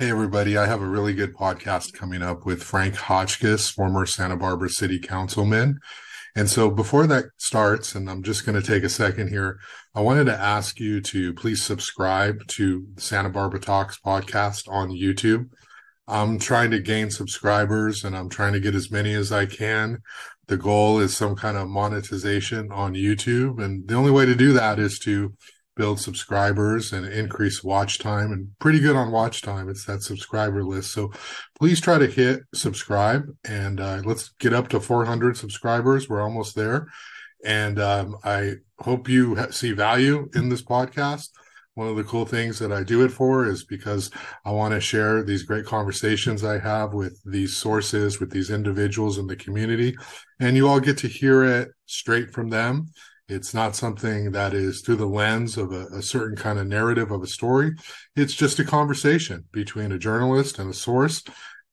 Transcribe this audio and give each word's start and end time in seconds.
Hey, 0.00 0.08
everybody. 0.08 0.56
I 0.56 0.64
have 0.64 0.80
a 0.80 0.88
really 0.88 1.12
good 1.12 1.36
podcast 1.36 1.92
coming 1.92 2.22
up 2.22 2.46
with 2.46 2.62
Frank 2.62 2.94
Hotchkiss, 2.94 3.68
former 3.68 4.06
Santa 4.06 4.34
Barbara 4.34 4.70
City 4.70 4.98
Councilman. 4.98 5.78
And 6.34 6.48
so 6.48 6.70
before 6.70 7.06
that 7.08 7.26
starts, 7.36 7.94
and 7.94 8.08
I'm 8.08 8.22
just 8.22 8.46
going 8.46 8.58
to 8.58 8.66
take 8.66 8.82
a 8.82 8.88
second 8.88 9.28
here, 9.28 9.58
I 9.94 10.00
wanted 10.00 10.24
to 10.24 10.40
ask 10.40 10.80
you 10.80 11.02
to 11.02 11.34
please 11.34 11.62
subscribe 11.62 12.46
to 12.46 12.86
Santa 12.96 13.28
Barbara 13.28 13.60
Talks 13.60 14.00
podcast 14.00 14.72
on 14.72 14.88
YouTube. 14.88 15.50
I'm 16.08 16.38
trying 16.38 16.70
to 16.70 16.80
gain 16.80 17.10
subscribers 17.10 18.02
and 18.02 18.16
I'm 18.16 18.30
trying 18.30 18.54
to 18.54 18.60
get 18.60 18.74
as 18.74 18.90
many 18.90 19.12
as 19.12 19.30
I 19.30 19.44
can. 19.44 19.98
The 20.46 20.56
goal 20.56 20.98
is 20.98 21.14
some 21.14 21.36
kind 21.36 21.58
of 21.58 21.68
monetization 21.68 22.72
on 22.72 22.94
YouTube. 22.94 23.62
And 23.62 23.86
the 23.86 23.96
only 23.96 24.12
way 24.12 24.24
to 24.24 24.34
do 24.34 24.54
that 24.54 24.78
is 24.78 24.98
to 25.00 25.34
build 25.80 25.98
subscribers 25.98 26.92
and 26.92 27.06
increase 27.06 27.64
watch 27.64 27.98
time 27.98 28.32
and 28.32 28.50
pretty 28.58 28.78
good 28.80 28.94
on 28.94 29.10
watch 29.10 29.40
time. 29.40 29.66
It's 29.70 29.86
that 29.86 30.02
subscriber 30.02 30.62
list. 30.62 30.92
So 30.92 31.10
please 31.58 31.80
try 31.80 31.96
to 31.96 32.06
hit 32.06 32.42
subscribe 32.54 33.22
and 33.48 33.80
uh, 33.80 34.02
let's 34.04 34.28
get 34.40 34.52
up 34.52 34.68
to 34.68 34.80
400 34.80 35.38
subscribers. 35.38 36.06
We're 36.06 36.20
almost 36.20 36.54
there. 36.54 36.88
And 37.46 37.80
um, 37.80 38.18
I 38.22 38.56
hope 38.80 39.08
you 39.08 39.38
see 39.52 39.72
value 39.72 40.28
in 40.34 40.50
this 40.50 40.62
podcast. 40.62 41.28
One 41.72 41.88
of 41.88 41.96
the 41.96 42.04
cool 42.04 42.26
things 42.26 42.58
that 42.58 42.72
I 42.72 42.82
do 42.82 43.02
it 43.02 43.10
for 43.10 43.46
is 43.46 43.64
because 43.64 44.10
I 44.44 44.50
want 44.50 44.74
to 44.74 44.82
share 44.82 45.24
these 45.24 45.44
great 45.44 45.64
conversations 45.64 46.44
I 46.44 46.58
have 46.58 46.92
with 46.92 47.18
these 47.24 47.56
sources, 47.56 48.20
with 48.20 48.30
these 48.30 48.50
individuals 48.50 49.16
in 49.16 49.28
the 49.28 49.36
community. 49.36 49.96
And 50.40 50.58
you 50.58 50.68
all 50.68 50.80
get 50.80 50.98
to 50.98 51.08
hear 51.08 51.42
it 51.42 51.70
straight 51.86 52.34
from 52.34 52.50
them 52.50 52.90
it's 53.30 53.54
not 53.54 53.76
something 53.76 54.32
that 54.32 54.52
is 54.54 54.80
through 54.80 54.96
the 54.96 55.06
lens 55.06 55.56
of 55.56 55.72
a, 55.72 55.86
a, 55.86 56.02
certain 56.02 56.36
kind 56.36 56.58
of 56.58 56.66
narrative 56.66 57.12
of 57.12 57.22
a 57.22 57.28
story. 57.28 57.72
It's 58.16 58.34
just 58.34 58.58
a 58.58 58.64
conversation 58.64 59.44
between 59.52 59.92
a 59.92 59.98
journalist 59.98 60.58
and 60.58 60.68
a 60.68 60.74
source. 60.74 61.22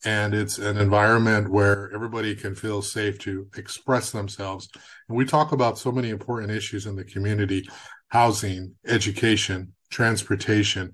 And 0.06 0.36
it's 0.36 0.60
an 0.60 0.78
environment 0.78 1.50
where 1.50 1.92
everybody 1.94 2.36
can 2.36 2.54
feel 2.54 2.84
safe 2.84 3.18
to 3.20 3.48
express 3.58 4.12
themselves. 4.12 4.70
And 5.10 5.18
we 5.18 5.26
talk 5.26 5.52
about 5.52 5.80
so 5.80 5.92
many 5.92 6.12
important 6.12 6.52
issues 6.52 6.86
in 6.86 6.96
the 6.96 7.04
community 7.04 7.68
housing, 8.10 8.76
education, 8.86 9.74
transportation, 9.90 10.92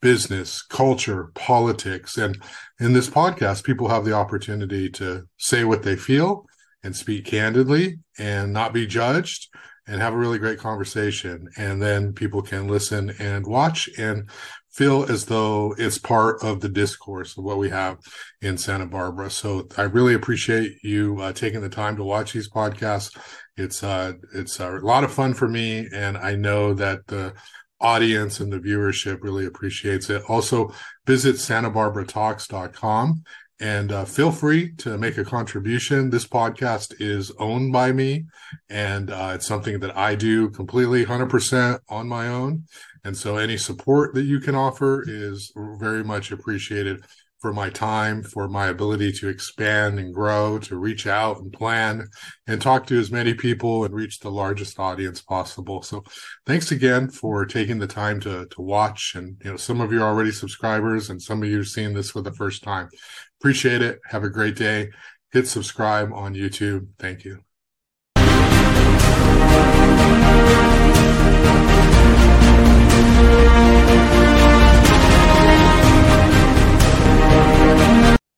business, 0.00 0.62
culture, 0.62 1.30
politics. 1.34 2.16
And 2.16 2.42
in 2.80 2.94
this 2.94 3.10
podcast, 3.10 3.64
people 3.64 3.88
have 3.88 4.04
the 4.04 4.14
opportunity 4.14 4.88
to 4.90 5.28
say 5.36 5.64
what 5.64 5.82
they 5.82 5.96
feel 5.96 6.46
and 6.82 6.96
speak 6.96 7.26
candidly 7.26 7.98
and 8.18 8.52
not 8.52 8.72
be 8.72 8.86
judged 8.86 9.48
and 9.86 10.00
have 10.00 10.14
a 10.14 10.18
really 10.18 10.38
great 10.38 10.58
conversation. 10.58 11.48
And 11.56 11.80
then 11.80 12.12
people 12.12 12.42
can 12.42 12.68
listen 12.68 13.14
and 13.18 13.46
watch 13.46 13.88
and 13.98 14.28
feel 14.76 15.10
as 15.10 15.24
though 15.24 15.74
it's 15.78 15.96
part 15.96 16.42
of 16.42 16.60
the 16.60 16.68
discourse 16.68 17.36
of 17.38 17.44
what 17.44 17.56
we 17.56 17.70
have 17.70 17.98
in 18.42 18.58
Santa 18.58 18.86
Barbara. 18.86 19.30
So 19.30 19.66
I 19.78 19.82
really 19.82 20.14
appreciate 20.14 20.76
you 20.82 21.18
uh, 21.20 21.32
taking 21.32 21.62
the 21.62 21.68
time 21.68 21.96
to 21.96 22.04
watch 22.04 22.32
these 22.32 22.50
podcasts. 22.50 23.16
It's 23.56 23.82
uh, 23.82 24.12
it's 24.34 24.60
a 24.60 24.70
lot 24.82 25.02
of 25.02 25.12
fun 25.12 25.32
for 25.32 25.48
me, 25.48 25.88
and 25.94 26.18
I 26.18 26.36
know 26.36 26.74
that 26.74 27.06
the 27.06 27.32
audience 27.80 28.40
and 28.40 28.52
the 28.52 28.58
viewership 28.58 29.22
really 29.22 29.46
appreciates 29.46 30.10
it. 30.10 30.22
Also, 30.28 30.72
visit 31.06 31.36
SantaBarbaraTalks.com 31.36 33.22
and 33.60 33.90
uh, 33.90 34.04
feel 34.04 34.30
free 34.32 34.72
to 34.76 34.98
make 34.98 35.16
a 35.16 35.24
contribution. 35.24 36.10
This 36.10 36.26
podcast 36.26 36.94
is 37.00 37.32
owned 37.38 37.72
by 37.72 37.92
me, 37.92 38.26
and 38.68 39.10
uh, 39.10 39.32
it's 39.34 39.46
something 39.46 39.80
that 39.80 39.96
I 39.96 40.14
do 40.14 40.50
completely 40.50 41.04
100% 41.04 41.80
on 41.88 42.08
my 42.08 42.28
own. 42.28 42.64
And 43.04 43.16
so, 43.16 43.36
any 43.36 43.56
support 43.56 44.14
that 44.14 44.24
you 44.24 44.40
can 44.40 44.54
offer 44.54 45.04
is 45.06 45.52
very 45.56 46.04
much 46.04 46.32
appreciated 46.32 47.02
for 47.46 47.52
my 47.52 47.68
time, 47.70 48.22
for 48.22 48.48
my 48.48 48.66
ability 48.66 49.12
to 49.12 49.28
expand 49.28 49.98
and 49.98 50.12
grow, 50.12 50.58
to 50.58 50.76
reach 50.76 51.06
out 51.06 51.38
and 51.38 51.52
plan 51.52 52.08
and 52.46 52.60
talk 52.60 52.86
to 52.86 52.98
as 52.98 53.10
many 53.10 53.34
people 53.34 53.84
and 53.84 53.94
reach 53.94 54.18
the 54.18 54.30
largest 54.30 54.78
audience 54.78 55.20
possible. 55.20 55.82
So 55.82 56.02
thanks 56.46 56.72
again 56.72 57.08
for 57.08 57.44
taking 57.44 57.78
the 57.78 57.86
time 57.86 58.20
to, 58.20 58.46
to 58.46 58.60
watch. 58.62 59.12
And, 59.14 59.36
you 59.44 59.50
know, 59.50 59.56
some 59.56 59.80
of 59.80 59.92
you 59.92 60.02
are 60.02 60.08
already 60.08 60.32
subscribers 60.32 61.10
and 61.10 61.20
some 61.20 61.42
of 61.42 61.48
you 61.48 61.60
are 61.60 61.64
seeing 61.64 61.94
this 61.94 62.10
for 62.10 62.22
the 62.22 62.32
first 62.32 62.62
time. 62.62 62.88
Appreciate 63.46 63.80
it. 63.80 64.00
Have 64.06 64.24
a 64.24 64.28
great 64.28 64.56
day. 64.56 64.90
Hit 65.30 65.46
subscribe 65.46 66.12
on 66.12 66.34
YouTube. 66.34 66.88
Thank 66.98 67.24
you. 67.24 67.45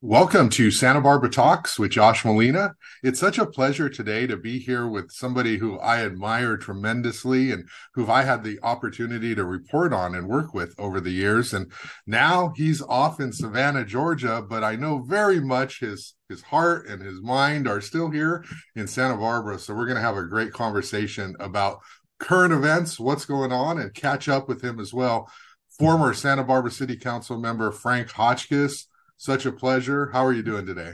Welcome 0.01 0.49
to 0.51 0.71
Santa 0.71 1.01
Barbara 1.01 1.29
Talks 1.29 1.77
with 1.77 1.91
Josh 1.91 2.25
Molina. 2.25 2.77
It's 3.03 3.19
such 3.19 3.37
a 3.37 3.45
pleasure 3.45 3.89
today 3.89 4.29
to 4.29 4.37
be 4.37 4.61
here 4.61 4.87
with 4.87 5.11
somebody 5.11 5.57
who 5.57 5.77
I 5.81 6.05
admire 6.05 6.57
tremendously 6.57 7.51
and 7.51 7.69
who 7.95 8.09
I 8.09 8.23
had 8.23 8.45
the 8.45 8.61
opportunity 8.63 9.35
to 9.35 9.45
report 9.45 9.93
on 9.93 10.15
and 10.15 10.29
work 10.29 10.55
with 10.55 10.73
over 10.79 11.01
the 11.01 11.11
years. 11.11 11.53
And 11.53 11.73
now 12.07 12.53
he's 12.55 12.81
off 12.81 13.19
in 13.19 13.33
Savannah, 13.33 13.85
Georgia, 13.85 14.41
but 14.41 14.63
I 14.63 14.77
know 14.77 15.03
very 15.03 15.41
much 15.41 15.81
his 15.81 16.15
his 16.29 16.43
heart 16.43 16.87
and 16.87 17.03
his 17.03 17.21
mind 17.21 17.67
are 17.67 17.81
still 17.81 18.09
here 18.09 18.45
in 18.77 18.87
Santa 18.87 19.17
Barbara. 19.17 19.59
So 19.59 19.75
we're 19.75 19.87
going 19.87 19.97
to 19.97 20.01
have 20.01 20.17
a 20.17 20.23
great 20.23 20.53
conversation 20.53 21.35
about 21.41 21.81
current 22.21 22.53
events, 22.53 23.01
what's 23.01 23.25
going 23.25 23.51
on, 23.51 23.81
and 23.81 23.93
catch 23.95 24.29
up 24.29 24.47
with 24.47 24.63
him 24.63 24.79
as 24.79 24.95
well. 24.95 25.29
Former 25.77 26.15
Santa 26.15 26.45
Barbara 26.45 26.71
City 26.71 26.97
Council 26.97 27.37
member 27.37 27.73
Frank 27.73 28.13
Hotchkiss 28.13 28.87
such 29.19 29.45
a 29.45 29.53
pleasure. 29.53 30.09
How 30.13 30.25
are 30.25 30.33
you 30.33 30.43
doing 30.43 30.65
today? 30.65 30.93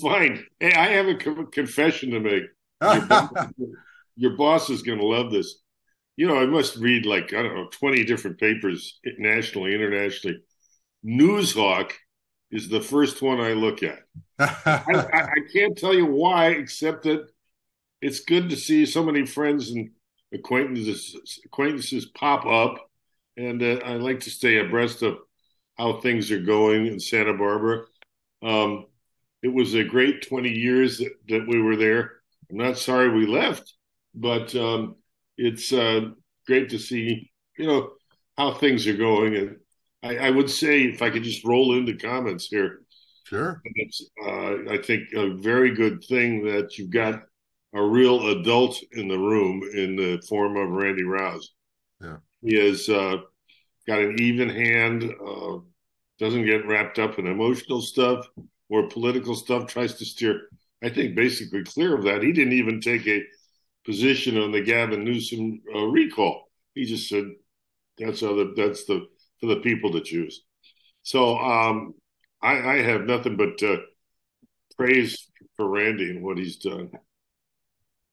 Fine. 0.00 0.46
Hey, 0.58 0.72
I 0.72 0.86
have 0.92 1.08
a 1.08 1.14
confession 1.14 2.10
to 2.12 2.20
make. 2.20 2.44
Your 2.80 3.06
boss, 3.06 3.30
your 4.16 4.36
boss 4.36 4.70
is 4.70 4.82
going 4.82 4.98
to 4.98 5.06
love 5.06 5.30
this. 5.30 5.56
You 6.16 6.26
know, 6.28 6.38
I 6.38 6.46
must 6.46 6.76
read 6.76 7.04
like, 7.04 7.34
I 7.34 7.42
don't 7.42 7.54
know, 7.54 7.68
20 7.70 8.04
different 8.04 8.38
papers 8.38 8.98
nationally, 9.18 9.74
internationally. 9.74 10.38
Noozhawk 11.04 11.92
is 12.50 12.68
the 12.68 12.80
first 12.80 13.20
one 13.20 13.40
I 13.40 13.52
look 13.52 13.82
at. 13.82 13.98
I, 14.38 14.54
I, 14.64 15.22
I, 15.22 15.36
can't 15.52 15.76
tell 15.76 15.94
you 15.94 16.06
why, 16.06 16.48
except 16.48 17.02
that 17.04 17.26
it's 18.00 18.20
good 18.20 18.50
to 18.50 18.56
see 18.56 18.86
so 18.86 19.04
many 19.04 19.26
friends 19.26 19.70
and 19.70 19.90
acquaintances 20.32 21.40
acquaintances 21.44 22.06
pop 22.06 22.46
up, 22.46 22.90
and 23.36 23.62
uh, 23.62 23.80
I 23.84 23.94
like 23.94 24.20
to 24.20 24.30
stay 24.30 24.58
abreast 24.58 25.02
of 25.02 25.18
how 25.76 26.00
things 26.00 26.30
are 26.30 26.40
going 26.40 26.86
in 26.86 26.98
Santa 26.98 27.34
Barbara. 27.34 27.84
Um, 28.42 28.86
it 29.42 29.52
was 29.52 29.74
a 29.74 29.84
great 29.84 30.26
20 30.26 30.50
years 30.50 30.98
that, 30.98 31.12
that, 31.28 31.46
we 31.46 31.60
were 31.60 31.76
there. 31.76 32.12
I'm 32.50 32.56
not 32.56 32.78
sorry 32.78 33.10
we 33.10 33.26
left, 33.26 33.74
but 34.14 34.54
um, 34.56 34.96
it's 35.36 35.72
uh, 35.72 36.10
great 36.46 36.70
to 36.70 36.78
see, 36.78 37.30
you 37.58 37.66
know, 37.66 37.90
how 38.36 38.54
things 38.54 38.86
are 38.86 38.96
going. 38.96 39.36
And 39.36 39.56
I, 40.02 40.28
I, 40.28 40.30
would 40.30 40.50
say, 40.50 40.82
if 40.84 41.02
I 41.02 41.10
could 41.10 41.22
just 41.22 41.44
roll 41.44 41.76
into 41.76 41.96
comments 41.96 42.46
here. 42.46 42.80
Sure. 43.24 43.60
It's, 43.64 44.08
uh, 44.24 44.70
I 44.70 44.78
think, 44.82 45.12
a 45.14 45.34
very 45.34 45.74
good 45.74 46.04
thing 46.04 46.44
that 46.44 46.78
you've 46.78 46.90
got 46.90 47.22
a 47.74 47.82
real 47.82 48.28
adult 48.28 48.80
in 48.92 49.08
the 49.08 49.18
room 49.18 49.62
in 49.74 49.96
the 49.96 50.22
form 50.28 50.56
of 50.56 50.70
Randy 50.70 51.02
Rowse. 51.02 51.52
Yeah. 52.00 52.16
He 52.40 52.56
is 52.56 52.88
uh, 52.88 53.18
got 53.86 54.00
an 54.00 54.20
even 54.20 54.48
hand, 54.48 55.04
uh, 55.04 55.58
doesn't 56.18 56.46
get 56.46 56.66
wrapped 56.66 56.98
up 56.98 57.18
in 57.18 57.26
emotional 57.26 57.80
stuff 57.80 58.26
or 58.68 58.88
political 58.88 59.34
stuff, 59.34 59.66
tries 59.66 59.94
to 59.94 60.04
steer, 60.04 60.48
I 60.82 60.88
think, 60.88 61.14
basically 61.14 61.62
clear 61.64 61.96
of 61.96 62.04
that. 62.04 62.22
He 62.22 62.32
didn't 62.32 62.54
even 62.54 62.80
take 62.80 63.06
a 63.06 63.22
position 63.84 64.38
on 64.38 64.50
the 64.50 64.62
Gavin 64.62 65.04
Newsom 65.04 65.60
uh, 65.74 65.84
recall. 65.84 66.50
He 66.74 66.84
just 66.84 67.08
said, 67.08 67.24
that's 67.98 68.22
other, 68.22 68.48
that's 68.56 68.84
the, 68.86 69.06
for 69.40 69.46
the 69.46 69.60
people 69.60 69.92
to 69.92 70.00
choose. 70.00 70.42
So 71.02 71.38
um, 71.38 71.94
I, 72.42 72.58
I 72.58 72.82
have 72.82 73.02
nothing 73.02 73.36
but 73.36 73.62
uh, 73.62 73.76
praise 74.76 75.30
for 75.56 75.68
Randy 75.68 76.10
and 76.10 76.22
what 76.22 76.38
he's 76.38 76.56
done. 76.56 76.90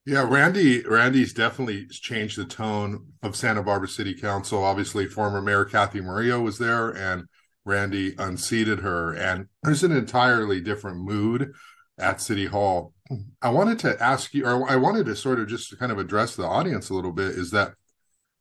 Yeah, 0.06 0.28
Randy. 0.30 0.84
Randy's 0.84 1.34
definitely 1.34 1.88
changed 1.88 2.38
the 2.38 2.46
tone 2.46 3.14
of 3.22 3.38
Santa 3.38 3.64
Barbara 3.64 3.88
City 3.88 4.14
Council. 4.14 4.64
Obviously, 4.64 5.06
former 5.06 5.42
Mayor 5.42 5.64
Cathy 5.64 6.02
Murillo 6.02 6.42
was 6.42 6.58
there, 6.58 6.90
and 6.90 7.24
Randy 7.64 8.14
unseated 8.18 8.80
her, 8.80 9.14
and 9.14 9.48
there's 9.64 9.84
an 9.84 9.94
entirely 9.94 10.60
different 10.60 10.98
mood 10.98 11.54
at 11.98 12.20
City 12.20 12.46
Hall. 12.48 12.94
I 13.42 13.50
wanted 13.50 13.80
to 13.80 14.02
ask 14.04 14.34
you, 14.34 14.46
or 14.46 14.70
I 14.70 14.76
wanted 14.76 15.06
to 15.06 15.16
sort 15.16 15.40
of 15.40 15.48
just 15.48 15.78
kind 15.80 15.92
of 15.92 16.00
address 16.00 16.36
the 16.36 16.44
audience 16.46 16.90
a 16.90 16.94
little 16.94 17.14
bit. 17.14 17.30
Is 17.30 17.52
that 17.52 17.74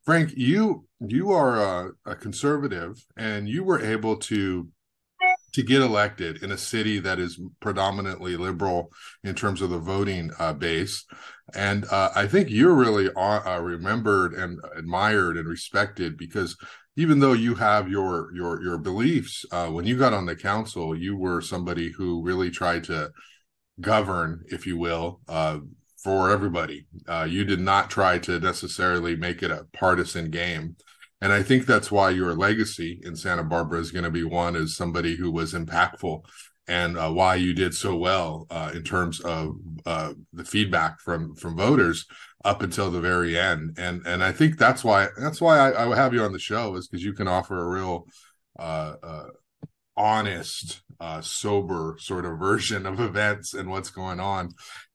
Frank? 0.05 0.33
You 0.37 0.87
you 0.99 1.31
are 1.31 1.61
a, 1.61 1.91
a 2.05 2.17
conservative, 2.17 3.05
and 3.17 3.49
you 3.49 3.63
were 3.63 3.81
able 3.81 4.17
to 4.17 4.69
to 5.53 5.63
get 5.63 5.83
elected 5.83 6.43
in 6.43 6.53
a 6.53 6.59
city 6.59 6.99
that 7.01 7.19
is 7.19 7.41
predominantly 7.61 8.37
liberal 8.37 8.91
in 9.25 9.35
terms 9.35 9.61
of 9.61 9.71
the 9.71 9.79
voting 9.79 10.31
uh, 10.39 10.53
base. 10.53 11.05
And 11.55 11.85
uh, 11.91 12.11
I 12.15 12.27
think 12.27 12.49
you're 12.51 12.75
really 12.75 13.11
uh, 13.15 13.61
remembered 13.61 14.35
and 14.35 14.59
admired 14.77 15.37
and 15.37 15.47
respected 15.47 16.17
because 16.17 16.57
even 16.97 17.21
though 17.21 17.33
you 17.33 17.55
have 17.55 17.89
your 17.89 18.35
your 18.35 18.63
your 18.63 18.79
beliefs, 18.79 19.45
uh, 19.51 19.69
when 19.69 19.87
you 19.87 19.99
got 19.99 20.13
on 20.13 20.27
the 20.27 20.37
council, 20.37 20.97
you 20.97 21.17
were 21.17 21.41
somebody 21.41 21.91
who 21.91 22.23
really 22.23 22.51
tried 22.51 22.85
to 22.85 23.11
govern, 23.81 24.43
if 24.49 24.67
you 24.67 24.77
will, 24.77 25.21
uh, 25.29 25.59
for 26.03 26.31
everybody. 26.31 26.87
Uh, 27.09 27.27
you 27.29 27.45
did 27.45 27.61
not 27.61 27.91
try 27.91 28.19
to 28.19 28.41
necessarily 28.41 29.17
make 29.17 29.43
it 29.43 29.51
a 29.51 29.67
partisan 29.73 30.31
game. 30.31 30.77
And 31.23 31.33
I 31.33 31.45
think 31.45 31.67
that's 31.67 31.93
why 31.93 32.11
your 32.11 32.35
legacy 32.35 33.01
in 33.05 33.15
Santa 33.15 33.45
Barbara 33.45 33.79
is 33.79 33.93
going 33.93 34.05
to 34.05 34.11
be 34.11 34.25
one 34.25 34.57
as 34.57 34.75
somebody 34.75 35.15
who 35.15 35.31
was 35.31 35.55
impactful 35.55 36.25
and 36.67 36.99
uh, 36.99 37.11
why 37.11 37.37
you 37.37 37.55
did 37.55 37.75
so 37.75 37.97
well 37.97 38.49
uh, 38.51 38.73
in 38.75 38.83
terms 38.83 39.21
of 39.21 39.55
uh, 39.87 40.15
the 40.33 40.45
feedback 40.45 41.01
from 41.01 41.37
from 41.37 41.57
voters 41.57 42.07
up 42.45 42.61
until 42.61 42.91
the 42.91 43.01
very 43.01 43.39
end. 43.39 43.77
And 43.79 44.03
and 44.05 44.23
I 44.23 44.33
think 44.33 44.59
that's 44.59 44.83
why 44.83 45.09
that's 45.17 45.41
why 45.41 45.59
I, 45.59 45.93
I 45.93 45.97
have 45.97 46.13
you 46.13 46.23
on 46.23 46.33
the 46.33 46.41
show 46.41 46.75
is 46.75 46.89
because 46.89 47.05
you 47.05 47.13
can 47.13 47.29
offer 47.29 47.57
a 47.57 47.71
real 47.71 48.09
uh, 48.59 48.95
uh, 49.01 49.27
honest, 49.97 50.83
uh, 50.99 51.21
sober 51.21 51.97
sort 52.01 52.25
of 52.25 52.39
version 52.41 52.85
of 52.85 52.99
events 52.99 53.55
and 53.55 53.71
what's 53.71 53.91
going 53.91 54.19
on. 54.19 54.51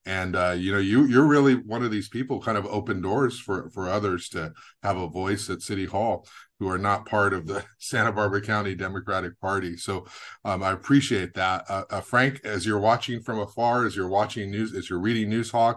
And 0.08 0.38
uh, 0.38 0.56
you 0.58 0.72
know, 0.72 0.78
you 0.78 1.06
you're 1.06 1.28
really 1.28 1.56
one 1.56 1.84
of 1.84 1.92
these 1.92 2.08
people, 2.08 2.42
kind 2.42 2.58
of 2.58 2.66
open 2.66 3.02
doors 3.02 3.38
for 3.38 3.70
for 3.72 3.90
others 3.90 4.30
to 4.30 4.54
have 4.82 4.96
a 4.96 5.10
voice 5.10 5.50
at 5.50 5.62
City 5.62 5.84
Hall 5.84 6.26
who 6.60 6.70
are 6.70 6.78
not 6.78 7.06
part 7.06 7.34
of 7.34 7.46
the 7.46 7.64
Santa 7.78 8.14
Barbara 8.14 8.42
County 8.42 8.74
Democratic 8.74 9.38
Party. 9.42 9.76
So 9.76 10.08
um, 10.46 10.64
I 10.64 10.72
appreciate 10.72 11.34
that, 11.34 11.66
uh, 11.70 11.84
uh, 11.90 12.00
Frank. 12.02 12.40
As 12.46 12.66
you're 12.66 12.80
watching 12.80 13.22
from 13.22 13.40
afar, 13.40 13.86
as 13.86 13.98
you're 13.98 14.08
watching 14.08 14.50
news, 14.50 14.74
as 14.74 14.90
you're 14.90 15.02
reading 15.02 15.30
Noozhawk, 15.30 15.76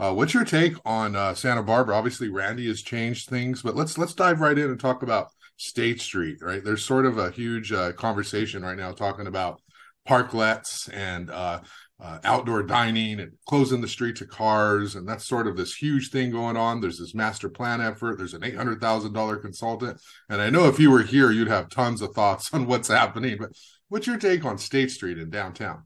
uh, 0.00 0.12
what's 0.12 0.34
your 0.34 0.44
take 0.44 0.74
on 0.84 1.14
uh, 1.14 1.32
Santa 1.34 1.62
Barbara? 1.62 1.94
Obviously, 1.94 2.28
Randy 2.28 2.66
has 2.66 2.82
changed 2.82 3.28
things, 3.28 3.62
but 3.62 3.76
let's 3.76 3.96
let's 3.96 4.14
dive 4.14 4.40
right 4.40 4.58
in 4.58 4.68
and 4.68 4.80
talk 4.80 5.04
about 5.04 5.28
State 5.58 6.00
Street, 6.00 6.38
right? 6.40 6.64
There's 6.64 6.84
sort 6.84 7.06
of 7.06 7.18
a 7.18 7.30
huge 7.30 7.70
uh, 7.70 7.92
conversation 7.92 8.64
right 8.64 8.76
now 8.76 8.90
talking 8.90 9.28
about 9.28 9.60
parklets 10.08 10.92
and 10.92 11.30
uh, 11.30 11.60
uh, 12.00 12.18
outdoor 12.24 12.62
dining 12.62 13.20
and 13.20 13.32
closing 13.46 13.80
the 13.80 13.88
street 13.88 14.16
to 14.16 14.26
cars. 14.26 14.94
And 14.94 15.06
that's 15.06 15.26
sort 15.26 15.46
of 15.46 15.56
this 15.56 15.74
huge 15.74 16.10
thing 16.10 16.30
going 16.30 16.56
on. 16.56 16.80
There's 16.80 16.98
this 16.98 17.14
master 17.14 17.48
plan 17.48 17.80
effort. 17.80 18.16
There's 18.16 18.34
an 18.34 18.42
$800,000 18.42 19.42
consultant. 19.42 20.00
And 20.28 20.40
I 20.40 20.50
know 20.50 20.66
if 20.66 20.78
you 20.78 20.90
were 20.90 21.02
here, 21.02 21.30
you'd 21.30 21.48
have 21.48 21.68
tons 21.68 22.00
of 22.00 22.14
thoughts 22.14 22.50
on 22.54 22.66
what's 22.66 22.88
happening. 22.88 23.36
But 23.38 23.50
what's 23.88 24.06
your 24.06 24.18
take 24.18 24.44
on 24.44 24.58
State 24.58 24.90
Street 24.90 25.18
in 25.18 25.30
downtown? 25.30 25.84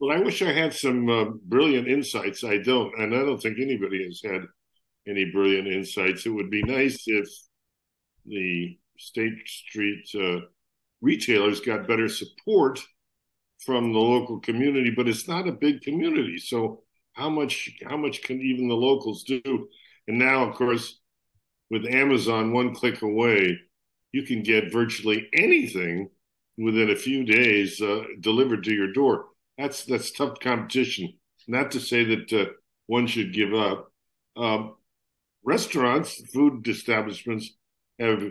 Well, 0.00 0.16
I 0.16 0.20
wish 0.20 0.42
I 0.42 0.52
had 0.52 0.72
some 0.72 1.08
uh, 1.08 1.24
brilliant 1.44 1.88
insights. 1.88 2.44
I 2.44 2.58
don't. 2.58 2.96
And 3.00 3.14
I 3.14 3.18
don't 3.18 3.42
think 3.42 3.58
anybody 3.58 4.04
has 4.04 4.20
had 4.24 4.42
any 5.08 5.24
brilliant 5.32 5.66
insights. 5.66 6.24
It 6.24 6.30
would 6.30 6.50
be 6.50 6.62
nice 6.62 7.02
if 7.06 7.28
the 8.26 8.78
State 8.96 9.38
Street 9.46 10.04
uh, 10.14 10.40
retailers 11.00 11.60
got 11.60 11.88
better 11.88 12.08
support 12.08 12.80
from 13.64 13.92
the 13.92 13.98
local 13.98 14.40
community, 14.40 14.90
but 14.90 15.08
it's 15.08 15.28
not 15.28 15.48
a 15.48 15.52
big 15.52 15.82
community. 15.82 16.38
So 16.38 16.82
how 17.12 17.28
much 17.28 17.70
how 17.84 17.96
much 17.96 18.22
can 18.22 18.40
even 18.40 18.68
the 18.68 18.74
locals 18.74 19.24
do? 19.24 19.68
And 20.06 20.18
now, 20.18 20.48
of 20.48 20.54
course, 20.54 21.00
with 21.70 21.84
Amazon 21.86 22.52
one 22.52 22.74
click 22.74 23.02
away, 23.02 23.58
you 24.12 24.22
can 24.22 24.42
get 24.42 24.72
virtually 24.72 25.28
anything 25.32 26.10
within 26.56 26.90
a 26.90 26.96
few 26.96 27.24
days 27.24 27.80
uh, 27.80 28.04
delivered 28.20 28.64
to 28.64 28.74
your 28.74 28.92
door. 28.92 29.26
That's 29.58 29.84
that's 29.84 30.12
tough 30.12 30.40
competition. 30.40 31.14
Not 31.46 31.72
to 31.72 31.80
say 31.80 32.04
that 32.04 32.32
uh, 32.32 32.52
one 32.86 33.06
should 33.06 33.32
give 33.34 33.54
up. 33.54 33.90
Um, 34.36 34.76
restaurants, 35.44 36.20
food 36.32 36.66
establishments 36.68 37.50
have 37.98 38.22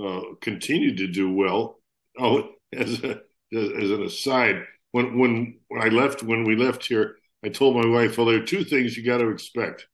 uh, 0.00 0.20
continue 0.40 0.96
to 0.96 1.06
do 1.06 1.32
well. 1.32 1.80
Oh, 2.18 2.50
as 2.72 3.02
a, 3.04 3.20
as 3.52 3.90
an 3.90 4.02
aside, 4.02 4.64
when 4.92 5.18
when 5.18 5.58
when 5.68 5.82
I 5.82 5.88
left 5.88 6.22
when 6.22 6.44
we 6.44 6.56
left 6.56 6.86
here, 6.86 7.16
I 7.44 7.48
told 7.48 7.76
my 7.76 7.86
wife, 7.86 8.16
"Well, 8.16 8.26
there 8.26 8.40
are 8.42 8.46
two 8.46 8.64
things 8.64 8.96
you 8.96 9.04
got 9.04 9.18
to 9.18 9.28
expect. 9.28 9.86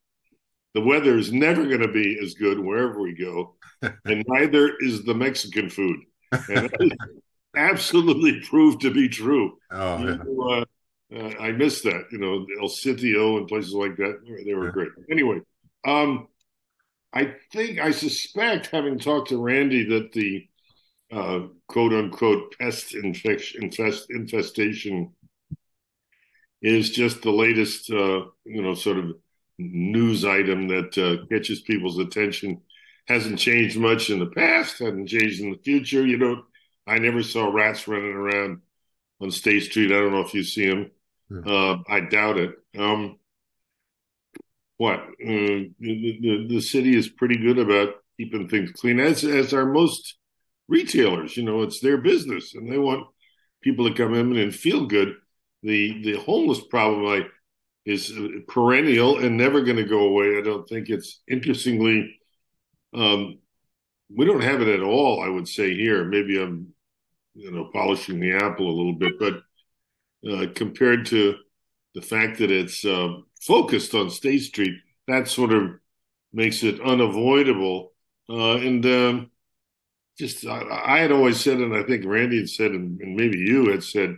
The 0.74 0.82
weather 0.82 1.16
is 1.16 1.32
never 1.32 1.66
going 1.66 1.80
to 1.80 1.92
be 1.92 2.18
as 2.22 2.34
good 2.34 2.58
wherever 2.58 3.00
we 3.00 3.14
go, 3.14 3.56
and 3.82 4.24
neither 4.26 4.74
is 4.80 5.04
the 5.04 5.14
Mexican 5.14 5.70
food." 5.70 6.00
And 6.48 6.94
absolutely 7.56 8.40
proved 8.40 8.82
to 8.82 8.92
be 8.92 9.08
true. 9.08 9.58
Oh, 9.70 9.98
yeah. 9.98 10.16
know, 10.16 10.40
uh, 10.50 10.64
uh, 11.16 11.32
I 11.40 11.52
missed 11.52 11.84
that. 11.84 12.04
You 12.12 12.18
know, 12.18 12.46
El 12.60 12.68
Sitio 12.68 13.38
and 13.38 13.48
places 13.48 13.72
like 13.72 13.96
that. 13.96 14.20
They 14.44 14.54
were 14.54 14.66
yeah. 14.66 14.72
great. 14.72 14.88
Anyway, 15.10 15.40
um, 15.86 16.28
I 17.12 17.34
think 17.52 17.78
I 17.78 17.92
suspect, 17.92 18.66
having 18.66 18.98
talked 18.98 19.28
to 19.30 19.38
Randy, 19.38 19.84
that 19.84 20.12
the 20.12 20.46
uh, 21.12 21.40
quote 21.68 21.92
unquote 21.92 22.54
pest 22.58 22.94
infection 22.94 23.64
infest, 23.64 24.06
infestation 24.10 25.12
is 26.62 26.90
just 26.90 27.22
the 27.22 27.30
latest, 27.30 27.90
uh, 27.90 28.24
you 28.44 28.62
know, 28.62 28.74
sort 28.74 28.98
of 28.98 29.12
news 29.58 30.24
item 30.24 30.68
that 30.68 30.98
uh, 30.98 31.24
catches 31.28 31.60
people's 31.60 31.98
attention. 31.98 32.60
Hasn't 33.06 33.38
changed 33.38 33.78
much 33.78 34.10
in 34.10 34.18
the 34.18 34.26
past. 34.26 34.80
Hasn't 34.80 35.08
changed 35.08 35.40
in 35.40 35.52
the 35.52 35.58
future. 35.58 36.04
You 36.04 36.18
know, 36.18 36.42
I 36.86 36.98
never 36.98 37.22
saw 37.22 37.48
rats 37.48 37.86
running 37.86 38.12
around 38.12 38.62
on 39.20 39.30
State 39.30 39.64
Street. 39.64 39.92
I 39.92 40.00
don't 40.00 40.12
know 40.12 40.22
if 40.22 40.34
you 40.34 40.42
see 40.42 40.66
them. 40.66 40.90
Yeah. 41.30 41.52
Uh, 41.52 41.78
I 41.88 42.00
doubt 42.00 42.38
it. 42.38 42.54
Um, 42.76 43.18
what 44.76 44.98
uh, 44.98 45.06
the, 45.20 46.18
the, 46.20 46.46
the 46.48 46.60
city 46.60 46.96
is 46.96 47.08
pretty 47.08 47.36
good 47.36 47.58
about 47.58 47.94
keeping 48.18 48.48
things 48.48 48.72
clean, 48.72 49.00
as 49.00 49.24
as 49.24 49.54
are 49.54 49.66
most 49.66 50.15
retailers. 50.68 51.36
You 51.36 51.44
know, 51.44 51.62
it's 51.62 51.80
their 51.80 51.98
business, 51.98 52.54
and 52.54 52.70
they 52.70 52.78
want 52.78 53.06
people 53.62 53.88
to 53.88 53.94
come 53.94 54.14
in 54.14 54.36
and 54.36 54.54
feel 54.54 54.86
good. 54.86 55.14
The 55.62 56.02
the 56.02 56.16
homeless 56.20 56.60
problem 56.66 57.06
I, 57.06 57.26
is 57.84 58.12
perennial 58.48 59.18
and 59.18 59.36
never 59.36 59.62
going 59.62 59.76
to 59.76 59.84
go 59.84 60.00
away. 60.00 60.38
I 60.38 60.42
don't 60.42 60.68
think 60.68 60.88
it's 60.88 61.22
interestingly. 61.28 62.18
Um, 62.94 63.38
we 64.14 64.24
don't 64.24 64.42
have 64.42 64.62
it 64.62 64.68
at 64.68 64.82
all. 64.82 65.22
I 65.22 65.28
would 65.28 65.48
say 65.48 65.74
here. 65.74 66.04
Maybe 66.04 66.40
I'm, 66.40 66.68
you 67.34 67.50
know, 67.50 67.70
polishing 67.72 68.20
the 68.20 68.34
apple 68.34 68.68
a 68.68 68.76
little 68.76 68.94
bit, 68.94 69.18
but 69.18 69.42
uh, 70.30 70.46
compared 70.54 71.06
to 71.06 71.36
the 71.94 72.02
fact 72.02 72.38
that 72.38 72.50
it's 72.50 72.84
uh, 72.84 73.08
focused 73.40 73.94
on 73.94 74.10
State 74.10 74.42
Street, 74.42 74.74
that 75.08 75.28
sort 75.28 75.52
of 75.52 75.70
makes 76.32 76.62
it 76.62 76.80
unavoidable. 76.80 77.92
Uh, 78.28 78.56
and 78.56 78.84
um, 78.86 79.30
just, 80.18 80.46
I, 80.46 80.62
I, 80.84 80.98
had 81.00 81.12
always 81.12 81.40
said, 81.40 81.58
and 81.58 81.74
I 81.74 81.82
think 81.82 82.04
Randy 82.04 82.38
had 82.38 82.48
said, 82.48 82.70
and, 82.72 83.00
and 83.00 83.16
maybe 83.16 83.38
you 83.38 83.70
had 83.70 83.82
said, 83.82 84.16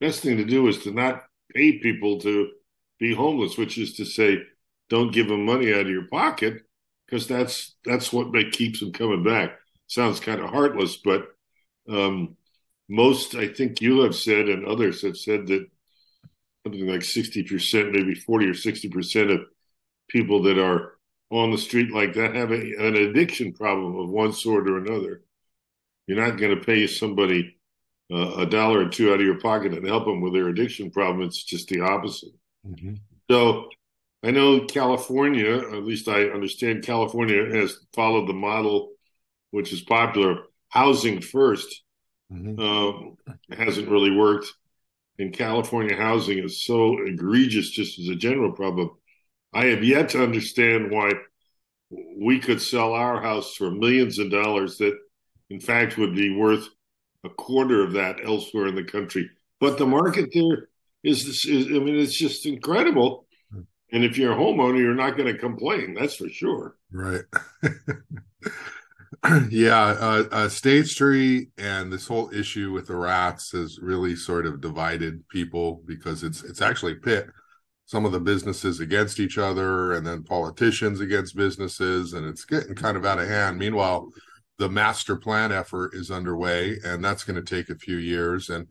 best 0.00 0.22
thing 0.22 0.36
to 0.36 0.44
do 0.44 0.68
is 0.68 0.82
to 0.84 0.90
not 0.90 1.24
pay 1.54 1.78
people 1.78 2.20
to 2.20 2.50
be 2.98 3.14
homeless, 3.14 3.56
which 3.56 3.78
is 3.78 3.94
to 3.94 4.04
say, 4.04 4.42
don't 4.88 5.12
give 5.12 5.28
them 5.28 5.44
money 5.44 5.72
out 5.72 5.82
of 5.82 5.88
your 5.88 6.06
pocket 6.08 6.62
because 7.06 7.26
that's 7.26 7.76
that's 7.84 8.12
what 8.12 8.32
keeps 8.52 8.80
them 8.80 8.92
coming 8.92 9.24
back. 9.24 9.58
Sounds 9.86 10.20
kind 10.20 10.40
of 10.40 10.50
heartless, 10.50 10.96
but 10.96 11.28
um, 11.88 12.36
most 12.88 13.34
I 13.34 13.48
think 13.48 13.80
you 13.80 14.00
have 14.00 14.14
said 14.14 14.48
and 14.48 14.66
others 14.66 15.02
have 15.02 15.16
said 15.16 15.46
that 15.46 15.66
something 16.64 16.86
like 16.86 17.00
60%, 17.00 17.92
maybe 17.92 18.14
40 18.14 18.46
or 18.46 18.54
60% 18.54 19.34
of 19.34 19.46
people 20.08 20.42
that 20.42 20.58
are 20.58 20.98
on 21.30 21.50
the 21.50 21.58
street 21.58 21.92
like 21.92 22.12
that 22.14 22.34
have 22.34 22.50
a, 22.50 22.54
an 22.54 22.96
addiction 22.96 23.52
problem 23.52 23.96
of 23.98 24.10
one 24.10 24.32
sort 24.32 24.68
or 24.68 24.78
another. 24.78 25.22
You're 26.10 26.20
not 26.20 26.38
going 26.38 26.58
to 26.58 26.64
pay 26.64 26.88
somebody 26.88 27.56
uh, 28.12 28.38
a 28.38 28.44
dollar 28.46 28.80
or 28.80 28.88
two 28.88 29.12
out 29.12 29.20
of 29.20 29.24
your 29.26 29.38
pocket 29.38 29.74
and 29.74 29.86
help 29.86 30.06
them 30.06 30.20
with 30.20 30.32
their 30.32 30.48
addiction 30.48 30.90
problem. 30.90 31.24
It's 31.24 31.44
just 31.44 31.68
the 31.68 31.82
opposite. 31.82 32.32
Mm-hmm. 32.66 32.94
So 33.30 33.68
I 34.24 34.32
know 34.32 34.66
California, 34.66 35.56
at 35.56 35.84
least 35.84 36.08
I 36.08 36.24
understand 36.24 36.82
California 36.82 37.56
has 37.56 37.78
followed 37.94 38.26
the 38.26 38.32
model, 38.32 38.90
which 39.52 39.72
is 39.72 39.82
popular, 39.82 40.46
housing 40.68 41.18
1st 41.18 41.66
mm-hmm. 42.32 42.58
uh, 42.58 43.54
hasn't 43.56 43.88
really 43.88 44.10
worked 44.10 44.52
in 45.18 45.30
California 45.30 45.94
housing 45.94 46.38
is 46.38 46.64
so 46.64 47.06
egregious, 47.06 47.70
just 47.70 48.00
as 48.00 48.08
a 48.08 48.16
general 48.16 48.50
problem. 48.50 48.90
I 49.52 49.66
have 49.66 49.84
yet 49.84 50.08
to 50.08 50.24
understand 50.24 50.90
why 50.90 51.12
we 52.18 52.40
could 52.40 52.60
sell 52.60 52.94
our 52.94 53.22
house 53.22 53.54
for 53.54 53.70
millions 53.70 54.18
of 54.18 54.32
dollars 54.32 54.78
that, 54.78 54.98
in 55.50 55.60
fact, 55.60 55.98
would 55.98 56.14
be 56.14 56.34
worth 56.34 56.66
a 57.24 57.28
quarter 57.28 57.82
of 57.82 57.92
that 57.92 58.24
elsewhere 58.24 58.66
in 58.68 58.74
the 58.74 58.84
country. 58.84 59.28
But 59.60 59.76
the 59.76 59.86
market 59.86 60.30
there 60.32 60.68
is, 61.02 61.44
is 61.44 61.66
I 61.66 61.78
mean, 61.78 61.96
it's 61.96 62.16
just 62.16 62.46
incredible. 62.46 63.26
And 63.92 64.04
if 64.04 64.16
you're 64.16 64.32
a 64.32 64.36
homeowner, 64.36 64.78
you're 64.78 64.94
not 64.94 65.16
going 65.16 65.32
to 65.32 65.38
complain. 65.38 65.94
That's 65.94 66.14
for 66.14 66.28
sure. 66.28 66.76
Right. 66.92 67.22
yeah, 69.50 69.82
uh, 69.82 70.24
uh, 70.30 70.48
State 70.48 70.86
Street 70.86 71.50
and 71.58 71.92
this 71.92 72.06
whole 72.06 72.32
issue 72.32 72.72
with 72.72 72.86
the 72.86 72.96
rats 72.96 73.50
has 73.50 73.78
really 73.82 74.14
sort 74.14 74.46
of 74.46 74.60
divided 74.60 75.28
people 75.28 75.82
because 75.86 76.22
it's 76.22 76.44
it's 76.44 76.62
actually 76.62 76.94
pit 76.94 77.26
some 77.84 78.04
of 78.04 78.12
the 78.12 78.20
businesses 78.20 78.78
against 78.78 79.18
each 79.18 79.36
other 79.36 79.94
and 79.94 80.06
then 80.06 80.22
politicians 80.22 81.00
against 81.00 81.34
businesses 81.34 82.12
and 82.12 82.24
it's 82.24 82.44
getting 82.44 82.74
kind 82.74 82.96
of 82.96 83.04
out 83.04 83.18
of 83.18 83.28
hand. 83.28 83.58
Meanwhile, 83.58 84.08
the 84.60 84.68
master 84.68 85.16
plan 85.16 85.52
effort 85.52 85.94
is 85.94 86.10
underway, 86.10 86.76
and 86.84 87.02
that's 87.02 87.24
going 87.24 87.42
to 87.42 87.56
take 87.56 87.70
a 87.70 87.78
few 87.78 87.96
years. 87.96 88.50
And 88.50 88.66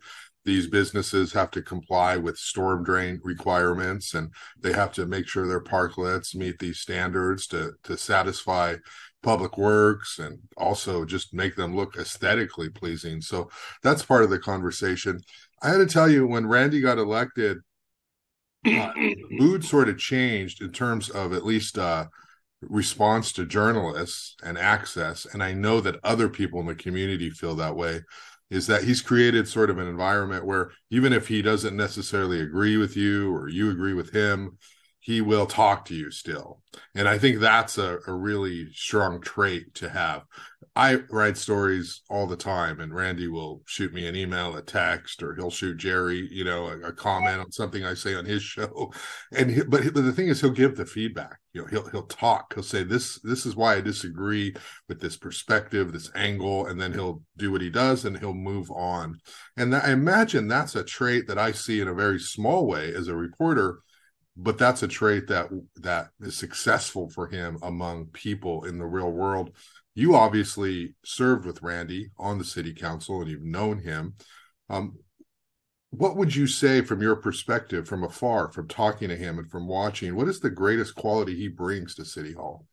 these 0.45 0.67
businesses 0.67 1.33
have 1.33 1.49
to 1.51 1.63
comply 1.63 2.15
with 2.15 2.37
storm 2.37 2.83
drain 2.83 3.19
requirements, 3.23 4.13
and 4.13 4.31
they 4.61 4.71
have 4.71 4.93
to 4.93 5.07
make 5.07 5.27
sure 5.27 5.47
their 5.47 5.63
parklets 5.63 6.35
meet 6.35 6.59
these 6.59 6.77
standards 6.77 7.47
to 7.47 7.73
to 7.85 7.97
satisfy 7.97 8.75
public 9.23 9.57
works 9.57 10.19
and 10.19 10.37
also 10.57 11.05
just 11.05 11.33
make 11.33 11.55
them 11.55 11.75
look 11.75 11.97
aesthetically 11.97 12.69
pleasing. 12.69 13.19
So 13.19 13.49
that's 13.81 14.05
part 14.05 14.23
of 14.23 14.29
the 14.29 14.39
conversation. 14.39 15.19
I 15.63 15.69
had 15.69 15.77
to 15.77 15.87
tell 15.87 16.07
you 16.07 16.27
when 16.27 16.47
Randy 16.47 16.81
got 16.81 16.99
elected, 16.99 17.57
uh, 18.63 18.91
mood 19.31 19.65
sort 19.65 19.89
of 19.89 19.97
changed 19.97 20.61
in 20.61 20.71
terms 20.71 21.09
of 21.09 21.33
at 21.33 21.45
least 21.45 21.79
uh, 21.79 22.05
response 22.61 23.31
to 23.33 23.45
journalists 23.45 24.35
and 24.43 24.57
access. 24.57 25.25
And 25.25 25.41
I 25.43 25.53
know 25.53 25.81
that 25.81 25.99
other 26.03 26.29
people 26.29 26.59
in 26.59 26.65
the 26.65 26.75
community 26.75 27.29
feel 27.29 27.55
that 27.55 27.75
way. 27.75 28.01
Is 28.49 28.65
that 28.65 28.83
he's 28.83 29.03
created 29.03 29.47
sort 29.47 29.69
of 29.69 29.77
an 29.77 29.87
environment 29.87 30.43
where 30.43 30.71
even 30.89 31.13
if 31.13 31.27
he 31.27 31.43
doesn't 31.43 31.77
necessarily 31.77 32.41
agree 32.41 32.77
with 32.77 32.97
you 32.97 33.31
or 33.31 33.47
you 33.47 33.69
agree 33.69 33.93
with 33.93 34.11
him, 34.11 34.57
he 34.99 35.21
will 35.21 35.45
talk 35.45 35.85
to 35.85 35.95
you 35.95 36.09
still. 36.09 36.61
And 36.95 37.07
I 37.07 37.19
think 37.19 37.39
that's 37.39 37.77
a, 37.77 37.99
a 38.07 38.13
really 38.13 38.71
strong 38.73 39.21
trait 39.21 39.75
to 39.75 39.89
have. 39.89 40.23
I 40.79 40.95
write 41.09 41.35
stories 41.35 42.03
all 42.09 42.25
the 42.25 42.37
time, 42.37 42.79
and 42.79 42.95
Randy 42.95 43.27
will 43.27 43.61
shoot 43.65 43.93
me 43.93 44.07
an 44.07 44.15
email, 44.15 44.55
a 44.55 44.61
text, 44.61 45.21
or 45.21 45.35
he'll 45.35 45.49
shoot 45.49 45.75
Jerry, 45.75 46.25
you 46.31 46.45
know, 46.45 46.67
a, 46.67 46.79
a 46.87 46.93
comment 46.93 47.41
on 47.41 47.51
something 47.51 47.83
I 47.83 47.95
say 47.95 48.15
on 48.15 48.23
his 48.23 48.41
show. 48.41 48.93
And 49.35 49.51
he, 49.51 49.61
but, 49.61 49.93
but 49.93 50.05
the 50.05 50.13
thing 50.13 50.29
is, 50.29 50.39
he'll 50.39 50.51
give 50.51 50.77
the 50.77 50.85
feedback. 50.85 51.37
You 51.51 51.61
know, 51.61 51.67
he'll 51.67 51.89
he'll 51.89 52.07
talk. 52.07 52.53
He'll 52.53 52.63
say 52.63 52.83
this 52.83 53.19
this 53.23 53.45
is 53.45 53.57
why 53.57 53.75
I 53.75 53.81
disagree 53.81 54.55
with 54.87 55.01
this 55.01 55.17
perspective, 55.17 55.91
this 55.91 56.09
angle, 56.15 56.67
and 56.67 56.79
then 56.79 56.93
he'll 56.93 57.23
do 57.35 57.51
what 57.51 57.61
he 57.61 57.69
does, 57.69 58.05
and 58.05 58.17
he'll 58.17 58.33
move 58.33 58.71
on. 58.71 59.19
And 59.57 59.73
that, 59.73 59.83
I 59.83 59.91
imagine 59.91 60.47
that's 60.47 60.75
a 60.75 60.83
trait 60.83 61.27
that 61.27 61.37
I 61.37 61.51
see 61.51 61.81
in 61.81 61.89
a 61.89 61.93
very 61.93 62.19
small 62.19 62.65
way 62.65 62.93
as 62.95 63.09
a 63.09 63.15
reporter 63.15 63.79
but 64.41 64.57
that's 64.57 64.83
a 64.83 64.87
trait 64.87 65.27
that 65.27 65.49
that 65.75 66.09
is 66.21 66.37
successful 66.37 67.09
for 67.09 67.27
him 67.27 67.57
among 67.61 68.05
people 68.05 68.63
in 68.63 68.77
the 68.77 68.85
real 68.85 69.11
world 69.11 69.51
you 69.95 70.15
obviously 70.15 70.95
served 71.03 71.45
with 71.45 71.61
randy 71.61 72.11
on 72.17 72.37
the 72.37 72.45
city 72.45 72.73
council 72.73 73.21
and 73.21 73.29
you've 73.29 73.41
known 73.41 73.79
him. 73.79 74.15
Um, 74.69 74.99
what 75.91 76.15
would 76.15 76.35
you 76.35 76.47
say 76.47 76.81
from 76.81 77.01
your 77.01 77.15
perspective 77.15 77.87
from 77.87 78.03
afar 78.03 78.51
from 78.51 78.67
talking 78.67 79.09
to 79.09 79.15
him 79.15 79.39
and 79.39 79.49
from 79.49 79.67
watching 79.67 80.15
what 80.15 80.27
is 80.27 80.39
the 80.39 80.49
greatest 80.49 80.95
quality 80.95 81.35
he 81.35 81.47
brings 81.47 81.95
to 81.95 82.05
city 82.05 82.33
hall? 82.33 82.67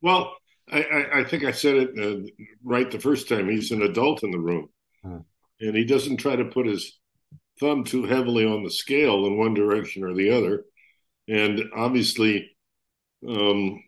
Well 0.00 0.34
i, 0.72 1.06
I 1.14 1.24
think 1.24 1.42
i 1.42 1.50
said 1.50 1.74
it 1.74 1.98
uh, 1.98 2.24
right 2.62 2.88
the 2.90 3.00
first 3.00 3.28
time 3.28 3.48
he's 3.48 3.72
an 3.72 3.82
adult 3.82 4.22
in 4.22 4.30
the 4.30 4.38
room. 4.38 4.68
Hmm. 5.02 5.18
and 5.60 5.74
he 5.74 5.84
doesn't 5.84 6.18
try 6.18 6.36
to 6.36 6.44
put 6.44 6.66
his 6.66 7.00
thumb 7.60 7.84
too 7.84 8.04
heavily 8.04 8.46
on 8.46 8.64
the 8.64 8.70
scale 8.70 9.26
in 9.26 9.36
one 9.36 9.54
direction 9.54 10.02
or 10.02 10.14
the 10.14 10.30
other. 10.30 10.64
And 11.28 11.62
obviously, 11.76 12.50
um, 13.28 13.82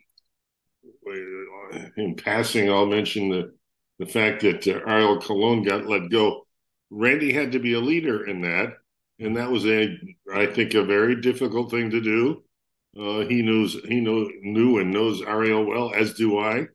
in 1.97 2.15
passing, 2.17 2.71
I'll 2.71 2.87
mention 2.87 3.29
the, 3.29 3.53
the 3.99 4.07
fact 4.07 4.43
that 4.43 4.67
uh, 4.67 4.81
Ariel 4.89 5.21
Calonne 5.21 5.65
got 5.65 5.87
let 5.87 6.11
go. 6.11 6.47
Randy 6.91 7.33
had 7.33 7.53
to 7.53 7.59
be 7.59 7.75
a 7.75 7.81
leader 7.81 8.27
in 8.27 8.43
that. 8.43 8.75
And 9.19 9.37
that 9.37 9.51
was 9.51 9.65
a, 9.67 9.97
I 10.35 10.47
think, 10.47 10.75
a 10.75 10.83
very 10.83 11.21
difficult 11.21 11.71
thing 11.71 11.91
to 11.91 12.01
do. 12.01 12.43
Uh, 12.99 13.21
he 13.21 13.41
knows, 13.41 13.77
he 13.87 14.01
know, 14.01 14.29
knew 14.43 14.79
and 14.79 14.91
knows 14.91 15.23
Ariel 15.23 15.65
well, 15.65 15.93
as 15.95 16.15
do 16.15 16.39
I. 16.39 16.67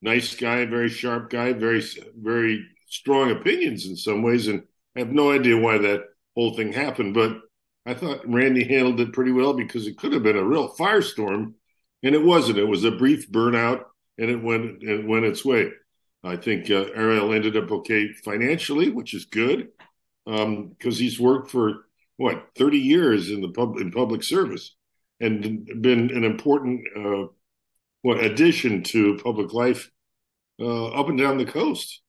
Nice 0.00 0.34
guy, 0.34 0.64
very 0.64 0.88
sharp 0.88 1.30
guy, 1.30 1.52
very, 1.52 1.82
very 2.16 2.64
strong 2.86 3.30
opinions 3.30 3.86
in 3.86 3.96
some 3.96 4.22
ways, 4.22 4.46
and 4.46 4.62
I 4.96 5.00
have 5.00 5.12
no 5.12 5.30
idea 5.32 5.58
why 5.58 5.78
that 5.78 6.04
whole 6.34 6.54
thing 6.54 6.72
happened. 6.72 7.14
But 7.14 7.38
I 7.84 7.94
thought 7.94 8.28
Randy 8.28 8.64
handled 8.64 9.00
it 9.00 9.12
pretty 9.12 9.32
well 9.32 9.52
because 9.52 9.86
it 9.86 9.98
could 9.98 10.12
have 10.12 10.22
been 10.22 10.36
a 10.36 10.44
real 10.44 10.74
firestorm, 10.76 11.54
and 12.02 12.14
it 12.14 12.22
wasn't. 12.22 12.58
It 12.58 12.64
was 12.64 12.84
a 12.84 12.92
brief 12.92 13.30
burnout, 13.30 13.84
and 14.18 14.30
it 14.30 14.42
went 14.42 14.82
it 14.82 15.06
went 15.06 15.24
its 15.24 15.44
way. 15.44 15.70
I 16.24 16.36
think 16.36 16.70
uh, 16.70 16.86
Ariel 16.94 17.32
ended 17.32 17.56
up 17.56 17.70
okay 17.70 18.12
financially, 18.12 18.90
which 18.90 19.14
is 19.14 19.24
good 19.24 19.68
because 20.24 20.44
um, 20.44 20.76
he's 20.80 21.20
worked 21.20 21.50
for 21.50 21.86
what 22.16 22.48
thirty 22.56 22.78
years 22.78 23.30
in 23.30 23.40
the 23.40 23.50
pub 23.50 23.76
in 23.76 23.92
public 23.92 24.22
service 24.22 24.74
and 25.20 25.66
been 25.80 26.10
an 26.10 26.24
important 26.24 26.80
uh, 26.96 27.26
what 28.02 28.22
addition 28.22 28.82
to 28.82 29.18
public 29.22 29.52
life 29.52 29.90
uh, 30.60 30.88
up 30.88 31.08
and 31.08 31.18
down 31.18 31.38
the 31.38 31.44
coast. 31.44 32.02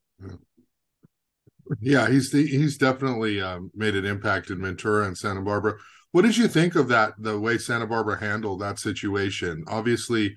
Yeah. 1.82 2.10
He's 2.10 2.32
the, 2.32 2.46
he's 2.46 2.78
definitely 2.78 3.42
um, 3.42 3.72
made 3.76 3.96
an 3.96 4.06
impact 4.06 4.50
in 4.50 4.62
Ventura 4.62 5.06
and 5.06 5.18
Santa 5.18 5.42
Barbara. 5.42 5.76
What 6.12 6.24
did 6.24 6.36
you 6.36 6.48
think 6.48 6.76
of 6.76 6.88
that? 6.88 7.14
The 7.20 7.40
way 7.40 7.60
Santa 7.60 7.86
Barbara 7.86 8.20
handled 8.20 8.62
that 8.62 8.80
situation. 8.80 9.64
Obviously, 9.68 10.36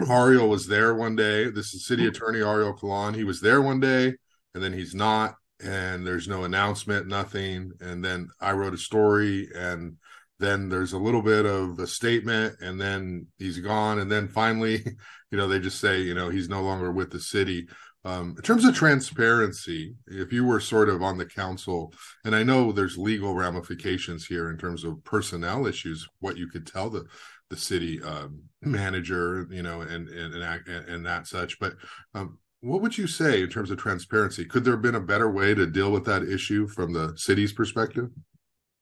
Ariel 0.00 0.48
was 0.48 0.66
there 0.66 0.94
one 0.94 1.16
day. 1.16 1.50
This 1.50 1.74
is 1.74 1.86
City 1.86 2.06
Attorney 2.06 2.40
Ariel 2.40 2.74
Calonne. 2.74 3.14
He 3.14 3.24
was 3.24 3.40
there 3.40 3.62
one 3.62 3.80
day, 3.80 4.14
and 4.54 4.62
then 4.62 4.72
he's 4.72 4.94
not. 4.94 5.36
And 5.64 6.06
there's 6.06 6.26
no 6.26 6.44
announcement, 6.44 7.06
nothing. 7.06 7.72
And 7.80 8.04
then 8.04 8.28
I 8.40 8.52
wrote 8.52 8.74
a 8.74 8.78
story, 8.78 9.48
and 9.54 9.96
then 10.40 10.68
there's 10.68 10.92
a 10.92 10.98
little 10.98 11.22
bit 11.22 11.46
of 11.46 11.78
a 11.78 11.86
statement, 11.86 12.56
and 12.60 12.80
then 12.80 13.28
he's 13.38 13.60
gone. 13.60 14.00
And 14.00 14.10
then 14.10 14.26
finally, 14.26 14.84
you 15.30 15.38
know, 15.38 15.46
they 15.46 15.60
just 15.60 15.80
say, 15.80 16.00
you 16.00 16.14
know, 16.14 16.28
he's 16.28 16.48
no 16.48 16.62
longer 16.62 16.90
with 16.90 17.10
the 17.10 17.20
city. 17.20 17.68
Um, 18.04 18.34
in 18.36 18.42
terms 18.42 18.66
of 18.66 18.74
transparency, 18.74 19.94
if 20.06 20.30
you 20.30 20.44
were 20.44 20.60
sort 20.60 20.90
of 20.90 21.02
on 21.02 21.16
the 21.16 21.24
council, 21.24 21.94
and 22.24 22.34
I 22.34 22.42
know 22.42 22.70
there's 22.70 22.98
legal 22.98 23.34
ramifications 23.34 24.26
here 24.26 24.50
in 24.50 24.58
terms 24.58 24.84
of 24.84 25.02
personnel 25.04 25.66
issues, 25.66 26.06
what 26.20 26.36
you 26.36 26.48
could 26.48 26.66
tell 26.66 26.90
the 26.90 27.06
the 27.50 27.56
city 27.56 28.02
um, 28.02 28.42
manager, 28.66 29.46
you 29.50 29.62
know, 29.62 29.80
and 29.80 30.08
and 30.08 30.34
and, 30.34 30.88
and 30.88 31.06
that 31.06 31.26
such, 31.26 31.58
but 31.58 31.74
um, 32.14 32.38
what 32.60 32.80
would 32.80 32.96
you 32.96 33.06
say 33.06 33.42
in 33.42 33.48
terms 33.48 33.70
of 33.70 33.78
transparency? 33.78 34.44
Could 34.44 34.64
there 34.64 34.72
have 34.72 34.82
been 34.82 34.94
a 34.94 35.00
better 35.00 35.30
way 35.30 35.54
to 35.54 35.66
deal 35.66 35.92
with 35.92 36.04
that 36.06 36.22
issue 36.22 36.66
from 36.66 36.92
the 36.92 37.12
city's 37.16 37.52
perspective? 37.52 38.08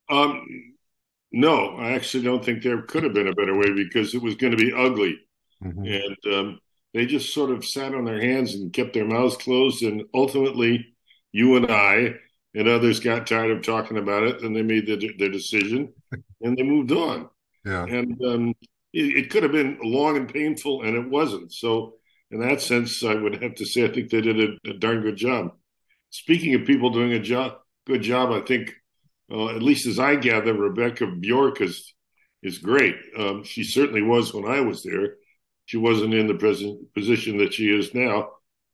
Um, 0.09 0.47
no, 1.33 1.77
I 1.77 1.93
actually 1.93 2.23
don't 2.23 2.45
think 2.45 2.63
there 2.63 2.83
could 2.83 3.03
have 3.03 3.15
been 3.15 3.29
a 3.29 3.35
better 3.35 3.57
way 3.57 3.73
because 3.73 4.15
it 4.15 4.23
was 4.23 4.37
going 4.37 4.57
to 4.57 4.63
be 4.63 4.73
ugly, 4.73 5.19
mm-hmm. 5.63 5.85
and 5.85 6.35
um, 6.35 6.59
they 6.95 7.07
just 7.07 7.35
sort 7.35 7.51
of 7.51 7.65
sat 7.65 7.95
on 7.95 8.05
their 8.05 8.21
hands 8.21 8.55
and 8.55 8.73
kept 8.73 8.93
their 8.93 9.07
mouths 9.07 9.37
closed. 9.37 9.83
And 9.83 10.05
ultimately, 10.15 10.95
you 11.33 11.57
and 11.57 11.71
I 11.71 12.15
and 12.55 12.69
others 12.69 13.01
got 13.01 13.27
tired 13.27 13.51
of 13.51 13.65
talking 13.65 13.97
about 13.97 14.25
it, 14.25 14.43
and 14.43 14.55
they 14.55 14.63
made 14.63 14.87
their, 14.87 14.99
their 15.19 15.31
decision 15.31 15.93
and 16.43 16.57
they 16.57 16.63
moved 16.63 16.93
on. 16.93 17.29
Yeah. 17.65 17.85
And 17.85 18.21
um, 18.25 18.55
it, 18.93 19.25
it, 19.25 19.31
could 19.31 19.43
have 19.43 19.53
been 19.53 19.79
long 19.83 20.17
and 20.17 20.33
painful, 20.33 20.83
and 20.83 20.97
it 20.97 21.09
wasn't. 21.09 21.53
So, 21.53 21.95
in 22.31 22.41
that 22.41 22.61
sense, 22.61 23.03
I 23.05 23.15
would 23.15 23.43
have 23.43 23.55
to 23.57 23.67
say 23.67 23.85
I 23.85 23.93
think 23.93 24.11
they 24.11 24.21
did 24.21 24.41
a, 24.41 24.71
a 24.71 24.75
darn 24.75 25.03
good 25.03 25.17
job. 25.17 25.53
Speaking 26.11 26.55
of 26.55 26.67
people 26.67 26.91
doing 26.91 27.13
a 27.13 27.21
job, 27.21 27.55
good 27.87 28.03
job, 28.03 28.31
I 28.31 28.45
think, 28.45 28.75
uh, 29.31 29.49
at 29.49 29.63
least 29.63 29.87
as 29.87 29.99
I 29.99 30.17
gather, 30.17 30.55
Rebecca 30.55 31.07
Bjork 31.07 31.61
is 31.61 31.95
is 32.43 32.59
great. 32.59 32.97
Um, 33.17 33.45
she 33.45 33.63
certainly 33.63 34.03
was 34.03 34.35
when 34.35 34.47
I 34.47 34.61
was 34.61 34.83
there 34.83 35.17
she 35.65 35.77
wasn't 35.77 36.15
in 36.15 36.27
the 36.27 36.35
present 36.35 36.93
position 36.95 37.39
that 37.39 37.55
she 37.55 37.69
is 37.69 37.95
now, 37.95 38.31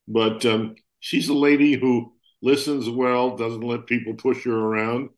but 0.06 0.44
um, 0.46 0.74
she's 1.00 1.28
a 1.28 1.34
lady 1.34 1.74
who 1.74 2.12
listens 2.42 2.88
well, 2.88 3.36
doesn't 3.36 3.60
let 3.60 3.86
people 3.86 4.14
push 4.14 4.44
her 4.44 4.52
around. 4.56 5.10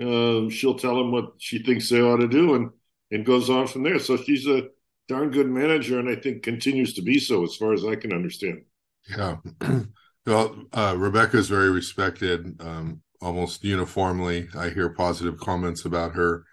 Uh, 0.00 0.48
she'll 0.50 0.78
tell 0.78 0.96
them 0.96 1.12
what 1.12 1.34
she 1.38 1.62
thinks 1.62 1.88
they 1.88 2.00
ought 2.00 2.18
to 2.18 2.28
do, 2.28 2.54
and 2.54 2.70
and 3.12 3.24
goes 3.24 3.48
on 3.48 3.68
from 3.68 3.84
there. 3.84 3.98
So 3.98 4.16
she's 4.16 4.46
a 4.46 4.64
darn 5.08 5.30
good 5.30 5.48
manager, 5.48 6.00
and 6.00 6.08
I 6.08 6.16
think 6.16 6.42
continues 6.42 6.94
to 6.94 7.02
be 7.02 7.20
so, 7.20 7.44
as 7.44 7.54
far 7.54 7.72
as 7.72 7.84
I 7.84 7.94
can 7.94 8.12
understand. 8.12 8.62
Yeah, 9.08 9.36
well, 10.26 10.64
uh, 10.72 10.94
Rebecca 10.96 11.36
is 11.36 11.48
very 11.48 11.70
respected, 11.70 12.60
um, 12.60 13.02
almost 13.20 13.62
uniformly. 13.62 14.48
I 14.56 14.70
hear 14.70 14.88
positive 14.88 15.38
comments 15.38 15.84
about 15.84 16.14
her 16.14 16.44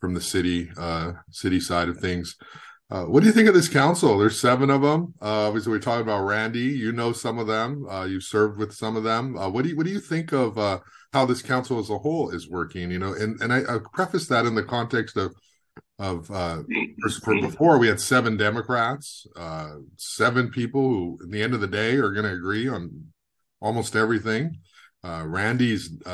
from 0.00 0.14
the 0.14 0.20
city 0.20 0.70
uh, 0.76 1.12
city 1.30 1.60
side 1.60 1.88
of 1.88 1.98
things. 1.98 2.36
Uh, 2.90 3.04
what 3.04 3.20
do 3.20 3.26
you 3.26 3.32
think 3.32 3.48
of 3.48 3.54
this 3.54 3.68
council? 3.68 4.18
There's 4.18 4.40
seven 4.40 4.68
of 4.68 4.82
them. 4.82 5.14
Uh, 5.22 5.46
obviously, 5.46 5.70
we're 5.70 5.78
talking 5.78 6.02
about 6.02 6.24
Randy. 6.24 6.60
You 6.60 6.90
know 6.90 7.12
some 7.12 7.38
of 7.38 7.46
them. 7.46 7.86
Uh, 7.88 8.04
you've 8.04 8.24
served 8.24 8.58
with 8.58 8.72
some 8.72 8.96
of 8.96 9.04
them. 9.04 9.38
Uh, 9.38 9.48
what 9.48 9.62
do 9.62 9.68
you 9.68 9.76
What 9.76 9.86
do 9.86 9.92
you 9.92 10.00
think 10.00 10.32
of 10.32 10.58
uh, 10.58 10.80
how 11.12 11.24
this 11.24 11.42
council 11.42 11.78
as 11.78 11.90
a 11.90 11.98
whole 11.98 12.30
is 12.30 12.50
working? 12.50 12.90
You 12.90 12.98
know, 12.98 13.12
and 13.12 13.40
and 13.40 13.52
I, 13.52 13.58
I 13.58 13.78
preface 13.92 14.26
that 14.28 14.44
in 14.44 14.56
the 14.56 14.64
context 14.64 15.16
of 15.16 15.32
of 16.00 16.30
uh, 16.30 16.62
for 17.22 17.40
before 17.40 17.78
we 17.78 17.86
had 17.86 18.00
seven 18.00 18.36
Democrats, 18.36 19.26
seven 19.96 20.50
people 20.50 20.82
who, 20.82 21.18
in 21.22 21.30
the 21.30 21.42
end 21.42 21.54
of 21.54 21.60
the 21.60 21.68
day, 21.68 21.94
are 21.96 22.10
going 22.10 22.26
to 22.26 22.32
agree 22.32 22.68
on 22.68 23.12
almost 23.60 23.94
everything. 23.94 24.58
Randy's, 25.04 25.90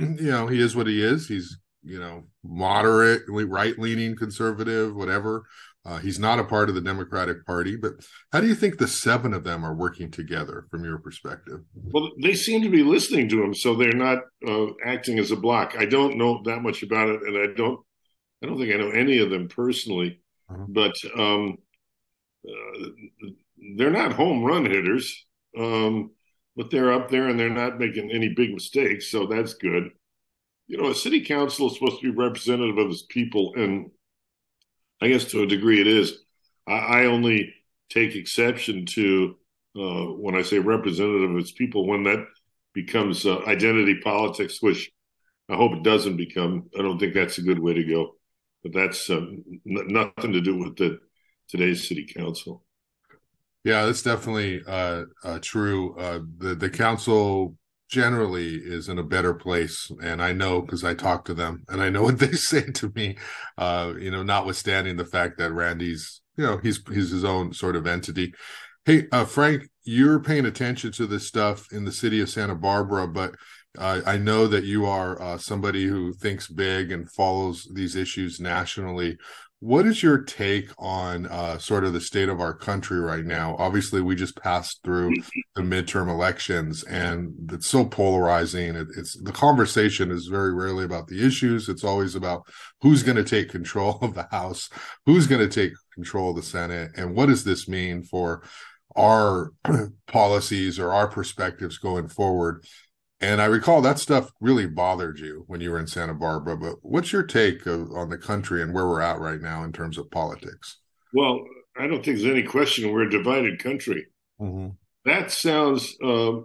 you 0.00 0.30
know, 0.30 0.46
he 0.46 0.60
is 0.60 0.74
what 0.74 0.86
he 0.86 1.02
is. 1.02 1.28
He's 1.28 1.58
you 1.82 1.98
know 2.00 2.24
moderate, 2.42 3.22
right 3.28 3.78
leaning, 3.78 4.16
conservative, 4.16 4.94
whatever 4.96 5.44
Uh, 5.86 5.98
he's 5.98 6.18
not 6.18 6.38
a 6.38 6.44
part 6.44 6.70
of 6.70 6.74
the 6.74 6.80
Democratic 6.80 7.44
Party, 7.44 7.76
but 7.76 7.92
how 8.32 8.40
do 8.40 8.46
you 8.46 8.54
think 8.54 8.78
the 8.78 8.88
seven 8.88 9.34
of 9.34 9.44
them 9.44 9.62
are 9.62 9.74
working 9.74 10.10
together 10.10 10.64
from 10.70 10.82
your 10.82 10.98
perspective? 10.98 11.60
Well, 11.74 12.08
they 12.22 12.32
seem 12.34 12.62
to 12.62 12.70
be 12.70 12.82
listening 12.82 13.28
to 13.28 13.42
him, 13.42 13.52
so 13.54 13.74
they're 13.74 13.92
not 13.92 14.20
uh, 14.48 14.68
acting 14.86 15.18
as 15.18 15.30
a 15.30 15.36
block. 15.36 15.74
I 15.78 15.84
don't 15.84 16.16
know 16.16 16.40
that 16.46 16.62
much 16.62 16.82
about 16.82 17.10
it, 17.10 17.20
and 17.22 17.36
I 17.36 17.54
don't, 17.54 17.80
I 18.44 18.46
don't 18.46 18.58
think 18.58 18.74
I 18.74 18.76
know 18.76 18.90
any 18.90 19.20
of 19.20 19.30
them 19.30 19.48
personally, 19.48 20.20
uh-huh. 20.50 20.66
but 20.68 20.94
um, 21.18 21.56
uh, 22.46 22.88
they're 23.76 23.90
not 23.90 24.12
home 24.12 24.44
run 24.44 24.66
hitters, 24.66 25.24
um, 25.58 26.10
but 26.54 26.70
they're 26.70 26.92
up 26.92 27.08
there 27.08 27.28
and 27.28 27.40
they're 27.40 27.48
not 27.48 27.78
making 27.78 28.10
any 28.10 28.34
big 28.34 28.52
mistakes, 28.52 29.10
so 29.10 29.24
that's 29.24 29.54
good. 29.54 29.88
You 30.66 30.76
know, 30.76 30.90
a 30.90 30.94
city 30.94 31.22
council 31.22 31.68
is 31.68 31.74
supposed 31.78 32.02
to 32.02 32.12
be 32.12 32.18
representative 32.18 32.76
of 32.76 32.90
its 32.90 33.02
people, 33.02 33.54
and 33.56 33.90
I 35.00 35.08
guess 35.08 35.24
to 35.30 35.42
a 35.42 35.46
degree 35.46 35.80
it 35.80 35.86
is. 35.86 36.18
I, 36.68 36.72
I 36.72 37.04
only 37.06 37.54
take 37.88 38.14
exception 38.14 38.84
to 38.86 39.36
uh, 39.74 40.04
when 40.04 40.34
I 40.34 40.42
say 40.42 40.58
representative 40.58 41.30
of 41.30 41.38
its 41.38 41.52
people 41.52 41.86
when 41.86 42.02
that 42.04 42.26
becomes 42.74 43.24
uh, 43.24 43.38
identity 43.46 44.00
politics, 44.04 44.60
which 44.60 44.92
I 45.48 45.56
hope 45.56 45.72
it 45.72 45.82
doesn't 45.82 46.18
become. 46.18 46.68
I 46.78 46.82
don't 46.82 46.98
think 46.98 47.14
that's 47.14 47.38
a 47.38 47.42
good 47.42 47.58
way 47.58 47.72
to 47.72 47.84
go. 47.84 48.16
But 48.64 48.72
that's 48.72 49.08
um, 49.10 49.44
n- 49.68 49.88
nothing 49.88 50.32
to 50.32 50.40
do 50.40 50.56
with 50.56 50.76
the 50.76 50.98
today's 51.48 51.86
city 51.86 52.06
council. 52.06 52.64
Yeah, 53.62 53.86
that's 53.86 54.02
definitely 54.02 54.62
uh, 54.66 55.04
uh, 55.22 55.38
true. 55.40 55.96
Uh, 55.96 56.20
the 56.38 56.54
the 56.56 56.70
council 56.70 57.56
generally 57.88 58.56
is 58.56 58.88
in 58.88 58.98
a 58.98 59.02
better 59.04 59.34
place 59.34 59.90
and 60.02 60.22
i 60.22 60.32
know 60.32 60.60
because 60.60 60.82
i 60.82 60.94
talk 60.94 61.24
to 61.24 61.34
them 61.34 61.62
and 61.68 61.82
i 61.82 61.88
know 61.88 62.02
what 62.02 62.18
they 62.18 62.32
say 62.32 62.62
to 62.62 62.90
me 62.94 63.16
uh 63.58 63.92
you 64.00 64.10
know 64.10 64.22
notwithstanding 64.22 64.96
the 64.96 65.04
fact 65.04 65.38
that 65.38 65.52
randy's 65.52 66.22
you 66.36 66.44
know 66.44 66.56
he's 66.58 66.80
he's 66.92 67.10
his 67.10 67.24
own 67.24 67.52
sort 67.52 67.76
of 67.76 67.86
entity 67.86 68.32
hey 68.84 69.06
uh 69.12 69.24
frank 69.24 69.68
you're 69.84 70.18
paying 70.18 70.46
attention 70.46 70.90
to 70.90 71.06
this 71.06 71.28
stuff 71.28 71.70
in 71.72 71.84
the 71.84 71.92
city 71.92 72.20
of 72.20 72.30
santa 72.30 72.54
barbara 72.54 73.06
but 73.06 73.34
i 73.78 74.16
know 74.16 74.46
that 74.46 74.64
you 74.64 74.86
are 74.86 75.20
uh, 75.20 75.38
somebody 75.38 75.84
who 75.84 76.12
thinks 76.12 76.48
big 76.48 76.92
and 76.92 77.10
follows 77.10 77.68
these 77.72 77.96
issues 77.96 78.40
nationally 78.40 79.16
what 79.64 79.86
is 79.86 80.02
your 80.02 80.18
take 80.18 80.68
on 80.76 81.24
uh, 81.24 81.56
sort 81.56 81.84
of 81.84 81.94
the 81.94 82.00
state 82.00 82.28
of 82.28 82.38
our 82.38 82.52
country 82.52 83.00
right 83.00 83.24
now? 83.24 83.56
Obviously, 83.58 84.02
we 84.02 84.14
just 84.14 84.36
passed 84.36 84.80
through 84.84 85.14
the 85.54 85.62
midterm 85.62 86.10
elections, 86.10 86.82
and 86.84 87.32
it's 87.50 87.66
so 87.68 87.86
polarizing. 87.86 88.74
It, 88.74 88.88
it's 88.94 89.18
the 89.22 89.32
conversation 89.32 90.10
is 90.10 90.26
very 90.26 90.52
rarely 90.52 90.84
about 90.84 91.06
the 91.06 91.26
issues. 91.26 91.70
It's 91.70 91.82
always 91.82 92.14
about 92.14 92.46
who's 92.82 93.02
going 93.02 93.16
to 93.16 93.24
take 93.24 93.48
control 93.48 93.98
of 94.02 94.12
the 94.12 94.28
House, 94.30 94.68
who's 95.06 95.26
going 95.26 95.48
to 95.48 95.48
take 95.48 95.72
control 95.94 96.30
of 96.30 96.36
the 96.36 96.42
Senate, 96.42 96.90
and 96.98 97.16
what 97.16 97.30
does 97.30 97.44
this 97.44 97.66
mean 97.66 98.02
for 98.02 98.42
our 98.96 99.50
policies 100.06 100.78
or 100.78 100.92
our 100.92 101.08
perspectives 101.08 101.78
going 101.78 102.08
forward. 102.08 102.64
And 103.20 103.40
I 103.40 103.46
recall 103.46 103.80
that 103.82 103.98
stuff 103.98 104.32
really 104.40 104.66
bothered 104.66 105.18
you 105.18 105.44
when 105.46 105.60
you 105.60 105.70
were 105.70 105.78
in 105.78 105.86
Santa 105.86 106.14
Barbara. 106.14 106.56
But 106.56 106.76
what's 106.82 107.12
your 107.12 107.22
take 107.22 107.64
of, 107.66 107.90
on 107.92 108.10
the 108.10 108.18
country 108.18 108.60
and 108.60 108.74
where 108.74 108.86
we're 108.86 109.00
at 109.00 109.20
right 109.20 109.40
now 109.40 109.64
in 109.64 109.72
terms 109.72 109.98
of 109.98 110.10
politics? 110.10 110.78
Well, 111.14 111.44
I 111.76 111.86
don't 111.86 112.04
think 112.04 112.18
there's 112.18 112.30
any 112.30 112.42
question 112.42 112.90
we're 112.90 113.02
a 113.02 113.10
divided 113.10 113.62
country. 113.62 114.06
Mm-hmm. 114.40 114.70
That 115.04 115.30
sounds 115.30 115.96
uh, 116.02 116.40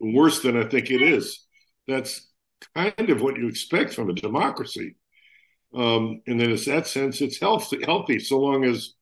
worse 0.00 0.40
than 0.40 0.56
I 0.56 0.66
think 0.68 0.90
it 0.90 1.02
is. 1.02 1.46
That's 1.86 2.28
kind 2.74 3.10
of 3.10 3.20
what 3.22 3.36
you 3.36 3.48
expect 3.48 3.94
from 3.94 4.10
a 4.10 4.14
democracy. 4.14 4.96
Um, 5.74 6.22
and 6.26 6.40
in 6.40 6.56
that 6.66 6.86
sense, 6.86 7.20
it's 7.20 7.38
healthy, 7.38 7.84
healthy 7.84 8.18
so 8.18 8.38
long 8.38 8.64
as 8.64 8.94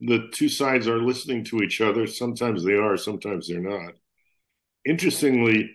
the 0.00 0.28
two 0.32 0.48
sides 0.48 0.86
are 0.86 0.98
listening 0.98 1.44
to 1.44 1.62
each 1.62 1.80
other. 1.80 2.06
Sometimes 2.06 2.64
they 2.64 2.74
are, 2.74 2.96
sometimes 2.96 3.48
they're 3.48 3.60
not. 3.60 3.94
Interestingly, 4.84 5.70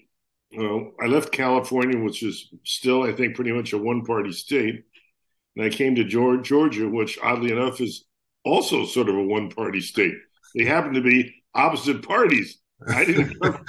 well, 0.51 0.91
I 1.01 1.05
left 1.05 1.31
California, 1.31 1.99
which 1.99 2.23
is 2.23 2.49
still, 2.63 3.03
I 3.03 3.11
think, 3.11 3.35
pretty 3.35 3.51
much 3.51 3.73
a 3.73 3.77
one 3.77 4.03
party 4.03 4.31
state. 4.31 4.83
And 5.55 5.65
I 5.65 5.69
came 5.69 5.95
to 5.95 6.03
Georgia, 6.03 6.87
which 6.87 7.19
oddly 7.21 7.51
enough 7.51 7.81
is 7.81 8.05
also 8.43 8.85
sort 8.85 9.09
of 9.09 9.15
a 9.15 9.23
one 9.23 9.49
party 9.49 9.81
state. 9.81 10.15
They 10.55 10.65
happen 10.65 10.93
to 10.93 11.01
be 11.01 11.33
opposite 11.53 12.07
parties. 12.07 12.59
I 12.87 13.05
didn't 13.05 13.39
come, 13.41 13.65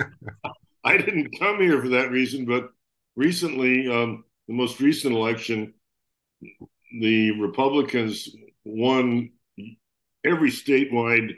I 0.84 0.96
didn't 0.96 1.38
come 1.38 1.60
here 1.60 1.80
for 1.82 1.88
that 1.90 2.10
reason, 2.10 2.46
but 2.46 2.70
recently, 3.16 3.88
um, 3.88 4.24
the 4.48 4.54
most 4.54 4.80
recent 4.80 5.14
election, 5.14 5.74
the 7.00 7.32
Republicans 7.32 8.28
won 8.64 9.30
every 10.24 10.50
statewide 10.50 11.32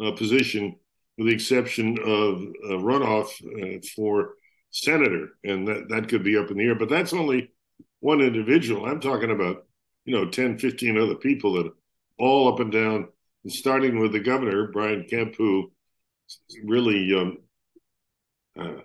uh, 0.00 0.12
position, 0.12 0.76
with 1.16 1.28
the 1.28 1.34
exception 1.34 1.98
of 1.98 2.42
a 2.42 2.82
runoff 2.82 3.30
uh, 3.42 3.80
for 3.94 4.34
senator, 4.76 5.30
and 5.42 5.66
that, 5.66 5.88
that 5.88 6.08
could 6.08 6.22
be 6.22 6.36
up 6.36 6.50
in 6.50 6.58
the 6.58 6.64
air. 6.64 6.74
But 6.74 6.90
that's 6.90 7.12
only 7.12 7.50
one 8.00 8.20
individual. 8.20 8.86
I'm 8.86 9.00
talking 9.00 9.30
about, 9.30 9.64
you 10.04 10.14
know, 10.14 10.28
10, 10.28 10.58
15 10.58 10.98
other 10.98 11.14
people 11.14 11.54
that 11.54 11.72
all 12.18 12.52
up 12.52 12.60
and 12.60 12.70
down, 12.70 13.08
and 13.44 13.52
starting 13.52 13.98
with 13.98 14.12
the 14.12 14.20
governor, 14.20 14.68
Brian 14.68 15.04
Kemp, 15.08 15.34
who 15.36 15.72
really, 16.64 17.14
um, 17.18 17.38
uh, 18.58 18.82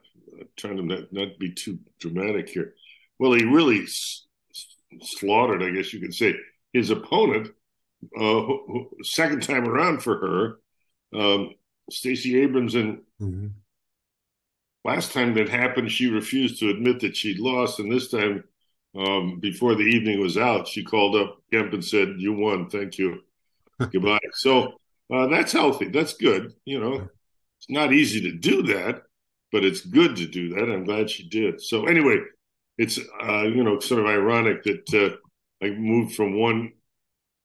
trying 0.55 0.77
to 0.77 0.83
not, 0.83 1.11
not 1.11 1.39
be 1.39 1.51
too 1.53 1.79
dramatic 1.99 2.49
here. 2.49 2.73
Well, 3.19 3.33
he 3.33 3.43
really 3.43 3.83
s- 3.83 4.25
slaughtered, 5.01 5.63
I 5.63 5.71
guess 5.71 5.93
you 5.93 5.99
could 5.99 6.13
say, 6.13 6.35
his 6.73 6.89
opponent, 6.89 7.49
uh, 8.19 8.43
second 9.03 9.43
time 9.43 9.67
around 9.67 10.01
for 10.01 10.17
her, 10.17 11.19
um, 11.19 11.53
Stacey 11.89 12.41
Abrams, 12.41 12.75
and 12.75 13.01
mm-hmm. 13.21 13.47
Last 14.83 15.11
time 15.11 15.35
that 15.35 15.49
happened, 15.49 15.91
she 15.91 16.07
refused 16.07 16.59
to 16.59 16.69
admit 16.69 16.99
that 17.01 17.15
she'd 17.15 17.39
lost, 17.39 17.79
and 17.79 17.91
this 17.91 18.09
time, 18.09 18.43
um, 18.95 19.39
before 19.39 19.75
the 19.75 19.83
evening 19.83 20.19
was 20.19 20.37
out, 20.37 20.67
she 20.67 20.83
called 20.83 21.15
up 21.15 21.41
Kemp 21.51 21.73
and 21.73 21.85
said, 21.85 22.15
"You 22.17 22.33
won, 22.33 22.69
thank 22.69 22.97
you, 22.97 23.21
goodbye." 23.79 24.19
So 24.33 24.73
uh, 25.13 25.27
that's 25.27 25.51
healthy. 25.51 25.89
That's 25.89 26.13
good. 26.15 26.53
You 26.65 26.79
know, 26.79 27.09
it's 27.57 27.69
not 27.69 27.93
easy 27.93 28.21
to 28.21 28.31
do 28.31 28.63
that, 28.63 29.03
but 29.51 29.63
it's 29.63 29.81
good 29.81 30.15
to 30.15 30.25
do 30.27 30.49
that. 30.55 30.71
I'm 30.71 30.83
glad 30.85 31.09
she 31.09 31.29
did. 31.29 31.61
So 31.61 31.85
anyway, 31.85 32.17
it's 32.77 32.99
uh, 33.23 33.43
you 33.43 33.63
know 33.63 33.79
sort 33.79 34.01
of 34.01 34.07
ironic 34.07 34.63
that 34.63 34.93
uh, 34.93 35.65
I 35.65 35.69
moved 35.69 36.15
from 36.15 36.39
one 36.39 36.73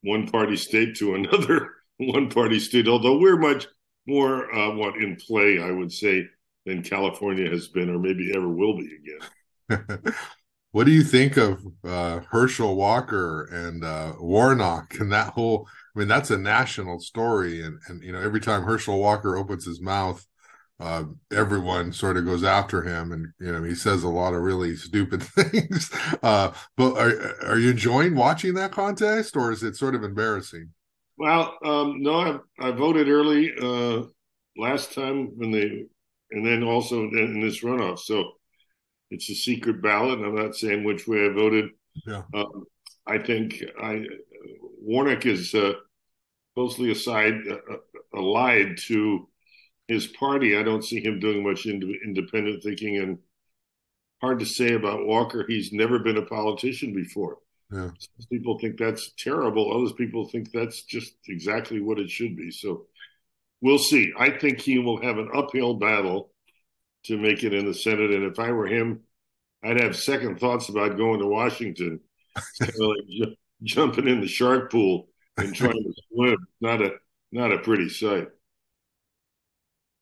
one 0.03 0.27
party 0.29 0.57
state 0.57 0.96
to 0.96 1.14
another 1.16 1.70
one 1.99 2.31
party 2.31 2.61
state, 2.61 2.88
although 2.88 3.18
we're 3.18 3.38
much 3.38 3.66
more 4.07 4.53
uh, 4.55 4.75
what 4.75 4.96
in 4.96 5.16
play, 5.16 5.61
I 5.61 5.70
would 5.70 5.92
say, 5.92 6.29
than 6.66 6.83
California 6.83 7.48
has 7.48 7.68
been, 7.68 7.88
or 7.88 7.98
maybe 7.98 8.33
ever 8.35 8.48
will 8.48 8.76
be 8.76 8.90
again. 9.70 10.02
what 10.72 10.85
do 10.85 10.90
you 10.90 11.02
think 11.02 11.37
of 11.37 11.64
uh, 11.85 12.20
Herschel 12.29 12.76
Walker 12.76 13.44
and 13.44 13.85
uh, 13.85 14.14
Warnock 14.18 14.98
and 14.98 15.11
that 15.12 15.33
whole? 15.33 15.66
I 15.94 16.00
mean, 16.00 16.09
that's 16.09 16.31
a 16.31 16.37
national 16.37 17.00
story, 17.00 17.62
and 17.62 17.79
and 17.88 18.02
you 18.02 18.12
know, 18.12 18.20
every 18.20 18.40
time 18.40 18.64
Herschel 18.64 18.98
Walker 18.98 19.37
opens 19.37 19.64
his 19.64 19.81
mouth, 19.81 20.26
uh, 20.81 21.05
everyone 21.33 21.92
sort 21.92 22.16
of 22.16 22.26
goes 22.26 22.42
after 22.44 22.83
him, 22.83 23.12
and 23.12 23.29
you 23.38 23.52
know, 23.52 23.62
he 23.62 23.74
says 23.74 24.02
a 24.02 24.09
lot 24.09 24.35
of 24.35 24.42
really 24.42 24.76
stupid 24.76 25.22
things. 25.22 25.90
Uh, 26.22 26.52
but 26.76 26.98
are 26.98 27.46
are 27.46 27.59
you 27.59 27.70
enjoying 27.70 28.16
watching 28.16 28.55
that 28.55 28.72
contest, 28.72 29.37
or 29.37 29.52
is 29.52 29.62
it 29.62 29.76
sort 29.76 29.94
of 29.94 30.02
embarrassing? 30.02 30.70
Well, 31.16 31.57
um, 31.64 32.02
no, 32.02 32.42
I, 32.59 32.68
I 32.68 32.70
voted 32.72 33.09
early 33.09 33.52
uh, 33.59 34.02
last 34.59 34.92
time 34.92 35.31
when 35.37 35.50
they 35.50 35.87
and 36.30 36.44
then 36.44 36.62
also 36.62 37.02
in 37.02 37.40
this 37.40 37.62
runoff. 37.62 38.00
So 38.00 38.32
it's 39.10 39.30
a 39.30 39.34
secret 39.34 39.82
ballot. 39.82 40.18
I'm 40.18 40.34
not 40.34 40.56
saying 40.56 40.84
which 40.84 41.06
way 41.06 41.26
I 41.26 41.28
voted. 41.28 41.70
Yeah. 42.06 42.22
Um, 42.34 42.66
I 43.06 43.18
think 43.18 43.62
I 43.80 44.04
Warnock 44.80 45.26
is 45.26 45.54
uh, 45.54 45.74
closely 46.54 46.90
aside 46.90 47.34
uh, 47.48 47.76
allied 48.14 48.78
to 48.86 49.28
his 49.88 50.08
party. 50.08 50.56
I 50.56 50.62
don't 50.62 50.84
see 50.84 51.00
him 51.00 51.20
doing 51.20 51.44
much 51.44 51.66
ind- 51.66 51.84
independent 52.04 52.62
thinking, 52.62 52.98
and 52.98 53.18
hard 54.20 54.40
to 54.40 54.46
say 54.46 54.72
about 54.74 55.06
Walker. 55.06 55.44
He's 55.46 55.72
never 55.72 55.98
been 55.98 56.16
a 56.16 56.22
politician 56.22 56.92
before. 56.92 57.38
Yeah. 57.72 57.90
Some 57.98 58.26
people 58.30 58.58
think 58.58 58.78
that's 58.78 59.12
terrible. 59.18 59.72
Others 59.76 59.92
people 59.92 60.28
think 60.28 60.50
that's 60.52 60.82
just 60.82 61.14
exactly 61.28 61.80
what 61.80 61.98
it 61.98 62.10
should 62.10 62.36
be. 62.36 62.50
So 62.50 62.86
we'll 63.60 63.78
see. 63.78 64.12
I 64.18 64.30
think 64.30 64.60
he 64.60 64.78
will 64.78 65.00
have 65.02 65.18
an 65.18 65.30
uphill 65.34 65.74
battle 65.74 66.32
to 67.04 67.18
make 67.18 67.44
it 67.44 67.54
in 67.54 67.66
the 67.66 67.74
Senate. 67.74 68.10
And 68.10 68.24
if 68.24 68.38
I 68.38 68.52
were 68.52 68.66
him, 68.66 69.00
I'd 69.62 69.80
have 69.80 69.96
second 69.96 70.38
thoughts 70.38 70.68
about 70.68 70.96
going 70.96 71.20
to 71.20 71.26
Washington. 71.26 72.00
kind 72.58 72.70
of 72.70 72.80
like 72.80 73.08
ju- 73.08 73.36
jumping 73.62 74.08
in 74.08 74.20
the 74.20 74.28
shark 74.28 74.70
pool 74.70 75.08
and 75.36 75.54
trying 75.54 75.72
to 75.72 75.92
swim. 76.12 76.36
Not 76.60 76.82
a 76.82 76.92
not 77.32 77.52
a 77.52 77.58
pretty 77.58 77.88
sight. 77.88 78.28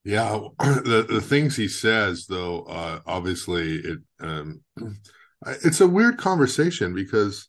Yeah, 0.05 0.39
the 0.59 1.07
the 1.09 1.21
things 1.21 1.57
he 1.57 1.69
says, 1.69 2.27
though, 2.27 2.63
uh, 2.65 3.01
obviously, 3.07 3.77
it 3.77 3.99
um, 4.21 4.61
it's 5.47 5.81
a 5.81 5.89
weird 5.89 6.19
conversation 6.19 6.95
because 6.95 7.49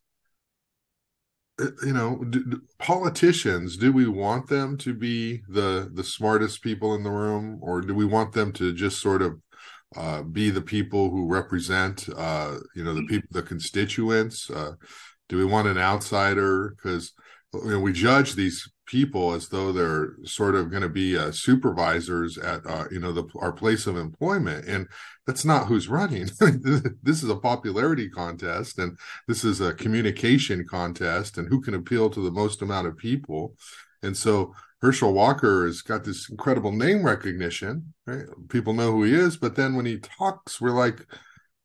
you 1.59 1.93
know 1.93 2.21
do, 2.29 2.61
politicians 2.79 3.77
do 3.77 3.93
we 3.93 4.07
want 4.07 4.47
them 4.47 4.77
to 4.77 4.93
be 4.93 5.41
the 5.47 5.89
the 5.93 6.03
smartest 6.03 6.61
people 6.61 6.93
in 6.95 7.03
the 7.03 7.11
room? 7.11 7.59
Or 7.61 7.81
do 7.81 7.93
we 7.95 8.05
want 8.05 8.33
them 8.33 8.51
to 8.53 8.73
just 8.73 9.01
sort 9.01 9.21
of 9.21 9.39
uh, 9.95 10.23
be 10.23 10.49
the 10.49 10.61
people 10.61 11.09
who 11.09 11.27
represent 11.27 12.09
uh, 12.15 12.57
you 12.75 12.83
know 12.83 12.93
the 12.93 13.01
mm-hmm. 13.01 13.07
people 13.07 13.29
the 13.31 13.43
constituents? 13.43 14.49
Uh, 14.49 14.73
do 15.29 15.37
we 15.37 15.45
want 15.45 15.67
an 15.67 15.77
outsider? 15.77 16.75
Because 16.75 17.13
you 17.53 17.71
know 17.71 17.79
we 17.79 17.93
judge 17.93 18.35
these 18.35 18.69
people 18.86 19.34
as 19.34 19.50
though 19.50 19.71
they're 19.71 20.15
sort 20.24 20.56
of 20.56 20.69
going 20.69 20.84
to 20.84 20.89
be 20.89 21.17
uh, 21.17 21.32
supervisors 21.32 22.38
at 22.38 22.65
uh, 22.65 22.86
you 22.91 23.00
know 23.00 23.12
the, 23.12 23.26
our 23.39 23.52
place 23.52 23.88
of 23.88 23.98
employment 23.98 24.65
and 24.67 24.88
that's 25.26 25.45
not 25.45 25.67
who's 25.67 25.88
running. 25.88 26.30
This 27.04 27.24
is 27.24 27.30
a 27.30 27.36
popularity 27.36 28.10
contest 28.10 28.80
and 28.80 28.98
this 29.28 29.43
is 29.43 29.62
a 29.62 29.74
communication 29.74 30.65
contest 30.67 31.38
and 31.38 31.48
who 31.48 31.62
can 31.62 31.74
appeal 31.74 32.10
to 32.10 32.21
the 32.21 32.32
most 32.32 32.62
amount 32.62 32.88
of 32.88 32.98
people. 32.98 33.56
And 34.04 34.15
so 34.15 34.54
herschel 34.82 35.13
walker 35.13 35.65
has 35.65 35.82
got 35.82 36.04
this 36.04 36.30
incredible 36.30 36.71
name 36.71 37.04
recognition 37.04 37.93
right? 38.06 38.26
People 38.50 38.74
know 38.74 38.91
who 38.91 39.04
he 39.04 39.13
is 39.13 39.38
but 39.38 39.56
then 39.56 39.76
when 39.76 39.86
he 39.86 39.98
talks 39.98 40.60
we're 40.62 40.71
like 40.71 41.06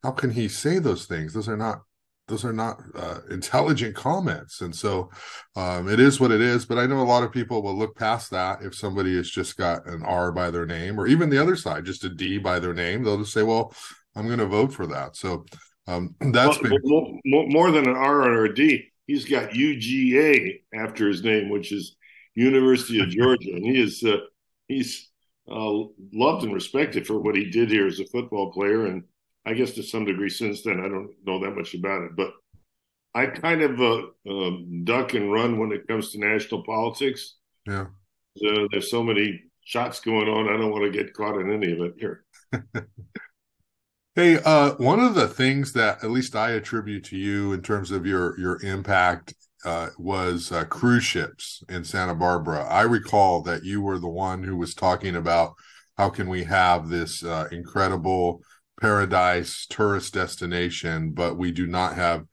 how 0.02 0.12
can 0.12 0.30
he 0.30 0.48
say 0.48 0.78
those 0.78 1.06
things? 1.06 1.34
Those 1.34 1.48
are 1.48 1.56
not 1.56 1.82
those 2.30 2.44
are 2.44 2.52
not 2.52 2.80
uh, 2.94 3.18
intelligent 3.30 3.94
comments. 3.94 4.60
And 4.60 4.74
so 4.74 5.10
um, 5.56 5.88
it 5.88 6.00
is 6.00 6.20
what 6.20 6.30
it 6.30 6.40
is 6.40 6.64
but 6.64 6.78
i 6.78 6.86
know 6.86 7.00
a 7.00 7.02
lot 7.02 7.22
of 7.22 7.32
people 7.32 7.62
will 7.62 7.76
look 7.76 7.96
past 7.96 8.30
that 8.30 8.62
if 8.62 8.74
somebody 8.74 9.16
has 9.16 9.28
just 9.30 9.56
got 9.56 9.86
an 9.86 10.02
r 10.04 10.32
by 10.32 10.50
their 10.50 10.66
name 10.66 10.98
or 10.98 11.06
even 11.06 11.28
the 11.28 11.38
other 11.38 11.56
side 11.56 11.84
just 11.84 12.04
a 12.04 12.08
d 12.08 12.38
by 12.38 12.58
their 12.58 12.74
name 12.74 13.02
they'll 13.02 13.18
just 13.18 13.32
say 13.32 13.42
well 13.42 13.74
i'm 14.16 14.26
going 14.26 14.38
to 14.38 14.46
vote 14.46 14.72
for 14.72 14.86
that. 14.86 15.16
So 15.16 15.44
um, 15.86 16.14
that's 16.32 16.60
well, 16.62 16.70
been... 16.70 17.20
more, 17.24 17.46
more, 17.48 17.70
than 17.70 17.88
an 17.88 17.96
r 17.96 18.22
or 18.22 18.44
a 18.44 18.54
d 18.54 18.90
he's 19.06 19.24
got 19.24 19.50
uga 19.50 20.60
after 20.74 21.08
his 21.08 21.22
name 21.24 21.48
which 21.50 21.72
is 21.72 21.96
university 22.34 23.00
of 23.00 23.08
georgia 23.18 23.50
and 23.52 23.64
he 23.64 23.80
is 23.80 24.02
uh, 24.04 24.18
he's 24.68 25.10
uh, 25.50 25.72
loved 26.12 26.44
and 26.44 26.54
respected 26.54 27.06
for 27.06 27.18
what 27.18 27.34
he 27.34 27.50
did 27.50 27.70
here 27.70 27.86
as 27.86 27.98
a 27.98 28.06
football 28.06 28.52
player 28.52 28.86
and 28.86 29.02
I 29.46 29.54
guess 29.54 29.72
to 29.72 29.82
some 29.82 30.04
degree 30.04 30.28
since 30.28 30.62
then, 30.62 30.80
I 30.80 30.88
don't 30.88 31.10
know 31.24 31.40
that 31.40 31.56
much 31.56 31.74
about 31.74 32.02
it, 32.02 32.16
but 32.16 32.32
I 33.14 33.26
kind 33.26 33.62
of 33.62 33.80
uh, 33.80 34.02
uh, 34.28 34.50
duck 34.84 35.14
and 35.14 35.32
run 35.32 35.58
when 35.58 35.72
it 35.72 35.88
comes 35.88 36.12
to 36.12 36.18
national 36.18 36.62
politics. 36.64 37.36
Yeah. 37.66 37.86
So 38.36 38.68
there's 38.70 38.90
so 38.90 39.02
many 39.02 39.42
shots 39.64 40.00
going 40.00 40.28
on. 40.28 40.48
I 40.48 40.56
don't 40.56 40.70
want 40.70 40.84
to 40.84 40.90
get 40.90 41.14
caught 41.14 41.40
in 41.40 41.52
any 41.52 41.72
of 41.72 41.80
it 41.80 41.94
here. 41.98 42.24
hey, 44.14 44.38
uh, 44.44 44.74
one 44.74 45.00
of 45.00 45.14
the 45.14 45.28
things 45.28 45.72
that 45.72 46.04
at 46.04 46.10
least 46.10 46.36
I 46.36 46.50
attribute 46.50 47.04
to 47.04 47.16
you 47.16 47.52
in 47.52 47.62
terms 47.62 47.90
of 47.90 48.06
your 48.06 48.38
your 48.38 48.62
impact 48.62 49.34
uh, 49.64 49.88
was 49.98 50.52
uh, 50.52 50.64
cruise 50.64 51.04
ships 51.04 51.62
in 51.68 51.84
Santa 51.84 52.14
Barbara. 52.14 52.64
I 52.64 52.82
recall 52.82 53.42
that 53.42 53.64
you 53.64 53.82
were 53.82 53.98
the 53.98 54.08
one 54.08 54.42
who 54.42 54.56
was 54.56 54.74
talking 54.74 55.16
about 55.16 55.54
how 55.98 56.08
can 56.08 56.28
we 56.28 56.44
have 56.44 56.88
this 56.88 57.22
uh, 57.24 57.48
incredible 57.52 58.42
paradise 58.80 59.66
tourist 59.68 60.14
destination, 60.14 61.12
but 61.12 61.36
we 61.36 61.52
do 61.52 61.66
not 61.66 61.94
have 61.96 62.24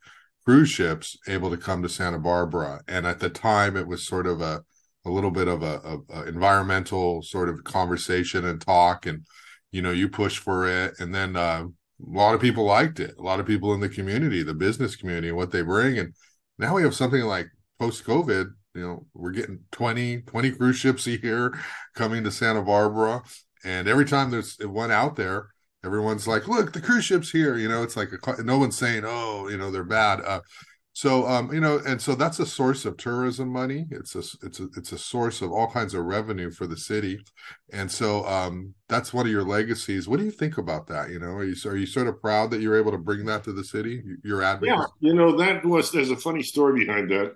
cruise 0.44 0.70
ships 0.70 1.16
able 1.28 1.50
to 1.50 1.56
come 1.56 1.82
to 1.82 1.88
Santa 1.88 2.18
Barbara. 2.18 2.80
And 2.88 3.06
at 3.06 3.20
the 3.20 3.30
time, 3.30 3.76
it 3.76 3.86
was 3.86 4.06
sort 4.06 4.26
of 4.26 4.40
a 4.40 4.62
a 5.04 5.10
little 5.10 5.30
bit 5.30 5.48
of 5.48 5.62
a, 5.62 5.80
a, 5.84 6.20
a 6.20 6.26
environmental 6.26 7.22
sort 7.22 7.48
of 7.48 7.64
conversation 7.64 8.44
and 8.44 8.60
talk, 8.60 9.06
and 9.06 9.26
you 9.70 9.82
know, 9.82 9.90
you 9.90 10.08
push 10.08 10.38
for 10.38 10.68
it, 10.68 10.94
and 10.98 11.14
then 11.14 11.36
uh, 11.36 11.64
a 11.64 12.10
lot 12.10 12.34
of 12.34 12.40
people 12.40 12.64
liked 12.64 13.00
it. 13.00 13.14
A 13.18 13.22
lot 13.22 13.40
of 13.40 13.46
people 13.46 13.74
in 13.74 13.80
the 13.80 13.88
community, 13.88 14.42
the 14.42 14.54
business 14.54 14.96
community, 14.96 15.32
what 15.32 15.50
they 15.50 15.62
bring, 15.62 15.98
and 15.98 16.14
now 16.58 16.74
we 16.74 16.82
have 16.82 16.94
something 16.94 17.22
like 17.22 17.48
post 17.78 18.04
COVID. 18.04 18.50
You 18.74 18.82
know, 18.82 19.06
we're 19.14 19.32
getting 19.32 19.60
20, 19.72 20.22
20 20.22 20.50
cruise 20.52 20.76
ships 20.76 21.06
a 21.06 21.20
year 21.20 21.58
coming 21.94 22.22
to 22.24 22.30
Santa 22.30 22.62
Barbara. 22.62 23.22
And 23.64 23.88
every 23.88 24.04
time 24.04 24.30
there's 24.30 24.56
one 24.60 24.92
out 24.92 25.16
there, 25.16 25.48
everyone's 25.84 26.26
like 26.26 26.48
look 26.48 26.72
the 26.72 26.80
cruise 26.80 27.04
ship's 27.04 27.30
here 27.30 27.56
you 27.56 27.68
know 27.68 27.82
it's 27.82 27.96
like 27.96 28.10
a, 28.12 28.42
no 28.42 28.58
one's 28.58 28.76
saying 28.76 29.04
oh 29.06 29.48
you 29.48 29.56
know 29.56 29.70
they're 29.70 29.84
bad. 29.84 30.20
Uh, 30.20 30.40
so 30.92 31.28
um 31.28 31.52
you 31.52 31.60
know 31.60 31.80
and 31.86 32.02
so 32.02 32.16
that's 32.16 32.40
a 32.40 32.46
source 32.46 32.84
of 32.84 32.96
tourism 32.96 33.48
money. 33.48 33.86
It's 33.92 34.16
a 34.16 34.24
it's 34.42 34.58
a 34.58 34.68
it's 34.76 34.90
a 34.90 34.98
source 34.98 35.42
of 35.42 35.52
all 35.52 35.70
kinds 35.70 35.94
of 35.94 36.04
revenue 36.04 36.50
for 36.50 36.66
the 36.66 36.76
city. 36.76 37.20
And 37.72 37.88
so 37.88 38.26
um 38.26 38.74
that's 38.88 39.14
one 39.14 39.24
of 39.24 39.30
your 39.30 39.44
legacies. 39.44 40.08
What 40.08 40.18
do 40.18 40.24
you 40.24 40.32
think 40.32 40.58
about 40.58 40.88
that 40.88 41.10
you 41.10 41.20
know? 41.20 41.28
Are 41.28 41.44
you 41.44 41.54
are 41.66 41.76
you 41.76 41.86
sort 41.86 42.08
of 42.08 42.20
proud 42.20 42.50
that 42.50 42.60
you're 42.60 42.76
able 42.76 42.90
to 42.90 42.98
bring 42.98 43.24
that 43.26 43.44
to 43.44 43.52
the 43.52 43.62
city 43.62 44.02
your 44.24 44.42
advocacy? 44.42 44.76
yeah 44.76 44.86
you 44.98 45.14
know 45.14 45.36
that 45.36 45.64
was 45.64 45.92
there's 45.92 46.10
a 46.10 46.16
funny 46.16 46.42
story 46.42 46.84
behind 46.84 47.10
that. 47.10 47.34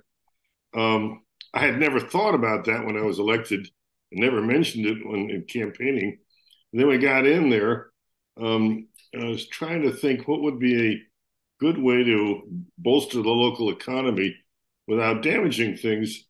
Um 0.74 1.22
i 1.54 1.60
had 1.60 1.78
never 1.78 2.00
thought 2.00 2.34
about 2.34 2.64
that 2.64 2.84
when 2.84 2.96
i 2.96 3.02
was 3.02 3.20
elected 3.20 3.68
I 4.12 4.18
never 4.18 4.42
mentioned 4.42 4.86
it 4.86 5.06
when 5.06 5.30
in 5.30 5.44
campaigning. 5.44 6.18
And 6.72 6.80
then 6.80 6.88
we 6.88 6.98
got 6.98 7.26
in 7.26 7.48
there 7.48 7.91
um, 8.40 8.88
I 9.18 9.24
was 9.24 9.46
trying 9.46 9.82
to 9.82 9.92
think 9.92 10.26
what 10.26 10.42
would 10.42 10.58
be 10.58 10.92
a 10.92 11.02
good 11.60 11.78
way 11.78 12.02
to 12.02 12.42
bolster 12.78 13.22
the 13.22 13.28
local 13.30 13.70
economy 13.70 14.36
without 14.86 15.22
damaging 15.22 15.76
things. 15.76 16.24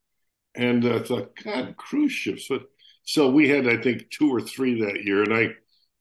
And 0.55 0.85
I 0.85 0.99
thought, 0.99 1.37
God, 1.43 1.77
cruise 1.77 2.13
ships. 2.13 2.47
But 2.49 2.65
so 3.05 3.31
we 3.31 3.49
had, 3.49 3.67
I 3.67 3.79
think, 3.79 4.11
two 4.11 4.31
or 4.31 4.41
three 4.41 4.81
that 4.83 5.05
year. 5.05 5.23
And 5.23 5.33
I 5.33 5.49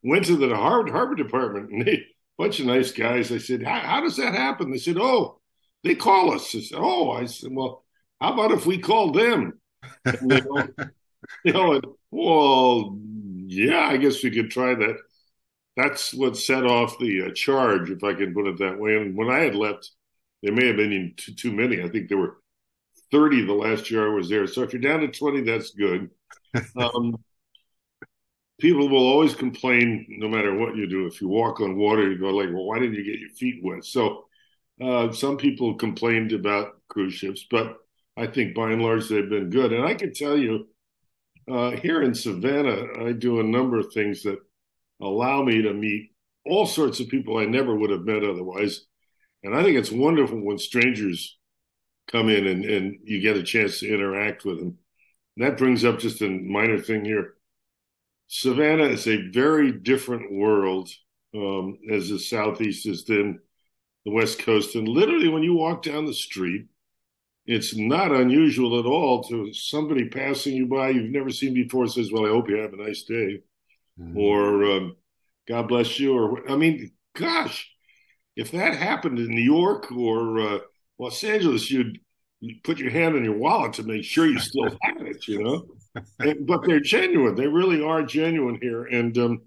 went 0.03 0.25
to 0.25 0.35
the 0.35 0.55
Harvard 0.55 0.91
Harbor 0.91 1.15
Department 1.15 1.71
and 1.71 1.85
they, 1.85 1.93
a 1.93 2.05
bunch 2.37 2.59
of 2.59 2.65
nice 2.65 2.91
guys. 2.91 3.31
I 3.31 3.37
said, 3.37 3.63
how, 3.63 4.01
does 4.01 4.17
that 4.17 4.33
happen? 4.33 4.71
They 4.71 4.77
said, 4.77 4.97
Oh, 4.99 5.39
they 5.83 5.95
call 5.95 6.33
us. 6.33 6.53
I 6.55 6.59
said, 6.59 6.79
Oh, 6.79 7.11
I 7.11 7.25
said, 7.25 7.51
Well, 7.53 7.85
how 8.19 8.33
about 8.33 8.51
if 8.51 8.65
we 8.65 8.77
called 8.77 9.15
them? 9.15 9.59
And 10.05 10.29
they 10.29 10.41
go, 10.41 10.67
you 11.43 11.53
know, 11.53 11.73
and, 11.73 11.85
well, 12.11 12.97
yeah, 13.47 13.87
I 13.87 13.97
guess 13.97 14.23
we 14.23 14.31
could 14.31 14.51
try 14.51 14.75
that 14.75 14.97
that's 15.77 16.13
what 16.13 16.37
set 16.37 16.65
off 16.65 16.99
the 16.99 17.27
uh, 17.27 17.31
charge, 17.33 17.89
if 17.89 18.03
I 18.03 18.13
can 18.13 18.33
put 18.33 18.47
it 18.47 18.59
that 18.59 18.79
way. 18.79 18.97
And 18.97 19.15
when 19.15 19.29
I 19.29 19.39
had 19.39 19.55
left, 19.55 19.91
there 20.43 20.53
may 20.53 20.67
have 20.67 20.75
been 20.75 21.13
too, 21.17 21.33
too 21.33 21.51
many. 21.51 21.81
I 21.81 21.89
think 21.89 22.09
there 22.09 22.17
were 22.17 22.37
30 23.11 23.45
the 23.45 23.53
last 23.53 23.89
year 23.89 24.09
I 24.09 24.13
was 24.13 24.29
there. 24.29 24.47
So 24.47 24.63
if 24.63 24.73
you're 24.73 24.81
down 24.81 25.01
to 25.01 25.07
20, 25.07 25.41
that's 25.41 25.71
good. 25.71 26.09
Um, 26.75 27.15
people 28.59 28.89
will 28.89 29.07
always 29.07 29.33
complain 29.33 30.05
no 30.09 30.27
matter 30.27 30.55
what 30.55 30.75
you 30.75 30.87
do. 30.87 31.07
If 31.07 31.21
you 31.21 31.27
walk 31.27 31.61
on 31.61 31.77
water, 31.77 32.09
you 32.09 32.17
go 32.17 32.29
like, 32.29 32.49
well, 32.49 32.65
why 32.65 32.79
didn't 32.79 32.95
you 32.95 33.03
get 33.03 33.19
your 33.19 33.29
feet 33.29 33.61
wet? 33.63 33.83
So 33.83 34.25
uh, 34.81 35.11
some 35.11 35.37
people 35.37 35.75
complained 35.75 36.31
about 36.31 36.79
cruise 36.87 37.13
ships, 37.13 37.45
but 37.49 37.77
I 38.17 38.27
think 38.27 38.53
by 38.53 38.71
and 38.71 38.81
large 38.81 39.09
they've 39.09 39.29
been 39.29 39.49
good. 39.49 39.73
And 39.73 39.83
I 39.83 39.95
can 39.95 40.13
tell 40.13 40.37
you, 40.37 40.67
uh, 41.49 41.71
here 41.71 42.03
in 42.03 42.13
Savannah, 42.13 43.07
I 43.07 43.13
do 43.13 43.39
a 43.39 43.43
number 43.43 43.79
of 43.79 43.93
things 43.93 44.23
that 44.23 44.39
allow 45.01 45.43
me 45.43 45.61
to 45.61 45.73
meet 45.73 46.11
all 46.45 46.65
sorts 46.65 46.99
of 46.99 47.09
people 47.09 47.37
I 47.37 47.45
never 47.45 47.75
would 47.75 47.89
have 47.89 48.05
met 48.05 48.23
otherwise. 48.23 48.85
And 49.43 49.55
I 49.55 49.63
think 49.63 49.77
it's 49.77 49.91
wonderful 49.91 50.39
when 50.43 50.57
strangers 50.57 51.37
come 52.11 52.29
in 52.29 52.47
and, 52.47 52.65
and 52.65 52.99
you 53.03 53.21
get 53.21 53.37
a 53.37 53.43
chance 53.43 53.79
to 53.79 53.93
interact 53.93 54.45
with 54.45 54.59
them. 54.59 54.77
And 55.37 55.45
that 55.45 55.57
brings 55.57 55.85
up 55.85 55.99
just 55.99 56.21
a 56.21 56.29
minor 56.29 56.79
thing 56.79 57.05
here. 57.05 57.35
Savannah 58.27 58.85
is 58.85 59.07
a 59.07 59.29
very 59.31 59.71
different 59.71 60.31
world 60.31 60.89
um, 61.35 61.77
as 61.91 62.09
the 62.09 62.19
Southeast 62.19 62.85
is 62.85 63.05
than 63.05 63.39
the 64.05 64.11
West 64.11 64.39
Coast. 64.39 64.75
And 64.75 64.87
literally, 64.87 65.29
when 65.29 65.43
you 65.43 65.53
walk 65.53 65.83
down 65.83 66.05
the 66.05 66.13
street, 66.13 66.67
it's 67.45 67.75
not 67.75 68.11
unusual 68.11 68.79
at 68.79 68.85
all 68.85 69.23
to 69.23 69.53
somebody 69.53 70.07
passing 70.07 70.55
you 70.55 70.67
by 70.67 70.89
you've 70.89 71.11
never 71.11 71.29
seen 71.29 71.53
before 71.53 71.87
says, 71.87 72.11
Well, 72.11 72.25
I 72.25 72.29
hope 72.29 72.49
you 72.49 72.57
have 72.57 72.73
a 72.73 72.77
nice 72.77 73.03
day 73.03 73.41
mm-hmm. 74.01 74.17
or 74.17 74.65
um, 74.65 74.95
God 75.47 75.67
bless 75.67 75.99
you, 75.99 76.17
or 76.17 76.49
I 76.49 76.55
mean, 76.55 76.91
gosh, 77.15 77.69
if 78.35 78.51
that 78.51 78.75
happened 78.75 79.19
in 79.19 79.29
New 79.29 79.41
York 79.41 79.91
or 79.91 80.39
uh, 80.39 80.59
Los 80.99 81.23
Angeles, 81.23 81.69
you'd, 81.69 81.99
you'd, 82.39 82.63
put 82.63 82.77
your 82.77 82.91
hand 82.91 83.15
on 83.15 83.23
your 83.23 83.37
wallet 83.37 83.73
to 83.73 83.83
make 83.83 84.03
sure 84.03 84.25
you 84.25 84.39
still 84.39 84.69
had 84.81 85.01
it, 85.01 85.27
you 85.27 85.43
know. 85.43 85.65
And, 86.19 86.47
but 86.47 86.65
they're 86.65 86.79
genuine; 86.79 87.35
they 87.35 87.47
really 87.47 87.83
are 87.83 88.03
genuine 88.03 88.59
here, 88.61 88.85
and 88.85 89.17
um, 89.17 89.41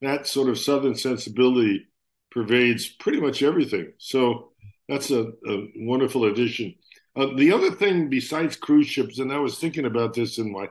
that 0.00 0.26
sort 0.26 0.48
of 0.48 0.58
Southern 0.58 0.94
sensibility 0.94 1.86
pervades 2.30 2.88
pretty 2.88 3.20
much 3.20 3.42
everything. 3.42 3.92
So 3.98 4.52
that's 4.88 5.10
a, 5.10 5.32
a 5.46 5.68
wonderful 5.76 6.24
addition. 6.24 6.74
Uh, 7.16 7.28
the 7.36 7.52
other 7.52 7.70
thing 7.70 8.10
besides 8.10 8.56
cruise 8.56 8.88
ships, 8.88 9.20
and 9.20 9.32
I 9.32 9.38
was 9.38 9.58
thinking 9.58 9.84
about 9.84 10.14
this 10.14 10.38
in 10.38 10.52
my 10.52 10.68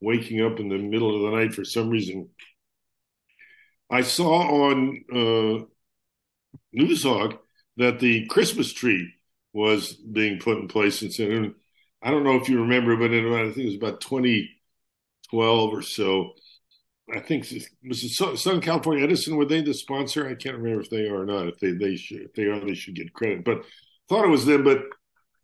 waking 0.00 0.40
up 0.44 0.60
in 0.60 0.68
the 0.68 0.78
middle 0.78 1.14
of 1.14 1.22
the 1.22 1.36
night 1.36 1.52
for 1.52 1.64
some 1.64 1.90
reason 1.90 2.28
I 3.90 4.02
saw 4.02 4.68
on 4.68 5.04
uh, 5.12 5.64
Noozhawk 6.74 7.38
that 7.76 8.00
the 8.00 8.26
Christmas 8.26 8.72
tree 8.72 9.12
was 9.52 9.94
being 9.94 10.38
put 10.38 10.58
in 10.58 10.68
place 10.68 11.02
in 11.02 11.10
San 11.10 11.54
I 12.02 12.10
don't 12.10 12.24
know 12.24 12.36
if 12.36 12.48
you 12.48 12.60
remember, 12.62 12.96
but 12.96 13.12
in 13.12 13.32
I 13.32 13.44
think 13.52 13.58
it 13.58 13.66
was 13.66 13.74
about 13.74 14.00
2012 14.00 15.74
or 15.74 15.82
so. 15.82 16.32
I 17.14 17.20
think 17.20 17.46
was 17.86 18.04
it 18.04 18.38
Southern 18.38 18.60
California 18.60 19.04
Edison. 19.04 19.36
Were 19.36 19.44
they 19.44 19.62
the 19.62 19.74
sponsor? 19.74 20.28
I 20.28 20.34
can't 20.34 20.56
remember 20.56 20.80
if 20.80 20.90
they 20.90 21.08
are 21.08 21.22
or 21.22 21.26
not. 21.26 21.48
If 21.48 21.58
they 21.58 21.72
they 21.72 21.96
should, 21.96 22.22
if 22.22 22.32
they 22.34 22.44
are, 22.44 22.60
they 22.60 22.74
should 22.74 22.94
get 22.94 23.12
credit. 23.12 23.44
But 23.44 23.64
thought 24.08 24.24
it 24.24 24.28
was 24.28 24.46
them. 24.46 24.62
But 24.62 24.84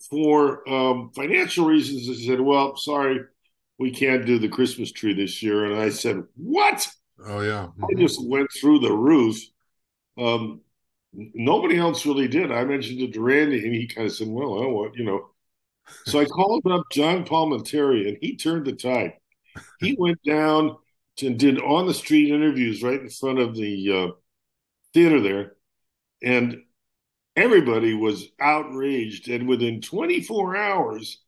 for 0.09 0.69
um, 0.69 1.11
financial 1.15 1.67
reasons, 1.67 2.07
they 2.07 2.25
said, 2.25 2.41
"Well, 2.41 2.77
sorry, 2.77 3.21
we 3.79 3.91
can't 3.91 4.27
do 4.27 4.39
the 4.39 4.49
Christmas 4.49 4.93
tree 4.93 5.15
this 5.15 5.43
year." 5.43 5.65
And 5.65 5.75
I 5.81 5.91
said, 5.91 6.23
"What?" 6.37 6.87
Oh 7.25 7.41
yeah, 7.41 7.67
mm-hmm. 7.67 7.85
I 7.85 8.01
just 8.01 8.25
went 8.27 8.51
through 8.53 8.81
the 8.81 8.93
roof. 8.93 9.39
Um, 10.19 10.61
nobody 11.13 11.79
else 11.79 12.07
really 12.07 12.29
did. 12.29 12.53
I 12.53 12.65
mentioned 12.65 13.01
it 13.01 13.13
to 13.15 13.21
Randy, 13.21 13.65
and 13.65 13.75
he 13.75 13.87
kind 13.87 14.07
of 14.07 14.13
said, 14.13 14.29
"Well, 14.29 14.63
I 14.63 14.67
want 14.67 14.97
you 14.97 15.05
know." 15.05 15.31
So 16.05 16.19
I 16.19 16.25
called 16.25 16.67
up 16.67 16.85
John 16.91 17.25
Palminteri, 17.25 18.09
and 18.09 18.19
he 18.21 18.37
turned 18.37 18.67
the 18.67 18.73
tide. 18.73 19.15
He 19.81 19.97
went 19.99 20.23
down 20.25 20.77
and 21.23 21.39
did 21.39 21.61
on 21.61 21.87
the 21.87 21.95
street 21.95 22.33
interviews 22.33 22.83
right 22.83 23.01
in 23.01 23.09
front 23.09 23.39
of 23.39 23.55
the 23.55 23.93
uh, 23.93 24.13
theater 24.93 25.21
there, 25.21 25.53
and 26.23 26.63
everybody 27.37 27.95
was 27.95 28.29
outraged. 28.41 29.29
And 29.29 29.49
within 29.49 29.81
24 29.81 30.57
hours, 30.57 31.23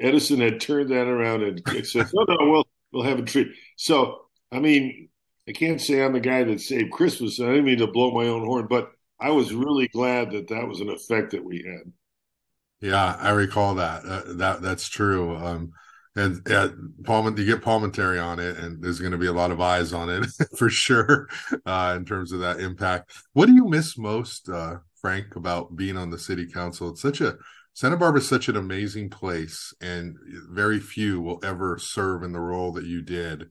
Edison 0.00 0.40
had 0.40 0.60
turned 0.60 0.90
that 0.90 1.08
around 1.08 1.42
and 1.42 1.86
said, 1.86 2.08
"Oh 2.16 2.24
no, 2.28 2.50
we'll 2.50 2.68
we'll 2.92 3.02
have 3.04 3.18
a 3.18 3.22
treat." 3.22 3.48
So 3.76 4.27
I 4.50 4.60
mean, 4.60 5.08
I 5.48 5.52
can't 5.52 5.80
say 5.80 6.02
I'm 6.02 6.12
the 6.12 6.20
guy 6.20 6.44
that 6.44 6.60
saved 6.60 6.92
Christmas. 6.92 7.40
I 7.40 7.46
didn't 7.46 7.64
mean 7.64 7.78
to 7.78 7.86
blow 7.86 8.10
my 8.10 8.26
own 8.26 8.44
horn, 8.44 8.66
but 8.68 8.90
I 9.20 9.30
was 9.30 9.52
really 9.52 9.88
glad 9.88 10.30
that 10.32 10.48
that 10.48 10.68
was 10.68 10.80
an 10.80 10.90
effect 10.90 11.32
that 11.32 11.44
we 11.44 11.64
had. 11.66 11.92
Yeah, 12.80 13.16
I 13.18 13.30
recall 13.30 13.74
that. 13.76 14.04
Uh, 14.04 14.22
that 14.34 14.62
that's 14.62 14.88
true. 14.88 15.36
Um, 15.36 15.72
and 16.14 16.42
yeah, 16.48 16.64
you 16.64 17.44
get 17.44 17.62
Palminteri 17.62 18.22
on 18.22 18.38
it, 18.40 18.58
and 18.58 18.82
there's 18.82 19.00
going 19.00 19.12
to 19.12 19.18
be 19.18 19.26
a 19.26 19.32
lot 19.32 19.50
of 19.50 19.60
eyes 19.60 19.92
on 19.92 20.10
it 20.10 20.26
for 20.56 20.68
sure 20.68 21.28
uh, 21.66 21.94
in 21.96 22.04
terms 22.04 22.32
of 22.32 22.40
that 22.40 22.60
impact. 22.60 23.12
What 23.32 23.46
do 23.46 23.54
you 23.54 23.68
miss 23.68 23.96
most, 23.96 24.48
uh, 24.48 24.76
Frank, 25.00 25.36
about 25.36 25.76
being 25.76 25.96
on 25.96 26.10
the 26.10 26.18
city 26.18 26.46
council? 26.46 26.90
It's 26.90 27.02
such 27.02 27.20
a 27.20 27.36
Santa 27.72 27.96
Barbara 27.96 28.20
is 28.20 28.28
such 28.28 28.48
an 28.48 28.56
amazing 28.56 29.10
place, 29.10 29.72
and 29.80 30.16
very 30.50 30.80
few 30.80 31.20
will 31.20 31.38
ever 31.44 31.78
serve 31.78 32.24
in 32.24 32.32
the 32.32 32.40
role 32.40 32.72
that 32.72 32.84
you 32.84 33.02
did. 33.02 33.50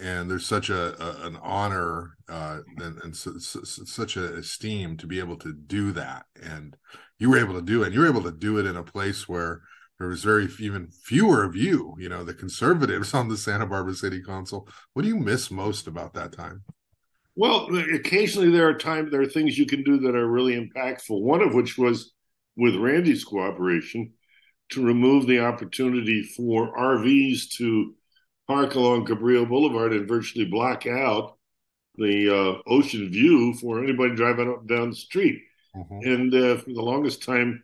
And 0.00 0.30
there's 0.30 0.46
such 0.46 0.70
a, 0.70 1.02
a 1.02 1.26
an 1.26 1.36
honor 1.42 2.16
uh, 2.28 2.60
and, 2.78 2.98
and 3.02 3.16
such 3.16 4.16
a 4.16 4.34
esteem 4.34 4.96
to 4.96 5.06
be 5.06 5.18
able 5.18 5.36
to 5.38 5.52
do 5.52 5.92
that. 5.92 6.24
And 6.42 6.76
you 7.18 7.30
were 7.30 7.38
able 7.38 7.54
to 7.54 7.62
do 7.62 7.82
it. 7.82 7.86
And 7.86 7.94
you 7.94 8.00
were 8.00 8.08
able 8.08 8.22
to 8.22 8.32
do 8.32 8.58
it 8.58 8.66
in 8.66 8.76
a 8.76 8.82
place 8.82 9.28
where 9.28 9.62
there 9.98 10.08
was 10.08 10.24
very 10.24 10.48
even 10.58 10.88
fewer 10.90 11.44
of 11.44 11.54
you, 11.54 11.94
you 11.98 12.08
know, 12.08 12.24
the 12.24 12.34
conservatives 12.34 13.12
on 13.14 13.28
the 13.28 13.36
Santa 13.36 13.66
Barbara 13.66 13.94
City 13.94 14.22
Council. 14.22 14.66
What 14.94 15.02
do 15.02 15.08
you 15.08 15.18
miss 15.18 15.50
most 15.50 15.86
about 15.86 16.14
that 16.14 16.32
time? 16.32 16.62
Well, 17.36 17.68
occasionally 17.94 18.50
there 18.50 18.68
are 18.68 18.74
times 18.74 19.10
there 19.10 19.20
are 19.20 19.26
things 19.26 19.56
you 19.56 19.66
can 19.66 19.84
do 19.84 19.98
that 20.00 20.16
are 20.16 20.28
really 20.28 20.54
impactful. 20.54 21.22
One 21.22 21.42
of 21.42 21.54
which 21.54 21.78
was 21.78 22.12
with 22.56 22.74
Randy's 22.74 23.24
cooperation 23.24 24.12
to 24.70 24.84
remove 24.84 25.26
the 25.26 25.40
opportunity 25.40 26.22
for 26.22 26.76
RVs 26.76 27.50
to 27.56 27.94
park 28.50 28.74
along 28.74 29.06
Cabrillo 29.06 29.48
Boulevard 29.48 29.92
and 29.92 30.08
virtually 30.08 30.44
block 30.44 30.84
out 30.84 31.38
the 31.94 32.28
uh, 32.28 32.68
ocean 32.68 33.08
view 33.08 33.54
for 33.54 33.80
anybody 33.80 34.16
driving 34.16 34.50
up 34.50 34.60
and 34.60 34.68
down 34.68 34.90
the 34.90 34.96
street. 34.96 35.42
Mm-hmm. 35.76 36.10
And 36.10 36.34
uh, 36.34 36.56
for 36.56 36.72
the 36.72 36.82
longest 36.82 37.22
time, 37.22 37.62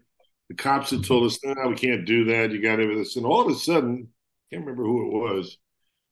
the 0.48 0.54
cops 0.54 0.90
had 0.90 1.04
told 1.04 1.26
us, 1.26 1.40
"No, 1.42 1.54
we 1.68 1.74
can't 1.74 2.06
do 2.06 2.26
that. 2.26 2.52
You 2.52 2.62
got 2.62 2.76
to 2.76 2.88
have 2.88 2.98
this." 2.98 3.16
And 3.16 3.26
all 3.26 3.40
of 3.40 3.48
a 3.48 3.58
sudden, 3.58 4.06
I 4.06 4.54
can't 4.54 4.64
remember 4.64 4.84
who 4.84 5.06
it 5.06 5.34
was. 5.34 5.58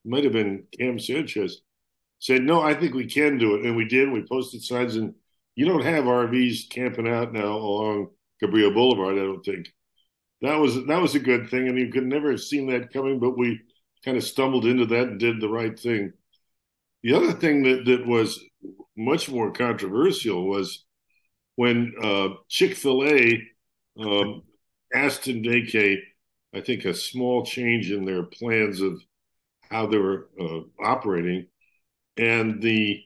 It 0.04 0.10
might 0.10 0.24
have 0.24 0.32
been 0.32 0.64
Cam 0.76 0.98
Sanchez. 0.98 1.60
Said, 2.18 2.42
"No, 2.42 2.60
I 2.60 2.74
think 2.74 2.94
we 2.94 3.06
can 3.06 3.38
do 3.38 3.54
it," 3.54 3.64
and 3.64 3.76
we 3.76 3.84
did. 3.84 4.10
We 4.10 4.26
posted 4.26 4.64
signs, 4.64 4.96
and 4.96 5.14
you 5.54 5.66
don't 5.66 5.84
have 5.84 6.04
RVs 6.04 6.68
camping 6.68 7.06
out 7.06 7.32
now 7.32 7.58
along 7.58 8.08
Cabrillo 8.42 8.74
Boulevard. 8.74 9.18
I 9.18 9.22
don't 9.22 9.44
think 9.44 9.72
that 10.42 10.56
was 10.56 10.84
that 10.86 11.00
was 11.00 11.14
a 11.14 11.20
good 11.20 11.48
thing, 11.48 11.68
and 11.68 11.78
you 11.78 11.92
could 11.92 12.06
never 12.06 12.32
have 12.32 12.40
seen 12.40 12.66
that 12.68 12.92
coming. 12.92 13.20
But 13.20 13.38
we 13.38 13.60
kind 14.04 14.16
of 14.16 14.24
stumbled 14.24 14.66
into 14.66 14.86
that 14.86 15.08
and 15.08 15.20
did 15.20 15.40
the 15.40 15.48
right 15.48 15.78
thing. 15.78 16.12
The 17.02 17.14
other 17.14 17.32
thing 17.32 17.62
that 17.64 17.84
that 17.86 18.06
was 18.06 18.42
much 18.96 19.30
more 19.30 19.50
controversial 19.52 20.46
was 20.46 20.84
when 21.56 21.94
uh, 22.02 22.28
Chick 22.48 22.76
Fil 22.76 23.04
A 23.04 23.42
um, 24.00 24.42
asked 24.94 25.24
to 25.24 25.40
make 25.40 25.74
a, 25.74 25.98
I 26.54 26.60
think, 26.60 26.84
a 26.84 26.94
small 26.94 27.44
change 27.44 27.90
in 27.90 28.04
their 28.04 28.24
plans 28.24 28.80
of 28.80 29.00
how 29.70 29.86
they 29.86 29.98
were 29.98 30.28
uh, 30.40 30.60
operating, 30.82 31.46
and 32.16 32.62
the 32.62 33.00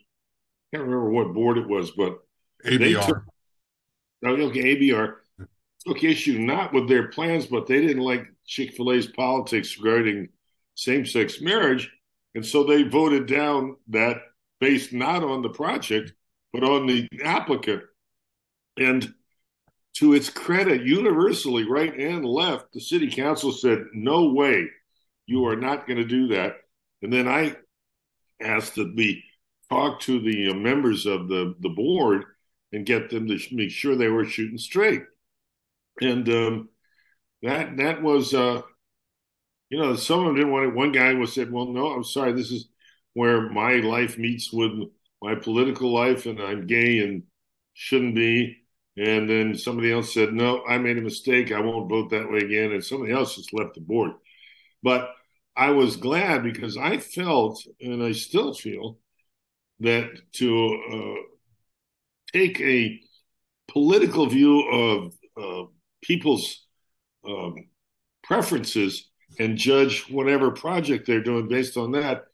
I 0.73 0.77
can't 0.77 0.87
remember 0.87 1.11
what 1.11 1.35
board 1.35 1.59
it 1.59 1.69
was, 1.69 1.93
but 1.93 2.19
ABR. 2.65 3.07
Took, 3.07 3.23
oh, 4.27 4.29
okay, 4.29 4.77
ABR 4.77 5.17
took 5.87 6.05
issue 6.05 6.39
not 6.39 6.73
with 6.73 6.89
their 6.89 7.09
plans, 7.09 7.47
but 7.47 7.67
they 7.67 7.81
didn't 7.81 8.03
like 8.03 8.27
Chick 8.47 8.75
Fil 8.75 8.93
A's 8.93 9.07
politics 9.07 9.79
regarding 9.79 10.29
same-sex 10.79 11.41
marriage, 11.41 11.91
and 12.35 12.47
so 12.47 12.62
they 12.62 12.85
voted 12.85 13.27
down 13.27 13.77
that 13.88 14.19
based 14.61 14.93
not 14.93 15.25
on 15.25 15.43
the 15.43 15.49
project 15.49 16.12
but 16.53 16.64
on 16.64 16.87
the 16.87 17.09
applicant. 17.23 17.83
And 18.77 19.12
to 19.97 20.14
its 20.14 20.31
credit, 20.31 20.83
universally, 20.83 21.64
right 21.69 21.95
and 21.99 22.25
left, 22.25 22.73
the 22.73 22.81
city 22.81 23.11
council 23.11 23.53
said, 23.53 23.85
no 23.93 24.33
way, 24.33 24.69
you 25.27 25.47
are 25.47 25.57
not 25.57 25.87
going 25.87 25.99
to 25.99 26.07
do 26.07 26.29
that. 26.29 26.57
And 27.03 27.12
then 27.12 27.29
I 27.29 27.57
asked 28.41 28.77
that 28.77 28.95
we 28.97 29.25
talk 29.69 30.01
to 30.01 30.21
the 30.21 30.51
uh, 30.51 30.55
members 30.55 31.07
of 31.07 31.29
the, 31.29 31.55
the 31.61 31.69
board 31.69 32.25
and 32.73 32.87
get 32.87 33.11
them 33.11 33.27
to 33.27 33.38
make 33.53 33.71
sure 33.71 33.97
they 33.97 34.09
were 34.09 34.25
shooting 34.25 34.59
straight. 34.59 35.03
And 36.01 36.29
um, 36.29 36.69
that 37.43 37.77
that 37.79 38.03
was, 38.03 38.33
uh, 38.33 38.62
you 39.71 39.79
know, 39.79 39.97
some 39.97 40.21
of 40.21 40.27
them 40.27 40.37
didn't 40.37 40.53
want 40.53 40.67
it. 40.67 40.75
One 40.75 40.93
guy 40.93 41.15
was 41.15 41.35
said, 41.35 41.51
well, 41.53 41.67
no, 41.67 41.89
I'm 41.89 42.05
sorry, 42.05 42.33
this 42.33 42.51
is 42.51 42.69
where 43.15 43.49
my 43.51 43.75
life 43.75 44.19
meets 44.19 44.53
with 44.53 44.73
my 45.21 45.35
political 45.35 45.93
life, 45.93 46.27
and 46.27 46.41
I'm 46.41 46.67
gay 46.67 47.01
and 47.01 47.25
shouldn't 47.75 48.15
be. 48.15 48.59
And 48.97 49.29
then 49.29 49.57
somebody 49.57 49.93
else 49.93 50.13
said, 50.13 50.33
no, 50.33 50.65
I 50.67 50.79
made 50.79 50.99
a 50.99 51.03
mistake. 51.03 51.53
I 51.53 51.61
won't 51.61 51.89
vote 51.89 52.11
that 52.11 52.31
way 52.31 52.39
again. 52.39 52.73
And 52.73 52.85
somebody 52.85 53.13
else 53.13 53.37
just 53.37 53.53
left 53.53 53.75
the 53.75 53.81
board. 53.81 54.13
But 54.83 55.11
I 55.57 55.71
was 55.71 55.97
glad 55.97 56.43
because 56.43 56.77
I 56.77 56.99
felt, 56.99 57.65
and 57.81 58.03
I 58.03 58.13
still 58.13 58.55
feel, 58.55 58.99
that 59.81 60.11
to 60.33 60.83
uh, 60.93 61.23
take 62.33 62.61
a 62.61 63.01
political 63.69 64.27
view 64.27 64.69
of 64.69 65.15
uh, 65.41 65.69
people's 66.03 66.67
um, 67.25 67.55
preferences 68.25 69.08
and 69.38 69.57
judge 69.57 70.11
whatever 70.11 70.51
project 70.51 71.07
they're 71.07 71.23
doing 71.23 71.49
based 71.49 71.77
on 71.77 71.93
that 71.93 72.27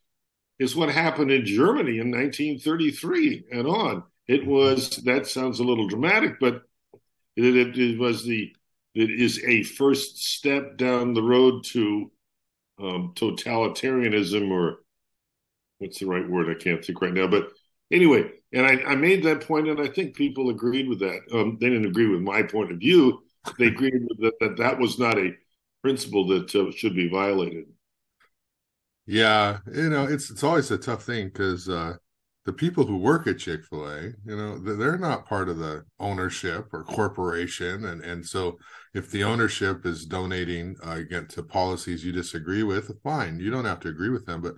is 0.58 0.76
what 0.76 0.88
happened 0.88 1.30
in 1.30 1.44
Germany 1.44 1.98
in 1.98 2.10
1933 2.10 3.44
and 3.52 3.66
on. 3.66 4.04
It 4.26 4.46
was 4.46 4.90
that 5.04 5.26
sounds 5.26 5.60
a 5.60 5.64
little 5.64 5.88
dramatic, 5.88 6.38
but 6.40 6.62
it, 7.36 7.56
it, 7.56 7.78
it 7.78 7.98
was 7.98 8.24
the 8.24 8.54
it 8.94 9.10
is 9.10 9.42
a 9.44 9.64
first 9.64 10.18
step 10.18 10.76
down 10.76 11.14
the 11.14 11.22
road 11.22 11.64
to 11.64 12.10
um, 12.78 13.12
totalitarianism, 13.16 14.50
or 14.50 14.78
what's 15.78 15.98
the 15.98 16.06
right 16.06 16.28
word? 16.28 16.48
I 16.48 16.62
can't 16.62 16.84
think 16.84 17.02
right 17.02 17.12
now. 17.12 17.26
But 17.26 17.48
anyway, 17.90 18.30
and 18.52 18.66
I, 18.66 18.92
I 18.92 18.94
made 18.94 19.24
that 19.24 19.46
point, 19.46 19.68
and 19.68 19.80
I 19.80 19.88
think 19.88 20.14
people 20.14 20.48
agreed 20.48 20.88
with 20.88 21.00
that. 21.00 21.20
Um, 21.32 21.58
they 21.60 21.68
didn't 21.68 21.86
agree 21.86 22.08
with 22.08 22.20
my 22.20 22.42
point 22.42 22.70
of 22.70 22.78
view. 22.78 23.22
They 23.58 23.66
agreed 23.66 23.94
that 24.20 24.38
that, 24.40 24.56
that 24.58 24.78
was 24.78 24.98
not 24.98 25.18
a 25.18 25.32
principle 25.84 26.26
that 26.26 26.54
uh, 26.54 26.70
should 26.72 26.96
be 26.96 27.10
violated. 27.10 27.66
Yeah, 29.04 29.58
you 29.70 29.90
know, 29.90 30.04
it's 30.04 30.30
it's 30.30 30.42
always 30.42 30.70
a 30.70 30.78
tough 30.78 31.04
thing 31.04 31.26
because 31.26 31.68
uh, 31.68 31.92
the 32.46 32.54
people 32.54 32.86
who 32.86 32.96
work 32.96 33.26
at 33.26 33.38
chick-fil-a 33.38 34.12
you 34.24 34.36
know 34.36 34.58
they're 34.58 34.98
not 34.98 35.26
part 35.26 35.50
of 35.50 35.58
the 35.58 35.84
ownership 36.00 36.72
or 36.72 36.84
corporation 36.84 37.84
and 37.84 38.02
and 38.02 38.24
so 38.24 38.56
if 38.94 39.10
the 39.10 39.24
ownership 39.24 39.84
is 39.84 40.06
donating 40.06 40.74
uh, 40.86 40.92
again 40.92 41.26
to 41.26 41.42
policies 41.42 42.04
you 42.04 42.12
disagree 42.12 42.62
with 42.62 42.90
fine 43.02 43.38
you 43.40 43.50
don't 43.50 43.64
have 43.64 43.80
to 43.80 43.88
agree 43.88 44.10
with 44.10 44.26
them 44.26 44.42
but 44.42 44.54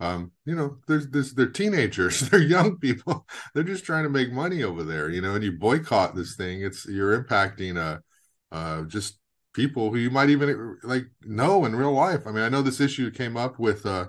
um, 0.00 0.32
you 0.44 0.56
know 0.56 0.78
there's 0.88 1.08
this 1.10 1.32
they're 1.32 1.46
teenagers 1.46 2.20
they're 2.28 2.40
young 2.40 2.76
people 2.78 3.24
they're 3.54 3.62
just 3.62 3.84
trying 3.84 4.02
to 4.04 4.10
make 4.10 4.32
money 4.32 4.64
over 4.64 4.82
there 4.82 5.08
you 5.08 5.20
know 5.20 5.34
and 5.36 5.44
you 5.44 5.52
boycott 5.52 6.16
this 6.16 6.34
thing 6.34 6.62
it's 6.62 6.86
you're 6.86 7.22
impacting 7.22 7.76
uh 7.76 7.98
uh 8.50 8.82
just 8.82 9.21
people 9.52 9.90
who 9.90 9.98
you 9.98 10.10
might 10.10 10.30
even 10.30 10.78
like 10.82 11.04
know 11.22 11.64
in 11.64 11.76
real 11.76 11.92
life 11.92 12.26
i 12.26 12.30
mean 12.30 12.42
i 12.42 12.48
know 12.48 12.62
this 12.62 12.80
issue 12.80 13.10
came 13.10 13.36
up 13.36 13.58
with 13.58 13.84
uh 13.86 14.06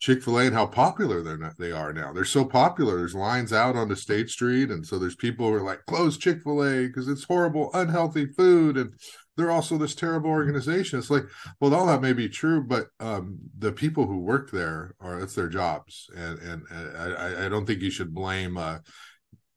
Chick 0.00 0.22
Fil 0.22 0.38
A 0.38 0.46
and 0.46 0.54
how 0.54 0.66
popular 0.66 1.22
they're 1.22 1.38
not, 1.38 1.56
they 1.56 1.72
are 1.72 1.90
now. 1.90 2.12
They're 2.12 2.26
so 2.26 2.44
popular. 2.44 2.96
There's 2.98 3.14
lines 3.14 3.54
out 3.54 3.74
onto 3.74 3.94
State 3.94 4.28
Street, 4.28 4.70
and 4.70 4.86
so 4.86 4.98
there's 4.98 5.14
people 5.14 5.48
who 5.48 5.54
are 5.54 5.62
like, 5.62 5.86
"Close 5.86 6.18
Chick 6.18 6.42
Fil 6.42 6.62
A 6.62 6.86
because 6.86 7.08
it's 7.08 7.24
horrible, 7.24 7.70
unhealthy 7.72 8.26
food," 8.26 8.76
and 8.76 8.92
they're 9.36 9.50
also 9.50 9.78
this 9.78 9.94
terrible 9.94 10.28
organization. 10.28 10.98
It's 10.98 11.08
like, 11.08 11.24
well, 11.58 11.74
all 11.74 11.86
that 11.86 12.02
may 12.02 12.12
be 12.12 12.28
true, 12.28 12.62
but 12.62 12.88
um, 13.00 13.38
the 13.58 13.72
people 13.72 14.06
who 14.06 14.18
work 14.18 14.50
there 14.50 14.94
are 15.00 15.20
it's 15.20 15.34
their 15.34 15.48
jobs, 15.48 16.10
and 16.14 16.38
and, 16.38 16.62
and 16.70 17.16
I, 17.16 17.46
I 17.46 17.48
don't 17.48 17.64
think 17.64 17.80
you 17.80 17.90
should 17.90 18.12
blame 18.12 18.58
uh, 18.58 18.80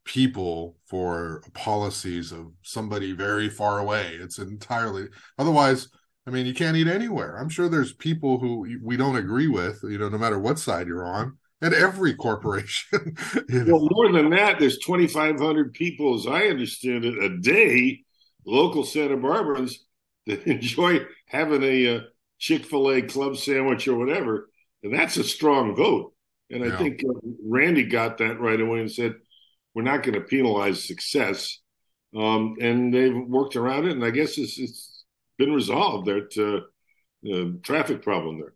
people 0.08 0.78
for 0.86 1.44
policies 1.54 2.32
of 2.32 2.52
somebody 2.64 3.12
very 3.12 3.50
far 3.50 3.80
away. 3.80 4.18
It's 4.20 4.40
entirely 4.40 5.08
otherwise. 5.38 5.90
I 6.26 6.30
mean, 6.30 6.46
you 6.46 6.54
can't 6.54 6.76
eat 6.76 6.88
anywhere. 6.88 7.38
I'm 7.38 7.48
sure 7.48 7.70
there's 7.70 7.94
people 7.94 8.38
who 8.40 8.68
we 8.84 8.98
don't 8.98 9.16
agree 9.16 9.48
with, 9.48 9.80
you 9.84 9.98
know, 9.98 10.10
no 10.10 10.18
matter 10.18 10.40
what 10.40 10.60
side 10.60 10.88
you're 10.88 11.06
on, 11.06 11.38
at 11.62 11.74
every 11.74 12.16
corporation. 12.16 13.16
you 13.50 13.64
know? 13.64 13.76
Well, 13.76 13.90
more 13.92 14.12
than 14.12 14.32
that, 14.32 14.60
there's 14.60 14.80
2,500 14.80 15.74
people, 15.74 16.16
as 16.16 16.28
I 16.28 16.48
understand 16.48 17.06
it, 17.06 17.24
a 17.24 17.38
day, 17.38 18.02
local 18.46 18.84
Santa 18.84 19.16
Barbarans 19.16 19.86
that 20.26 20.44
enjoy 20.48 21.00
having 21.28 21.64
a, 21.64 21.98
uh, 21.98 22.02
Chick 22.40 22.66
fil 22.66 22.92
A 22.92 23.02
club 23.02 23.38
sandwich 23.38 23.88
or 23.88 23.98
whatever. 23.98 24.50
And 24.84 24.94
that's 24.94 25.18
a 25.18 25.24
strong 25.24 25.76
vote. 25.76 26.14
And 26.50 26.64
I 26.64 26.68
yeah. 26.68 26.78
think 26.78 27.04
uh, 27.04 27.20
Randy 27.44 27.84
got 27.84 28.20
that 28.20 28.40
right 28.40 28.60
away 28.60 28.80
and 28.80 28.92
said, 28.92 29.16
we're 29.78 29.84
not 29.84 30.02
going 30.02 30.16
to 30.16 30.22
penalize 30.22 30.84
success. 30.84 31.60
Um, 32.18 32.56
and 32.60 32.92
they've 32.92 33.16
worked 33.16 33.56
around 33.56 33.86
it. 33.86 33.92
And 33.92 34.04
I 34.04 34.10
guess 34.10 34.40
it's, 34.40 34.58
it's 34.58 35.06
been 35.38 35.54
resolved 35.54 36.08
that 36.08 36.36
uh, 36.36 36.66
the 37.22 37.60
traffic 37.62 38.02
problem 38.02 38.40
there. 38.40 38.56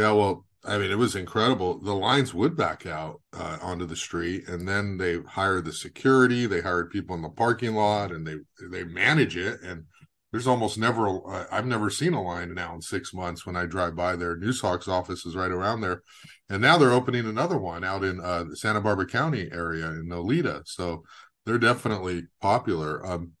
Yeah, 0.00 0.12
well, 0.12 0.46
I 0.64 0.78
mean, 0.78 0.92
it 0.92 0.98
was 0.98 1.16
incredible. 1.16 1.80
The 1.80 1.92
lines 1.92 2.32
would 2.34 2.56
back 2.56 2.86
out 2.86 3.20
uh, 3.32 3.58
onto 3.60 3.84
the 3.84 3.96
street, 3.96 4.46
and 4.46 4.68
then 4.68 4.96
they 4.96 5.18
hired 5.22 5.64
the 5.64 5.72
security. 5.72 6.46
They 6.46 6.60
hired 6.60 6.92
people 6.92 7.16
in 7.16 7.22
the 7.22 7.30
parking 7.30 7.74
lot, 7.74 8.12
and 8.12 8.24
they 8.24 8.36
they 8.70 8.84
manage 8.84 9.36
it. 9.36 9.60
And 9.62 9.86
there's 10.32 10.46
almost 10.46 10.78
never 10.78 11.20
I've 11.52 11.66
never 11.66 11.90
seen 11.90 12.14
a 12.14 12.22
line 12.22 12.54
now 12.54 12.74
in 12.74 12.82
six 12.82 13.12
months 13.12 13.44
when 13.44 13.56
I 13.56 13.66
drive 13.66 13.96
by 13.96 14.16
there. 14.16 14.36
Noozhawk's 14.36 14.88
office 14.88 15.26
is 15.26 15.34
right 15.34 15.50
around 15.50 15.80
there, 15.80 16.02
and 16.48 16.62
now 16.62 16.78
they're 16.78 16.92
opening 16.92 17.26
another 17.26 17.58
one 17.58 17.82
out 17.82 18.04
in 18.04 18.20
uh, 18.20 18.44
the 18.44 18.56
Santa 18.56 18.80
Barbara 18.80 19.06
County 19.06 19.48
area 19.52 19.86
in 19.86 20.08
Goleta. 20.08 20.62
So 20.66 21.02
they're 21.46 21.58
definitely 21.58 22.24
popular. 22.40 23.04
Um, 23.04 23.32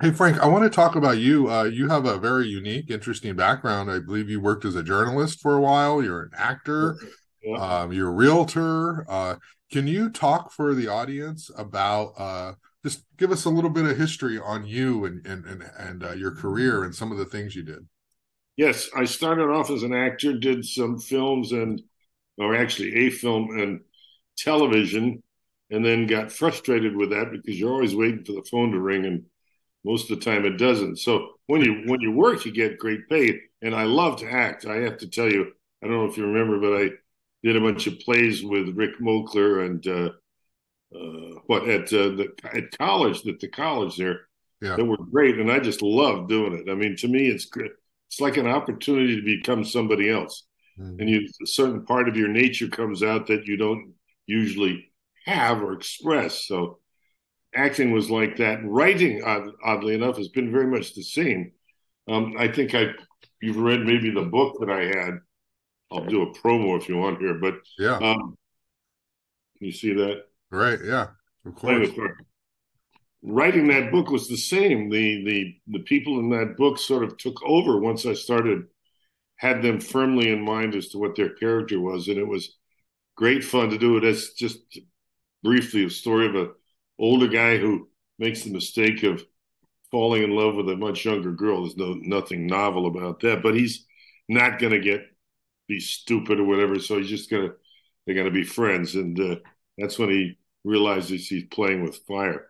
hey 0.00 0.10
Frank, 0.10 0.38
I 0.38 0.46
want 0.46 0.64
to 0.64 0.70
talk 0.70 0.96
about 0.96 1.18
you. 1.18 1.50
Uh, 1.50 1.64
you 1.64 1.88
have 1.88 2.06
a 2.06 2.18
very 2.18 2.46
unique, 2.46 2.90
interesting 2.90 3.36
background. 3.36 3.90
I 3.90 3.98
believe 3.98 4.30
you 4.30 4.40
worked 4.40 4.64
as 4.64 4.74
a 4.74 4.82
journalist 4.82 5.40
for 5.40 5.54
a 5.54 5.60
while. 5.60 6.02
You're 6.02 6.22
an 6.22 6.30
actor. 6.36 6.96
Yeah. 7.42 7.56
Um, 7.58 7.92
you're 7.92 8.08
a 8.08 8.12
realtor. 8.12 9.04
Uh, 9.08 9.36
can 9.70 9.86
you 9.86 10.08
talk 10.08 10.52
for 10.52 10.74
the 10.74 10.88
audience 10.88 11.50
about 11.56 12.12
uh, 12.16 12.52
just 12.84 13.04
give 13.16 13.30
us 13.30 13.44
a 13.44 13.50
little 13.50 13.70
bit 13.70 13.84
of 13.84 13.96
history 13.96 14.38
on 14.38 14.66
you 14.66 15.04
and 15.04 15.24
and 15.26 15.44
and, 15.44 15.70
and 15.78 16.04
uh, 16.04 16.12
your 16.12 16.34
career 16.34 16.84
and 16.84 16.94
some 16.94 17.12
of 17.12 17.18
the 17.18 17.24
things 17.24 17.54
you 17.54 17.62
did. 17.62 17.86
Yes, 18.56 18.90
I 18.94 19.04
started 19.04 19.48
off 19.48 19.70
as 19.70 19.82
an 19.82 19.94
actor, 19.94 20.34
did 20.34 20.64
some 20.64 20.98
films 20.98 21.52
and, 21.52 21.80
or 22.36 22.54
actually 22.54 23.06
a 23.06 23.10
film 23.10 23.58
and 23.58 23.80
television, 24.36 25.22
and 25.70 25.84
then 25.84 26.06
got 26.06 26.30
frustrated 26.30 26.94
with 26.94 27.10
that 27.10 27.30
because 27.32 27.58
you're 27.58 27.72
always 27.72 27.96
waiting 27.96 28.24
for 28.24 28.32
the 28.32 28.46
phone 28.50 28.72
to 28.72 28.80
ring, 28.80 29.06
and 29.06 29.24
most 29.84 30.10
of 30.10 30.18
the 30.18 30.24
time 30.24 30.44
it 30.44 30.58
doesn't. 30.58 30.96
So 30.98 31.30
when 31.46 31.62
you 31.62 31.84
when 31.86 32.00
you 32.00 32.12
work, 32.12 32.44
you 32.44 32.52
get 32.52 32.78
great 32.78 33.08
pay, 33.08 33.40
and 33.62 33.74
I 33.74 33.84
love 33.84 34.18
to 34.18 34.30
act. 34.30 34.66
I 34.66 34.76
have 34.76 34.98
to 34.98 35.08
tell 35.08 35.30
you, 35.30 35.52
I 35.82 35.86
don't 35.86 35.96
know 35.96 36.06
if 36.06 36.16
you 36.16 36.26
remember, 36.26 36.60
but 36.60 36.76
I 36.76 36.90
did 37.42 37.56
a 37.56 37.60
bunch 37.60 37.86
of 37.86 38.00
plays 38.00 38.42
with 38.44 38.76
Rick 38.76 38.98
Mochler 39.00 39.66
and. 39.66 39.86
Uh, 39.86 40.10
uh, 40.94 41.40
what 41.46 41.68
at 41.68 41.92
uh, 41.92 42.10
the 42.10 42.32
at 42.52 42.76
college 42.78 43.22
that 43.22 43.40
the 43.40 43.48
college 43.48 43.96
there 43.96 44.28
yeah. 44.60 44.76
that 44.76 44.84
were 44.84 44.96
great, 44.96 45.38
and 45.38 45.50
I 45.50 45.58
just 45.58 45.82
love 45.82 46.28
doing 46.28 46.54
it. 46.54 46.70
I 46.70 46.74
mean, 46.74 46.96
to 46.96 47.08
me, 47.08 47.28
it's 47.28 47.48
it's 48.08 48.20
like 48.20 48.36
an 48.36 48.46
opportunity 48.46 49.16
to 49.16 49.22
become 49.22 49.64
somebody 49.64 50.10
else, 50.10 50.44
mm-hmm. 50.78 51.00
and 51.00 51.08
you 51.08 51.28
a 51.42 51.46
certain 51.46 51.84
part 51.84 52.08
of 52.08 52.16
your 52.16 52.28
nature 52.28 52.68
comes 52.68 53.02
out 53.02 53.26
that 53.26 53.46
you 53.46 53.56
don't 53.56 53.94
usually 54.26 54.92
have 55.24 55.62
or 55.62 55.72
express. 55.72 56.46
So, 56.46 56.78
acting 57.54 57.92
was 57.92 58.10
like 58.10 58.36
that. 58.36 58.60
Writing, 58.64 59.22
oddly 59.64 59.94
enough, 59.94 60.16
has 60.16 60.28
been 60.28 60.52
very 60.52 60.66
much 60.66 60.94
the 60.94 61.02
same. 61.02 61.52
Um, 62.08 62.34
I 62.38 62.48
think 62.48 62.74
I 62.74 62.92
you've 63.40 63.56
read 63.56 63.80
maybe 63.80 64.10
the 64.10 64.22
book 64.22 64.56
that 64.60 64.70
I 64.70 64.84
had. 64.84 65.20
I'll 65.90 66.06
do 66.06 66.22
a 66.22 66.34
promo 66.34 66.78
if 66.78 66.88
you 66.88 66.96
want 66.96 67.20
here, 67.20 67.34
but 67.34 67.54
yeah. 67.78 67.96
Um, 67.96 68.36
can 69.58 69.66
you 69.66 69.72
see 69.72 69.92
that? 69.92 70.24
Right. 70.52 70.78
Yeah. 70.84 71.08
Of 71.46 71.54
course. 71.56 71.88
Writing 73.22 73.68
that 73.68 73.90
book 73.90 74.10
was 74.10 74.28
the 74.28 74.36
same. 74.36 74.90
The 74.90 75.24
the 75.24 75.78
the 75.78 75.84
people 75.84 76.18
in 76.18 76.28
that 76.30 76.56
book 76.56 76.78
sort 76.78 77.04
of 77.04 77.16
took 77.16 77.42
over 77.44 77.78
once 77.78 78.04
I 78.04 78.12
started 78.14 78.64
had 79.36 79.62
them 79.62 79.80
firmly 79.80 80.30
in 80.30 80.40
mind 80.40 80.74
as 80.74 80.88
to 80.88 80.98
what 80.98 81.16
their 81.16 81.30
character 81.30 81.80
was, 81.80 82.08
and 82.08 82.18
it 82.18 82.26
was 82.26 82.56
great 83.16 83.42
fun 83.42 83.70
to 83.70 83.78
do 83.78 83.96
it. 83.96 84.04
As 84.04 84.30
just 84.30 84.58
briefly 85.42 85.84
a 85.84 85.90
story 85.90 86.26
of 86.26 86.36
a 86.36 86.50
older 86.98 87.28
guy 87.28 87.56
who 87.56 87.88
makes 88.18 88.42
the 88.42 88.52
mistake 88.52 89.04
of 89.04 89.24
falling 89.90 90.22
in 90.22 90.30
love 90.30 90.54
with 90.54 90.68
a 90.68 90.76
much 90.76 91.04
younger 91.04 91.32
girl. 91.32 91.62
There's 91.62 91.76
no 91.76 91.94
nothing 91.94 92.46
novel 92.46 92.86
about 92.86 93.20
that, 93.20 93.42
but 93.42 93.54
he's 93.54 93.86
not 94.28 94.58
going 94.58 94.72
to 94.72 94.80
get 94.80 95.02
be 95.68 95.80
stupid 95.80 96.40
or 96.40 96.44
whatever. 96.44 96.78
So 96.78 96.98
he's 96.98 97.08
just 97.08 97.30
gonna 97.30 97.50
they're 98.04 98.16
gonna 98.16 98.30
be 98.30 98.44
friends, 98.44 98.96
and 98.96 99.18
uh, 99.18 99.36
that's 99.78 99.98
when 99.98 100.10
he 100.10 100.38
realizes 100.64 101.28
he's 101.28 101.44
playing 101.44 101.82
with 101.82 101.96
fire. 102.06 102.46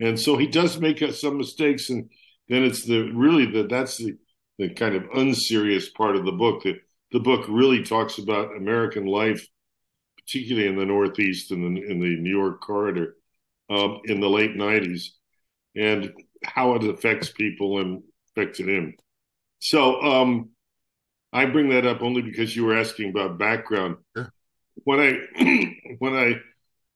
And 0.00 0.18
so 0.18 0.36
he 0.36 0.46
does 0.46 0.78
make 0.78 0.98
some 1.12 1.38
mistakes, 1.38 1.90
and 1.90 2.10
then 2.48 2.64
it's 2.64 2.84
the 2.84 3.10
really 3.12 3.46
the 3.46 3.66
that's 3.66 3.96
the 3.96 4.16
the 4.58 4.70
kind 4.70 4.94
of 4.94 5.04
unserious 5.14 5.88
part 5.90 6.16
of 6.16 6.24
the 6.24 6.32
book. 6.32 6.64
That 6.64 6.80
the 7.12 7.20
book 7.20 7.46
really 7.48 7.82
talks 7.82 8.18
about 8.18 8.56
American 8.56 9.06
life, 9.06 9.46
particularly 10.18 10.68
in 10.68 10.76
the 10.76 10.84
Northeast 10.84 11.50
and 11.50 11.64
in, 11.64 11.90
in, 11.90 12.00
the 12.00 12.16
New 12.16 12.30
York 12.30 12.60
corridor 12.60 13.16
um, 13.70 14.00
in 14.04 14.20
the 14.20 14.28
late 14.28 14.54
'90s, 14.54 15.08
and 15.74 16.12
how 16.44 16.74
it 16.74 16.84
affects 16.84 17.30
people 17.30 17.80
and 17.80 18.02
affected 18.30 18.68
him. 18.68 18.94
So 19.60 20.02
um, 20.02 20.50
I 21.32 21.46
bring 21.46 21.70
that 21.70 21.86
up 21.86 22.02
only 22.02 22.20
because 22.20 22.54
you 22.54 22.64
were 22.64 22.76
asking 22.76 23.10
about 23.10 23.38
background. 23.38 23.96
When 24.84 25.00
I 25.00 25.18
when 25.98 26.14
I 26.14 26.40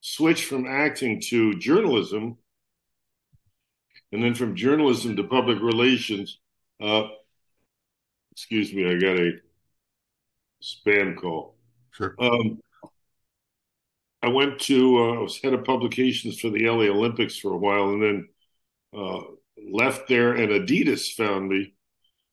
switched 0.00 0.44
from 0.44 0.66
acting 0.66 1.20
to 1.20 1.54
journalism, 1.54 2.38
and 4.12 4.22
then 4.22 4.34
from 4.34 4.56
journalism 4.56 5.16
to 5.16 5.24
public 5.24 5.60
relations. 5.60 6.38
Uh, 6.82 7.04
excuse 8.32 8.72
me, 8.72 8.90
I 8.90 8.98
got 8.98 9.18
a 9.18 9.32
spam 10.62 11.16
call. 11.16 11.56
Sure. 11.92 12.14
Um, 12.18 12.60
I 14.22 14.28
went 14.28 14.60
to, 14.62 14.98
uh, 14.98 15.12
I 15.14 15.22
was 15.22 15.38
head 15.38 15.54
of 15.54 15.64
publications 15.64 16.40
for 16.40 16.50
the 16.50 16.68
LA 16.68 16.84
Olympics 16.84 17.36
for 17.36 17.52
a 17.52 17.58
while 17.58 17.90
and 17.90 18.02
then 18.02 18.28
uh, 18.94 19.20
left 19.70 20.08
there, 20.08 20.34
and 20.34 20.50
Adidas 20.50 21.14
found 21.14 21.48
me 21.48 21.74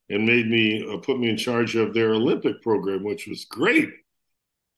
and 0.09 0.25
made 0.25 0.47
me, 0.47 0.85
uh, 0.89 0.97
put 0.97 1.19
me 1.19 1.29
in 1.29 1.37
charge 1.37 1.75
of 1.75 1.93
their 1.93 2.13
Olympic 2.13 2.61
program, 2.61 3.03
which 3.03 3.27
was 3.27 3.45
great. 3.45 3.89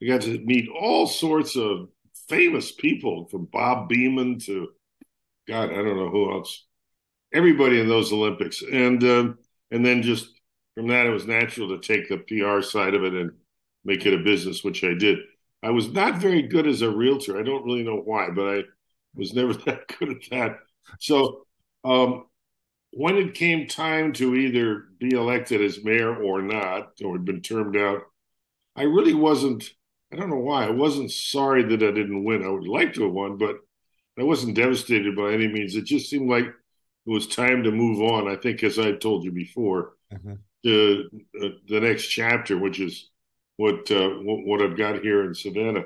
I 0.02 0.06
got 0.06 0.22
to 0.22 0.40
meet 0.40 0.70
all 0.70 1.08
sorts 1.08 1.56
of 1.56 1.90
famous 2.30 2.72
people 2.72 3.26
from 3.26 3.46
Bob 3.46 3.90
Beamon 3.90 4.44
to 4.46 4.70
God, 5.48 5.72
I 5.72 5.76
don't 5.76 5.98
know 5.98 6.10
who 6.10 6.32
else. 6.32 6.66
Everybody 7.34 7.80
in 7.80 7.90
those 7.90 8.14
Olympics, 8.14 8.62
and 8.62 9.04
um, 9.04 9.38
and 9.72 9.86
then 9.86 10.02
just 10.02 10.30
from 10.76 10.88
that, 10.88 11.06
it 11.06 11.12
was 11.12 11.26
natural 11.26 11.70
to 11.70 11.80
take 11.80 12.08
the 12.08 12.18
PR 12.18 12.62
side 12.62 12.94
of 12.94 13.04
it 13.04 13.14
and 13.14 13.32
make 13.84 14.06
it 14.06 14.14
a 14.14 14.24
business, 14.24 14.64
which 14.64 14.84
I 14.84 14.94
did. 14.94 15.20
I 15.62 15.72
was 15.72 15.92
not 15.92 16.22
very 16.22 16.44
good 16.44 16.68
as 16.68 16.82
a 16.82 16.90
realtor. 16.90 17.38
I 17.38 17.44
don't 17.44 17.66
really 17.66 17.84
know 17.84 17.98
why, 17.98 18.30
but 18.30 18.48
I 18.48 18.64
was 19.16 19.34
never 19.34 19.54
that 19.66 19.88
good 20.00 20.10
at 20.10 20.30
that. 20.32 20.60
So 21.00 21.46
um, 21.84 22.26
when 22.92 23.18
it 23.18 23.34
came 23.34 23.68
time 23.68 24.14
to 24.14 24.36
either 24.36 24.86
be 25.00 25.16
elected 25.16 25.62
as 25.62 25.84
mayor 25.84 26.16
or 26.16 26.42
not, 26.42 26.94
or 27.04 27.14
had 27.14 27.26
been 27.26 27.42
termed 27.42 27.78
out, 27.78 28.02
I 28.76 28.84
really 28.84 29.14
wasn't 29.14 29.70
I 30.12 30.16
don't 30.16 30.30
know 30.30 30.38
why. 30.38 30.66
I 30.66 30.72
wasn't 30.72 31.12
sorry 31.12 31.64
that 31.64 31.84
I 31.84 31.92
didn't 31.92 32.24
win. 32.24 32.44
I 32.44 32.50
would 32.50 32.68
like 32.68 32.94
to 32.94 33.04
have 33.04 33.14
won, 33.14 33.38
but 33.38 33.58
I 34.18 34.24
wasn't 34.24 34.56
devastated 34.56 35.16
by 35.16 35.32
any 35.32 35.48
means. 35.48 35.76
It 35.76 35.86
just 35.86 36.10
seemed 36.10 36.30
like 36.30 36.46
it 36.46 36.54
was 37.10 37.28
time 37.28 37.64
to 37.64 37.72
move 37.72 38.02
on. 38.02 38.28
I 38.28 38.36
think, 38.36 38.64
as 38.64 38.80
I 38.80 38.94
told 38.94 39.24
you 39.24 39.32
before, 39.32 39.94
mm-hmm. 40.12 40.34
the 40.64 41.10
uh, 41.42 41.50
the 41.68 41.80
next 41.80 42.08
chapter, 42.08 42.58
which 42.58 42.80
is 42.80 43.10
what, 43.58 43.92
uh, 43.92 44.10
what, 44.10 44.46
what 44.46 44.62
I've 44.62 44.78
got 44.78 45.02
here 45.02 45.26
in 45.26 45.36
Savannah. 45.36 45.86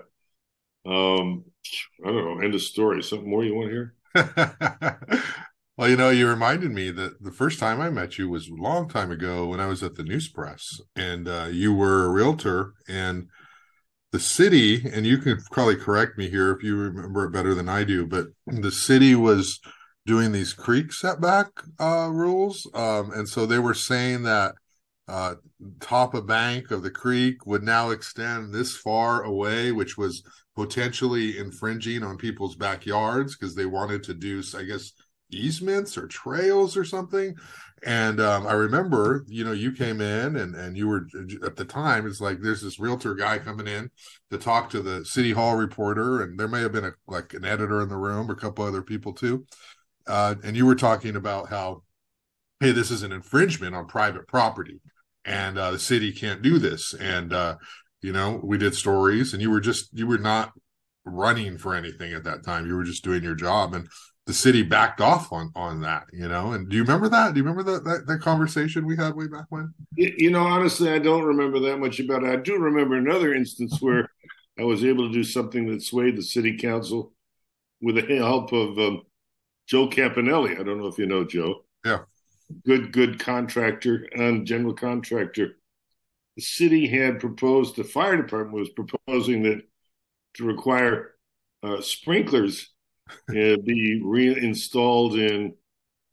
Um, 0.85 1.45
I 2.05 2.07
don't 2.07 2.25
know. 2.25 2.39
End 2.39 2.55
of 2.55 2.61
story. 2.61 3.01
Something 3.03 3.29
more 3.29 3.43
you 3.43 3.55
want 3.55 3.69
to 3.69 3.73
hear? 3.73 4.99
well, 5.77 5.89
you 5.89 5.95
know, 5.95 6.09
you 6.09 6.27
reminded 6.27 6.71
me 6.71 6.91
that 6.91 7.23
the 7.23 7.31
first 7.31 7.59
time 7.59 7.81
I 7.81 7.89
met 7.89 8.17
you 8.17 8.29
was 8.29 8.47
a 8.47 8.53
long 8.53 8.87
time 8.87 9.11
ago 9.11 9.47
when 9.47 9.59
I 9.59 9.67
was 9.67 9.81
at 9.83 9.95
the 9.95 10.03
News 10.03 10.27
Press, 10.27 10.81
and 10.95 11.27
uh, 11.27 11.47
you 11.51 11.73
were 11.73 12.05
a 12.05 12.09
realtor 12.09 12.73
and 12.87 13.27
the 14.13 14.19
city, 14.19 14.87
and 14.93 15.07
you 15.07 15.17
can 15.17 15.39
probably 15.51 15.75
correct 15.75 16.19
me 16.19 16.29
here 16.29 16.51
if 16.51 16.63
you 16.63 16.77
remember 16.77 17.25
it 17.25 17.31
better 17.31 17.55
than 17.55 17.67
I 17.67 17.83
do, 17.83 18.05
but 18.05 18.27
the 18.45 18.71
city 18.71 19.15
was 19.15 19.59
doing 20.05 20.31
these 20.31 20.53
creek 20.53 20.93
setback 20.93 21.47
uh, 21.79 22.09
rules, 22.11 22.69
um, 22.75 23.11
and 23.11 23.27
so 23.27 23.47
they 23.47 23.57
were 23.57 23.73
saying 23.73 24.21
that 24.23 24.53
uh, 25.07 25.35
top 25.79 26.13
of 26.13 26.27
bank 26.27 26.69
of 26.69 26.83
the 26.83 26.91
creek 26.91 27.47
would 27.47 27.63
now 27.63 27.89
extend 27.89 28.53
this 28.53 28.77
far 28.77 29.23
away, 29.23 29.71
which 29.71 29.97
was 29.97 30.23
potentially 30.55 31.39
infringing 31.39 32.03
on 32.03 32.15
people's 32.15 32.55
backyards 32.55 33.35
because 33.35 33.55
they 33.55 33.65
wanted 33.65 34.03
to 34.03 34.13
do, 34.13 34.43
I 34.55 34.61
guess, 34.61 34.91
easements 35.33 35.97
or 35.97 36.07
trails 36.07 36.77
or 36.77 36.83
something. 36.83 37.35
And 37.85 38.21
um, 38.21 38.47
I 38.47 38.53
remember, 38.53 39.25
you 39.27 39.43
know, 39.43 39.51
you 39.51 39.73
came 39.73 39.99
in 39.99 40.37
and 40.37 40.55
and 40.55 40.77
you 40.77 40.87
were 40.87 41.07
at 41.43 41.57
the 41.57 41.65
time. 41.65 42.07
It's 42.07 42.21
like 42.21 42.39
there's 42.39 42.61
this 42.61 42.79
realtor 42.79 43.13
guy 43.13 43.39
coming 43.39 43.67
in 43.67 43.89
to 44.31 44.37
talk 44.37 44.69
to 44.69 44.81
the 44.81 45.03
city 45.03 45.31
hall 45.31 45.57
reporter, 45.57 46.21
and 46.21 46.39
there 46.39 46.47
may 46.47 46.61
have 46.61 46.71
been 46.71 46.85
a 46.85 46.93
like 47.07 47.33
an 47.33 47.43
editor 47.43 47.81
in 47.81 47.89
the 47.89 47.97
room 47.97 48.29
a 48.29 48.35
couple 48.35 48.63
other 48.63 48.81
people 48.81 49.11
too. 49.13 49.45
Uh, 50.07 50.35
and 50.43 50.55
you 50.55 50.65
were 50.65 50.75
talking 50.75 51.15
about 51.15 51.49
how, 51.49 51.83
hey, 52.59 52.71
this 52.71 52.91
is 52.91 53.03
an 53.03 53.11
infringement 53.11 53.75
on 53.75 53.85
private 53.85 54.27
property, 54.27 54.79
and 55.25 55.57
uh, 55.57 55.71
the 55.71 55.79
city 55.79 56.13
can't 56.13 56.41
do 56.41 56.59
this. 56.59 56.93
And 56.93 57.33
uh, 57.33 57.57
you 58.01 58.13
know, 58.13 58.39
we 58.43 58.57
did 58.57 58.75
stories, 58.75 59.33
and 59.33 59.41
you 59.41 59.51
were 59.51 59.61
just 59.61 59.89
you 59.91 60.07
were 60.07 60.17
not 60.17 60.53
running 61.05 61.57
for 61.57 61.75
anything 61.75 62.13
at 62.13 62.23
that 62.23 62.45
time. 62.45 62.65
You 62.65 62.75
were 62.75 62.83
just 62.85 63.03
doing 63.03 63.23
your 63.23 63.35
job, 63.35 63.73
and 63.73 63.89
the 64.25 64.33
city 64.33 64.63
backed 64.63 65.01
off 65.01 65.31
on 65.33 65.51
on 65.55 65.81
that, 65.81 66.05
you 66.13 66.27
know. 66.27 66.53
And 66.53 66.69
do 66.69 66.77
you 66.77 66.83
remember 66.83 67.09
that? 67.09 67.33
Do 67.33 67.39
you 67.39 67.43
remember 67.43 67.71
that 67.71 67.83
that, 67.83 68.07
that 68.07 68.21
conversation 68.21 68.85
we 68.85 68.95
had 68.95 69.15
way 69.15 69.27
back 69.27 69.45
when? 69.49 69.73
You 69.95 70.31
know, 70.31 70.43
honestly, 70.43 70.89
I 70.91 70.99
don't 70.99 71.23
remember 71.23 71.59
that 71.61 71.77
much 71.77 71.99
about 71.99 72.23
it. 72.23 72.29
I 72.29 72.37
do 72.37 72.57
remember 72.57 72.95
another 72.95 73.33
instance 73.33 73.81
where 73.81 74.09
I 74.59 74.63
was 74.63 74.83
able 74.85 75.07
to 75.07 75.13
do 75.13 75.23
something 75.23 75.67
that 75.67 75.81
swayed 75.81 76.15
the 76.15 76.21
city 76.21 76.57
council 76.57 77.13
with 77.81 77.95
the 77.95 78.17
help 78.17 78.53
of 78.53 78.77
um, 78.77 79.01
Joe 79.67 79.89
Campanelli. 79.89 80.59
I 80.59 80.63
don't 80.63 80.77
know 80.77 80.87
if 80.87 80.97
you 80.97 81.05
know 81.05 81.25
Joe. 81.25 81.65
Yeah. 81.83 81.99
Good, 82.65 82.91
good 82.91 83.19
contractor 83.19 84.07
and 84.15 84.45
general 84.45 84.73
contractor. 84.73 85.57
The 86.35 86.41
city 86.41 86.87
had 86.87 87.19
proposed, 87.19 87.75
the 87.75 87.83
fire 87.83 88.15
department 88.15 88.57
was 88.57 88.69
proposing 88.69 89.43
that 89.43 89.63
to 90.35 90.45
require 90.45 91.15
uh, 91.63 91.81
sprinklers 91.81 92.72
uh, 93.29 93.57
be 93.63 94.01
reinstalled 94.03 95.15
in 95.15 95.53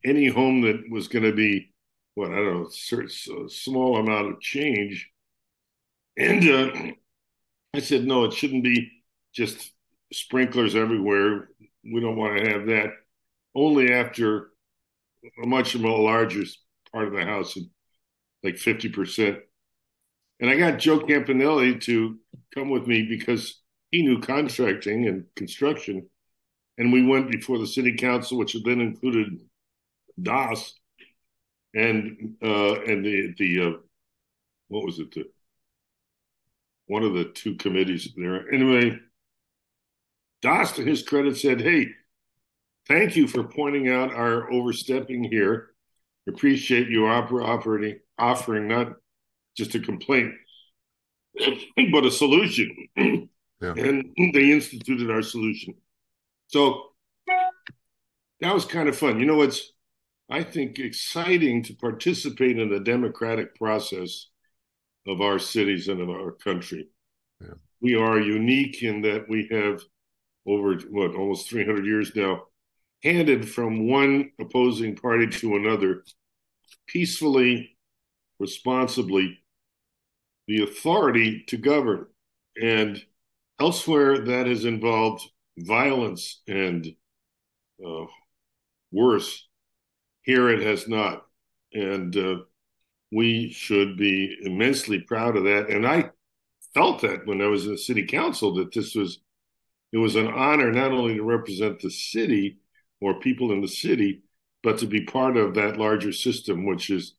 any 0.05 0.29
home 0.29 0.63
that 0.63 0.83
was 0.91 1.09
going 1.09 1.25
to 1.25 1.33
be 1.33 1.73
what 2.15 2.33
I 2.33 2.37
don't 2.37 2.63
know, 2.93 3.45
a 3.45 3.49
small 3.49 3.97
amount 3.97 4.33
of 4.33 4.41
change. 4.41 5.11
And 6.17 6.51
uh, 6.51 6.93
I 7.75 7.81
said, 7.81 8.05
no, 8.05 8.25
it 8.25 8.33
shouldn't 8.33 8.65
be 8.65 8.91
just 9.33 9.73
sprinklers 10.13 10.75
everywhere. 10.75 11.49
We 11.85 12.01
don't 12.01 12.17
want 12.17 12.37
to 12.39 12.51
have 12.51 12.67
that. 12.67 12.91
Only 13.55 13.93
after 13.93 14.51
a 15.43 15.47
much 15.47 15.77
more 15.77 15.99
larger 15.99 16.43
part 16.93 17.09
of 17.09 17.15
the 17.15 17.25
house, 17.25 17.57
like 18.43 18.57
50%. 18.57 19.41
And 20.41 20.51
I 20.51 20.57
got 20.57 20.79
Joe 20.79 21.01
Campanelli 21.01 21.81
to 21.83 22.19
come 22.55 22.71
with 22.71 22.87
me 22.87 23.07
because 23.09 23.61
he 23.91 24.03
knew 24.03 24.21
contracting 24.21 25.07
and 25.07 25.25
construction 25.37 26.09
and 26.79 26.93
we 26.93 27.05
went 27.05 27.31
before 27.31 27.59
the 27.59 27.67
city 27.67 27.97
council, 27.97 28.39
which 28.39 28.57
then 28.65 28.81
included 28.81 29.41
Das 30.21 30.75
and 31.75 32.37
uh, 32.43 32.81
and 32.83 33.05
the 33.05 33.35
the 33.39 33.61
uh, 33.61 33.73
what 34.69 34.85
was 34.85 34.99
it 34.99 35.13
the 35.13 35.25
one 36.87 37.05
of 37.05 37.15
the 37.15 37.25
two 37.25 37.55
committees 37.55 38.13
there. 38.17 38.53
Anyway, 38.53 38.99
Das, 40.43 40.73
to 40.73 40.85
his 40.85 41.03
credit, 41.03 41.37
said, 41.37 41.61
"Hey, 41.61 41.89
thank 42.89 43.17
you 43.17 43.29
for 43.29 43.45
pointing 43.45 43.89
out 43.89 44.13
our 44.13 44.51
overstepping 44.51 45.25
here. 45.25 45.71
Appreciate 46.29 46.89
you 46.89 47.07
operating 47.07 48.01
offering 48.19 48.69
not 48.69 48.95
just 49.57 49.75
a 49.75 49.81
complaint, 49.81 50.35
but 51.93 52.07
a 52.07 52.11
solution." 52.11 52.89
Yeah. 52.97 53.75
And 53.77 54.15
they 54.33 54.53
instituted 54.53 55.11
our 55.11 55.23
solution. 55.23 55.75
So 56.51 56.87
that 58.41 58.53
was 58.53 58.65
kind 58.65 58.89
of 58.89 58.99
fun. 58.99 59.21
You 59.21 59.27
know, 59.27 59.43
it's, 59.43 59.73
I 60.29 60.43
think, 60.43 60.81
exciting 60.81 61.63
to 61.65 61.75
participate 61.75 62.59
in 62.59 62.71
the 62.71 62.81
democratic 62.81 63.55
process 63.55 64.27
of 65.07 65.21
our 65.21 65.39
cities 65.39 65.87
and 65.87 66.01
of 66.01 66.11
our 66.11 66.33
country. 66.33 66.89
Yeah. 67.41 67.55
We 67.81 67.95
are 67.95 68.19
unique 68.19 68.83
in 68.83 69.03
that 69.03 69.29
we 69.29 69.49
have, 69.53 69.81
over 70.45 70.75
what, 70.91 71.15
almost 71.15 71.49
300 71.49 71.87
years 71.87 72.17
now, 72.17 72.43
handed 73.05 73.49
from 73.49 73.89
one 73.89 74.33
opposing 74.41 74.97
party 74.97 75.29
to 75.29 75.55
another 75.55 76.05
peacefully, 76.89 77.77
responsibly, 78.41 79.39
the 80.49 80.65
authority 80.65 81.45
to 81.47 81.57
govern. 81.57 82.07
And 82.61 83.01
elsewhere, 83.61 84.19
that 84.19 84.49
has 84.49 84.65
involved 84.65 85.31
violence 85.67 86.43
and 86.47 86.87
uh, 87.85 88.07
worse. 88.93 89.47
Here 90.23 90.49
it 90.49 90.63
has 90.63 90.89
not. 90.89 91.23
And 91.73 92.17
uh, 92.17 92.37
we 93.13 93.51
should 93.51 93.97
be 93.97 94.37
immensely 94.43 95.01
proud 95.01 95.37
of 95.37 95.45
that. 95.45 95.71
And 95.71 95.87
I 95.87 96.11
felt 96.75 97.03
that 97.03 97.27
when 97.27 97.41
I 97.41 97.47
was 97.47 97.67
in 97.67 97.73
the 97.73 97.79
city 97.79 98.07
council 98.07 98.55
that 98.55 98.73
this 98.73 98.95
was 98.95 99.21
it 99.93 99.99
was 99.99 100.15
an 100.15 100.29
honor 100.29 100.71
not 100.71 100.93
only 100.93 101.17
to 101.17 101.23
represent 101.25 101.81
the 101.81 101.91
city 101.91 102.59
or 103.01 103.19
people 103.19 103.51
in 103.51 103.61
the 103.61 103.69
city, 103.69 104.23
but 104.63 104.79
to 104.79 104.87
be 104.87 105.05
part 105.05 105.37
of 105.37 105.55
that 105.55 105.79
larger 105.79 106.13
system, 106.13 106.65
which 106.65 106.91
is 106.91 107.15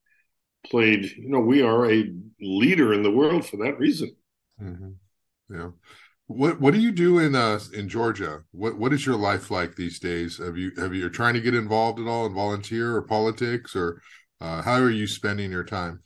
played. 0.65 1.03
You 1.17 1.29
know, 1.29 1.39
we 1.39 1.61
are 1.61 1.91
a 1.91 2.13
leader 2.39 2.93
in 2.93 3.03
the 3.03 3.11
world 3.11 3.45
for 3.45 3.57
that 3.57 3.77
reason. 3.77 4.15
Mm-hmm. 4.61 4.91
Yeah. 5.53 5.69
What 6.32 6.59
What 6.59 6.73
do 6.73 6.79
you 6.79 6.91
do 6.91 7.19
in 7.19 7.36
uh 7.36 7.59
in 7.73 7.89
Georgia? 7.89 8.43
What 8.51 8.77
What 8.77 8.93
is 8.93 9.05
your 9.05 9.15
life 9.15 9.51
like 9.51 9.75
these 9.75 9.99
days? 9.99 10.38
Have 10.38 10.57
you 10.57 10.71
Have 10.77 10.93
you 10.93 11.09
trying 11.09 11.34
to 11.34 11.41
get 11.41 11.55
involved 11.55 11.99
at 11.99 12.07
all 12.07 12.25
in 12.25 12.34
volunteer 12.34 12.95
or 12.95 13.01
politics, 13.01 13.75
or 13.75 14.01
uh, 14.39 14.61
how 14.61 14.79
are 14.79 14.89
you 14.89 15.07
spending 15.07 15.51
your 15.51 15.63
time? 15.63 16.01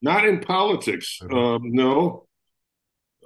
Not 0.00 0.24
in 0.24 0.40
politics, 0.40 1.18
okay. 1.22 1.34
um, 1.34 1.60
no. 1.64 2.26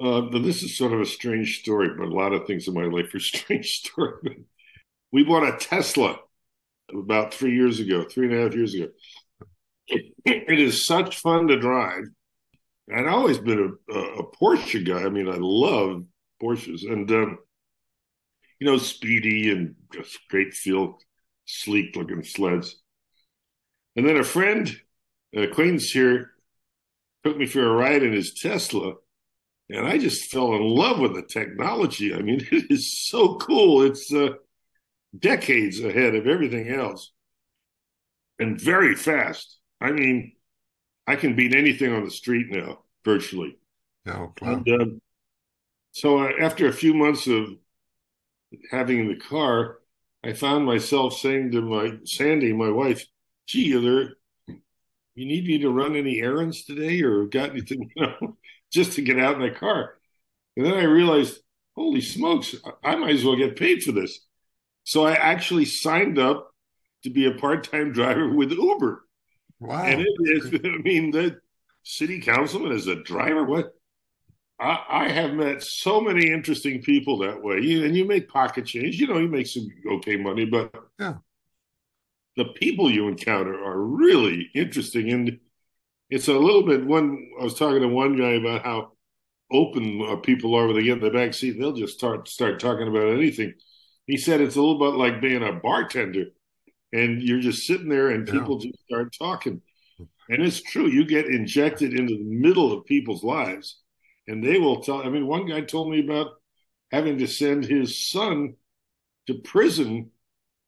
Uh, 0.01 0.23
but 0.23 0.43
this 0.43 0.63
is 0.63 0.77
sort 0.77 0.93
of 0.93 1.01
a 1.01 1.07
strange 1.07 1.61
story, 1.61 1.91
but 1.97 2.09
a 2.09 2.15
lot 2.15 2.33
of 2.33 2.47
things 2.47 2.67
in 2.67 2.75
my 2.75 2.85
life 2.85 3.15
are 3.15 3.21
strange 3.21 3.67
story. 3.67 4.45
we 5.13 5.23
bought 5.23 5.47
a 5.47 5.57
Tesla 5.59 6.17
about 6.93 7.35
three 7.35 7.55
years 7.55 7.79
ago, 7.79 8.05
three 8.05 8.27
and 8.27 8.37
a 8.37 8.43
half 8.43 8.55
years 8.55 8.75
ago. 8.75 8.89
it, 9.89 10.13
it 10.25 10.59
is 10.59 10.87
such 10.87 11.19
fun 11.19 11.49
to 11.49 11.59
drive. 11.59 12.05
I'd 12.95 13.07
always 13.07 13.39
been 13.39 13.79
a, 13.91 13.99
a, 13.99 14.31
Porsche 14.33 14.85
guy. 14.85 15.03
I 15.05 15.09
mean, 15.09 15.29
I 15.29 15.37
love 15.39 16.05
Porsches, 16.43 16.83
and 16.91 17.11
um, 17.11 17.39
you 18.59 18.67
know, 18.67 18.79
speedy 18.79 19.51
and 19.51 19.75
just 19.93 20.19
great 20.29 20.55
feel, 20.55 20.99
sleek 21.47 21.97
looking 21.97 22.23
sleds. 22.23 22.81
And 23.97 24.07
then 24.07 24.17
a 24.17 24.25
friend, 24.25 24.75
an 25.33 25.45
acquaintance 25.45 25.91
here, 25.91 26.31
took 27.25 27.37
me 27.37 27.47
for 27.47 27.65
a 27.65 27.73
ride 27.73 28.03
in 28.03 28.13
his 28.13 28.35
Tesla, 28.35 28.95
and 29.69 29.87
I 29.87 29.99
just 29.99 30.31
fell 30.31 30.55
in 30.55 30.63
love 30.63 30.99
with 30.99 31.15
the 31.15 31.23
technology. 31.23 32.15
I 32.15 32.21
mean, 32.23 32.47
it 32.53 32.71
is 32.71 33.09
so 33.09 33.37
cool. 33.37 33.83
It's 33.83 34.13
uh, 34.13 34.31
decades 35.19 35.81
ahead 35.81 36.15
of 36.15 36.27
everything 36.27 36.69
else, 36.69 37.13
and 38.39 38.61
very 38.61 38.95
fast. 38.95 39.59
I 39.81 39.93
mean, 39.93 40.33
I 41.07 41.17
can 41.17 41.35
beat 41.35 41.55
anything 41.55 41.93
on 41.93 42.05
the 42.05 42.11
street 42.11 42.47
now, 42.51 42.85
virtually. 43.05 43.59
Oh, 44.07 44.33
wow. 44.41 44.53
And, 44.53 44.69
um, 44.69 45.01
so 45.93 46.19
uh, 46.19 46.33
after 46.41 46.67
a 46.67 46.73
few 46.73 46.95
months 46.95 47.27
of 47.27 47.49
having 48.71 49.09
the 49.09 49.17
car, 49.17 49.79
I 50.25 50.33
found 50.33 50.65
myself 50.65 51.15
saying 51.19 51.53
to 51.53 51.63
my 51.63 51.99
Sandy, 52.05 52.53
my 52.53 52.71
wife, 52.71 53.05
"Gee, 53.47 53.75
are 53.75 53.81
there? 53.81 54.17
You 55.15 55.27
need 55.27 55.47
me 55.47 55.59
to 55.59 55.71
run 55.71 55.97
any 55.97 56.21
errands 56.21 56.65
today, 56.65 57.03
or 57.03 57.27
got 57.27 57.51
anything? 57.51 57.91
You 57.97 58.07
know, 58.07 58.37
just 58.73 58.93
to 58.95 59.03
get 59.03 59.19
out 59.19 59.37
in 59.37 59.43
the 59.43 59.51
car." 59.51 59.95
And 60.57 60.67
then 60.67 60.75
I 60.75 60.85
realized, 60.85 61.41
holy 61.77 62.01
smokes, 62.01 62.55
I 62.85 62.97
might 62.97 63.15
as 63.15 63.25
well 63.25 63.37
get 63.37 63.57
paid 63.57 63.83
for 63.83 63.93
this. 63.93 64.21
So 64.85 65.05
I 65.07 65.15
actually 65.15 65.65
signed 65.67 66.19
up 66.19 66.51
to 67.05 67.11
be 67.11 67.27
a 67.27 67.35
part-time 67.35 67.93
driver 67.99 68.33
with 68.33 68.53
Uber. 68.53 69.05
Wow! 69.61 69.85
And 69.85 70.01
it 70.03 70.09
is, 70.21 70.61
I 70.65 70.79
mean, 70.83 71.11
the 71.11 71.41
city 71.83 72.21
councilman 72.21 72.73
is 72.73 72.87
a 72.87 73.03
driver. 73.03 73.45
What? 73.45 73.75
I, 74.63 74.85
I, 74.89 75.09
have 75.09 75.35
met 75.35 75.63
so 75.63 76.01
many 76.01 76.31
interesting 76.31 76.83
people 76.83 77.19
that 77.19 77.43
way. 77.43 77.59
You, 77.61 77.85
and 77.85 77.97
you 77.97 78.05
make 78.05 78.29
pocket 78.29 78.65
change. 78.65 79.01
You 79.01 79.09
know, 79.09 79.19
you 79.19 79.29
make 79.29 79.49
some 79.49 79.67
okay 79.95 80.17
money, 80.17 80.45
but 80.45 80.73
yeah. 81.01 81.15
the 82.37 82.45
people 82.45 82.91
you 82.91 83.09
encounter 83.09 83.53
are 83.53 83.79
really 83.79 84.51
interesting. 84.55 85.11
And 85.11 85.41
it's 86.11 86.29
a 86.29 86.35
little 86.35 86.63
bit. 86.63 86.87
One, 86.87 87.29
I 87.41 87.43
was 87.43 87.59
talking 87.59 87.83
to 87.83 87.89
one 87.89 88.17
guy 88.17 88.35
about 88.35 88.65
how 88.65 88.93
open 89.51 90.01
uh, 90.09 90.17
people 90.17 90.55
are 90.55 90.67
when 90.67 90.77
they 90.77 90.85
get 90.85 90.99
in 90.99 91.05
the 91.05 91.11
back 91.11 91.35
seat. 91.35 91.59
They'll 91.59 91.73
just 91.73 91.99
start 91.99 92.29
start 92.29 92.61
talking 92.61 92.87
about 92.87 93.09
anything. 93.09 93.55
He 94.07 94.17
said 94.17 94.41
it's 94.41 94.57
a 94.57 94.61
little 94.61 94.79
bit 94.79 94.97
like 94.97 95.21
being 95.21 95.43
a 95.43 95.53
bartender, 95.53 96.27
and 96.93 97.21
you're 97.21 97.41
just 97.41 97.67
sitting 97.67 97.89
there, 97.89 98.11
and 98.11 98.29
people 98.29 98.61
yeah. 98.61 98.71
just 98.71 98.85
start 98.85 99.15
talking. 99.19 99.61
And 100.29 100.41
it's 100.41 100.63
true. 100.63 100.87
You 100.87 101.05
get 101.05 101.27
injected 101.27 101.99
into 101.99 102.17
the 102.17 102.25
middle 102.25 102.73
of 102.73 102.87
people's 102.87 103.25
lives 103.25 103.82
and 104.27 104.43
they 104.43 104.59
will 104.59 104.83
tell. 104.83 105.03
I 105.03 105.09
mean, 105.09 105.27
one 105.27 105.47
guy 105.47 105.63
told 105.63 105.91
me 105.91 106.01
about 106.01 106.33
having 106.91 107.19
to 107.19 107.27
send 107.27 107.65
his 107.65 108.09
son 108.09 108.55
to 109.27 109.35
prison 109.35 110.11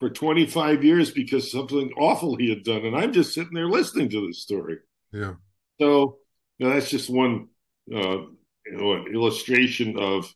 for 0.00 0.10
25 0.10 0.84
years 0.84 1.10
because 1.10 1.50
something 1.50 1.92
awful 1.96 2.36
he 2.36 2.48
had 2.48 2.64
done. 2.64 2.84
And 2.84 2.96
I'm 2.96 3.12
just 3.12 3.34
sitting 3.34 3.54
there 3.54 3.68
listening 3.68 4.08
to 4.10 4.26
this 4.26 4.40
story. 4.40 4.78
Yeah. 5.12 5.34
So 5.80 6.18
you 6.58 6.66
know, 6.66 6.74
that's 6.74 6.90
just 6.90 7.10
one 7.10 7.48
uh, 7.92 8.18
you 8.66 8.72
know, 8.72 9.06
illustration 9.06 9.98
of 9.98 10.32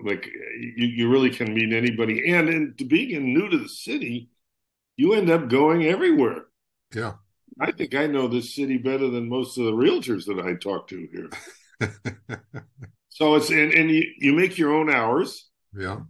like 0.00 0.26
you, 0.26 0.86
you 0.86 1.10
really 1.10 1.30
can 1.30 1.52
meet 1.54 1.72
anybody. 1.72 2.32
And, 2.32 2.48
and 2.48 2.88
being 2.88 3.32
new 3.32 3.48
to 3.48 3.58
the 3.58 3.68
city, 3.68 4.30
you 4.96 5.14
end 5.14 5.30
up 5.30 5.48
going 5.48 5.84
everywhere. 5.84 6.46
Yeah. 6.94 7.14
I 7.60 7.72
think 7.72 7.94
I 7.94 8.06
know 8.06 8.26
this 8.26 8.54
city 8.54 8.78
better 8.78 9.08
than 9.08 9.28
most 9.28 9.58
of 9.58 9.64
the 9.64 9.72
realtors 9.72 10.26
that 10.26 10.44
I 10.44 10.54
talk 10.54 10.88
to 10.88 11.08
here. 11.12 11.28
so 13.08 13.34
it's 13.34 13.50
and, 13.50 13.72
and 13.72 13.90
you, 13.90 14.04
you 14.18 14.32
make 14.32 14.58
your 14.58 14.72
own 14.72 14.90
hours. 14.90 15.48
Yeah. 15.76 16.00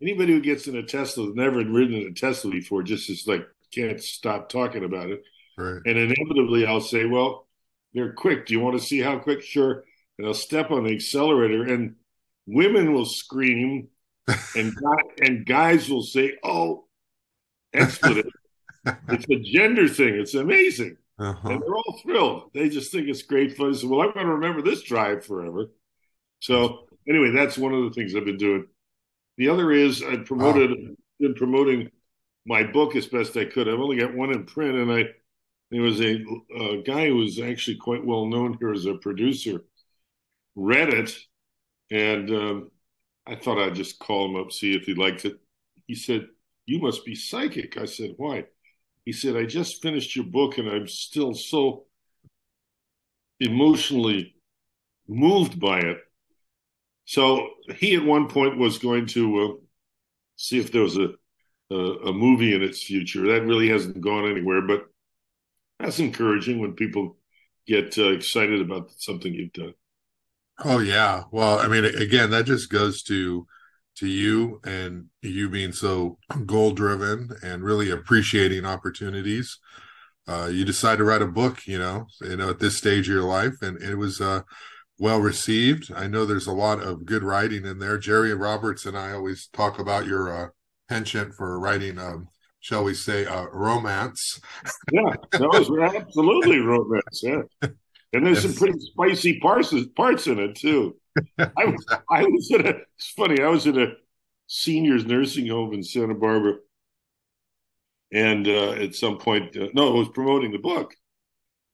Anybody 0.00 0.32
who 0.32 0.40
gets 0.40 0.66
in 0.66 0.76
a 0.76 0.82
Tesla 0.82 1.26
has 1.26 1.34
never 1.34 1.58
ridden 1.58 1.94
in 1.94 2.08
a 2.08 2.12
Tesla 2.12 2.50
before, 2.50 2.82
just 2.82 3.08
is 3.10 3.26
like 3.26 3.46
can't 3.72 4.02
stop 4.02 4.48
talking 4.48 4.84
about 4.84 5.10
it. 5.10 5.22
Right. 5.56 5.80
And 5.84 5.98
inevitably 5.98 6.66
I'll 6.66 6.80
say, 6.80 7.06
Well, 7.06 7.46
they're 7.94 8.12
quick. 8.12 8.46
Do 8.46 8.54
you 8.54 8.60
want 8.60 8.78
to 8.78 8.84
see 8.84 9.00
how 9.00 9.18
quick? 9.18 9.42
Sure. 9.42 9.84
And 10.18 10.26
I'll 10.26 10.34
step 10.34 10.70
on 10.70 10.84
the 10.84 10.94
accelerator 10.94 11.64
and 11.64 11.96
women 12.46 12.92
will 12.92 13.06
scream 13.06 13.88
and 14.56 14.76
and 15.22 15.46
guys 15.46 15.88
will 15.88 16.02
say, 16.02 16.38
"Oh, 16.42 16.86
expletive." 17.72 18.30
it's 19.08 19.26
a 19.28 19.38
gender 19.40 19.88
thing. 19.88 20.14
It's 20.14 20.34
amazing, 20.34 20.96
uh-huh. 21.20 21.48
and 21.48 21.62
they're 21.62 21.74
all 21.74 22.00
thrilled. 22.02 22.50
They 22.54 22.68
just 22.68 22.90
think 22.90 23.08
it's 23.08 23.22
great 23.22 23.56
fun. 23.56 23.74
So, 23.74 23.88
well, 23.88 24.00
I'm 24.00 24.14
going 24.14 24.26
to 24.26 24.34
remember 24.34 24.62
this 24.62 24.82
drive 24.82 25.24
forever. 25.24 25.70
So, 26.40 26.86
anyway, 27.08 27.30
that's 27.30 27.58
one 27.58 27.74
of 27.74 27.84
the 27.84 27.90
things 27.90 28.14
I've 28.14 28.24
been 28.24 28.36
doing. 28.36 28.66
The 29.36 29.48
other 29.48 29.70
is 29.70 30.02
I 30.02 30.16
promoted, 30.16 30.70
wow. 30.70 30.94
been 31.20 31.34
promoting 31.34 31.90
my 32.46 32.62
book 32.62 32.96
as 32.96 33.06
best 33.06 33.36
I 33.36 33.44
could. 33.44 33.68
I've 33.68 33.80
only 33.80 33.98
got 33.98 34.14
one 34.14 34.32
in 34.32 34.44
print, 34.44 34.76
and 34.76 34.92
I 34.92 35.04
there 35.70 35.82
was 35.82 36.00
a, 36.00 36.24
a 36.58 36.82
guy 36.82 37.06
who 37.06 37.16
was 37.16 37.38
actually 37.38 37.76
quite 37.76 38.04
well 38.04 38.26
known 38.26 38.56
here 38.58 38.72
as 38.72 38.86
a 38.86 38.94
producer. 38.94 39.64
Read 40.56 40.92
it 40.92 41.16
and 41.90 42.30
um, 42.30 42.70
I 43.26 43.34
thought 43.34 43.58
I'd 43.58 43.74
just 43.74 43.98
call 43.98 44.26
him 44.26 44.36
up, 44.36 44.52
see 44.52 44.74
if 44.74 44.84
he 44.84 44.94
liked 44.94 45.24
it. 45.24 45.38
He 45.86 45.94
said, 45.94 46.26
You 46.66 46.80
must 46.80 47.04
be 47.04 47.14
psychic. 47.14 47.76
I 47.76 47.84
said, 47.84 48.14
Why? 48.16 48.46
He 49.04 49.12
said, 49.12 49.36
I 49.36 49.44
just 49.44 49.82
finished 49.82 50.14
your 50.14 50.26
book 50.26 50.58
and 50.58 50.68
I'm 50.68 50.86
still 50.86 51.34
so 51.34 51.86
emotionally 53.40 54.36
moved 55.08 55.58
by 55.58 55.80
it. 55.80 55.98
So 57.06 57.48
he 57.76 57.96
at 57.96 58.04
one 58.04 58.28
point 58.28 58.58
was 58.58 58.78
going 58.78 59.06
to 59.08 59.40
uh, 59.40 59.64
see 60.36 60.58
if 60.58 60.70
there 60.70 60.82
was 60.82 60.96
a, 60.96 61.08
a, 61.70 61.74
a 61.74 62.12
movie 62.12 62.54
in 62.54 62.62
its 62.62 62.84
future. 62.84 63.26
That 63.26 63.46
really 63.46 63.68
hasn't 63.68 64.00
gone 64.00 64.30
anywhere, 64.30 64.62
but 64.62 64.84
that's 65.78 65.98
encouraging 65.98 66.60
when 66.60 66.74
people 66.74 67.16
get 67.66 67.98
uh, 67.98 68.10
excited 68.10 68.60
about 68.60 68.90
something 68.98 69.32
you've 69.32 69.52
done. 69.52 69.74
Oh 70.62 70.78
yeah. 70.78 71.24
Well, 71.30 71.58
I 71.58 71.68
mean, 71.68 71.84
again, 71.84 72.30
that 72.30 72.44
just 72.44 72.70
goes 72.70 73.02
to 73.04 73.46
to 73.96 74.06
you 74.06 74.60
and 74.64 75.06
you 75.22 75.48
being 75.48 75.72
so 75.72 76.18
goal 76.46 76.72
driven 76.72 77.30
and 77.42 77.62
really 77.62 77.90
appreciating 77.90 78.64
opportunities. 78.64 79.58
Uh, 80.28 80.46
you 80.46 80.64
decide 80.64 80.98
to 80.98 81.04
write 81.04 81.22
a 81.22 81.26
book, 81.26 81.66
you 81.66 81.78
know, 81.78 82.06
you 82.20 82.36
know, 82.36 82.50
at 82.50 82.60
this 82.60 82.76
stage 82.76 83.08
of 83.08 83.14
your 83.14 83.24
life, 83.24 83.54
and 83.62 83.82
it 83.82 83.96
was 83.96 84.20
uh, 84.20 84.42
well 84.98 85.18
received. 85.18 85.90
I 85.94 86.06
know 86.06 86.24
there's 86.24 86.46
a 86.46 86.52
lot 86.52 86.80
of 86.80 87.04
good 87.04 87.24
writing 87.24 87.64
in 87.64 87.78
there. 87.78 87.98
Jerry 87.98 88.32
Roberts 88.34 88.86
and 88.86 88.96
I 88.96 89.12
always 89.12 89.48
talk 89.52 89.78
about 89.78 90.06
your 90.06 90.32
uh, 90.32 90.48
penchant 90.88 91.34
for 91.34 91.58
writing, 91.58 91.98
um, 91.98 92.28
shall 92.60 92.84
we 92.84 92.94
say, 92.94 93.24
uh, 93.24 93.46
romance. 93.52 94.40
Yeah, 94.92 95.14
that 95.32 95.40
was 95.40 95.70
absolutely 95.94 96.58
romance. 96.58 97.22
Yeah. 97.22 97.42
and 98.12 98.26
there's 98.26 98.42
some 98.42 98.54
pretty 98.54 98.78
spicy 98.78 99.40
parts 99.40 99.74
parts 99.96 100.26
in 100.26 100.38
it 100.38 100.54
too. 100.54 100.96
I 101.38 101.64
was 101.64 101.86
I 102.10 102.22
was 102.24 102.50
in 102.50 102.66
a 102.66 102.70
it's 102.96 103.10
funny. 103.16 103.42
I 103.42 103.48
was 103.48 103.66
in 103.66 103.80
a 103.80 103.92
seniors 104.46 105.04
nursing 105.04 105.48
home 105.48 105.72
in 105.74 105.82
Santa 105.82 106.14
Barbara, 106.14 106.56
and 108.12 108.46
uh, 108.46 108.72
at 108.72 108.94
some 108.94 109.18
point, 109.18 109.56
uh, 109.56 109.68
no, 109.74 109.94
I 109.94 109.98
was 109.98 110.08
promoting 110.08 110.52
the 110.52 110.58
book, 110.58 110.94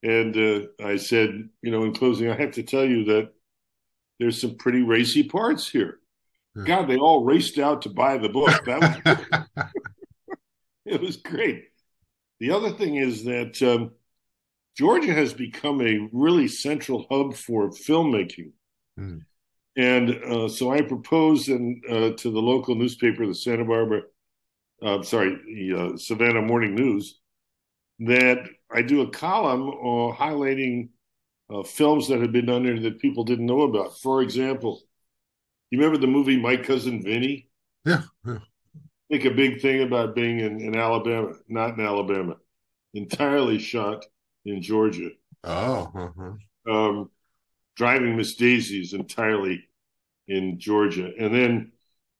and 0.03 0.35
uh, 0.35 0.67
I 0.83 0.97
said, 0.97 1.49
you 1.61 1.71
know, 1.71 1.83
in 1.83 1.93
closing, 1.93 2.29
I 2.29 2.35
have 2.35 2.51
to 2.53 2.63
tell 2.63 2.85
you 2.85 3.05
that 3.05 3.31
there's 4.19 4.41
some 4.41 4.55
pretty 4.55 4.81
racy 4.81 5.23
parts 5.23 5.67
here. 5.67 5.99
Yeah. 6.55 6.63
God, 6.63 6.87
they 6.87 6.97
all 6.97 7.23
raced 7.23 7.59
out 7.59 7.83
to 7.83 7.89
buy 7.89 8.17
the 8.17 8.29
book. 8.29 8.65
That 8.65 9.05
was 9.55 9.67
it 10.85 11.01
was 11.01 11.17
great. 11.17 11.65
The 12.39 12.51
other 12.51 12.71
thing 12.71 12.95
is 12.95 13.23
that. 13.25 13.61
Um, 13.61 13.91
Georgia 14.77 15.11
has 15.11 15.33
become 15.33 15.81
a 15.81 16.07
really 16.13 16.47
central 16.47 17.07
hub 17.09 17.33
for 17.33 17.71
filmmaking. 17.71 18.51
Mm. 18.97 19.21
And 19.75 20.09
uh, 20.23 20.49
so 20.49 20.71
I 20.71 20.81
proposed 20.81 21.49
in, 21.49 21.81
uh, 21.89 22.09
to 22.17 22.31
the 22.31 22.39
local 22.39 22.75
newspaper, 22.75 23.27
the 23.27 23.35
Santa 23.35 23.63
Barbara, 23.63 24.01
uh, 24.81 25.03
sorry, 25.03 25.37
the 25.45 25.93
uh, 25.93 25.97
Savannah 25.97 26.41
Morning 26.41 26.73
News, 26.73 27.19
that 27.99 28.47
I 28.71 28.81
do 28.81 29.01
a 29.01 29.09
column 29.09 29.69
uh, 29.69 30.15
highlighting 30.15 30.89
uh, 31.49 31.63
films 31.63 32.07
that 32.07 32.21
have 32.21 32.31
been 32.31 32.47
done 32.47 32.63
there 32.63 32.79
that 32.79 32.99
people 32.99 33.23
didn't 33.23 33.45
know 33.45 33.61
about. 33.61 33.99
For 33.99 34.21
example, 34.21 34.81
you 35.69 35.79
remember 35.79 35.99
the 35.99 36.07
movie 36.07 36.39
My 36.39 36.57
Cousin 36.57 37.03
Vinny? 37.03 37.49
Yeah. 37.85 38.01
yeah. 38.25 38.39
Make 39.09 39.25
a 39.25 39.31
big 39.31 39.61
thing 39.61 39.83
about 39.83 40.15
being 40.15 40.39
in, 40.39 40.59
in 40.59 40.75
Alabama, 40.75 41.33
not 41.47 41.77
in 41.77 41.85
Alabama. 41.85 42.35
Entirely 42.93 43.59
shot 43.59 44.05
in 44.45 44.61
Georgia. 44.61 45.09
Oh, 45.43 45.91
uh-huh. 45.95 46.73
um, 46.73 47.09
driving 47.77 48.17
Miss 48.17 48.35
Daisy 48.35 48.81
is 48.81 48.93
entirely 48.93 49.63
in 50.27 50.59
Georgia, 50.59 51.11
and 51.17 51.33
then 51.33 51.71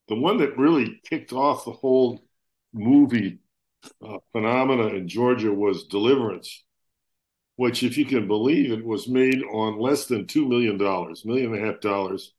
the 0.07 0.15
one 0.15 0.37
that 0.37 0.57
really 0.57 1.01
kicked 1.09 1.33
off 1.33 1.65
the 1.65 1.71
whole 1.71 2.23
movie 2.73 3.39
uh, 4.05 4.19
phenomena 4.31 4.87
in 4.89 5.07
Georgia 5.07 5.51
was 5.51 5.87
Deliverance, 5.87 6.63
which, 7.55 7.83
if 7.83 7.97
you 7.97 8.05
can 8.05 8.27
believe 8.27 8.71
it, 8.71 8.85
was 8.85 9.07
made 9.09 9.41
on 9.43 9.79
less 9.79 10.05
than 10.05 10.27
two 10.27 10.47
million 10.47 10.77
dollars, 10.77 11.25
million 11.25 11.53
and 11.53 11.63
a 11.63 11.65
half 11.65 11.81
dollars. 11.81 12.33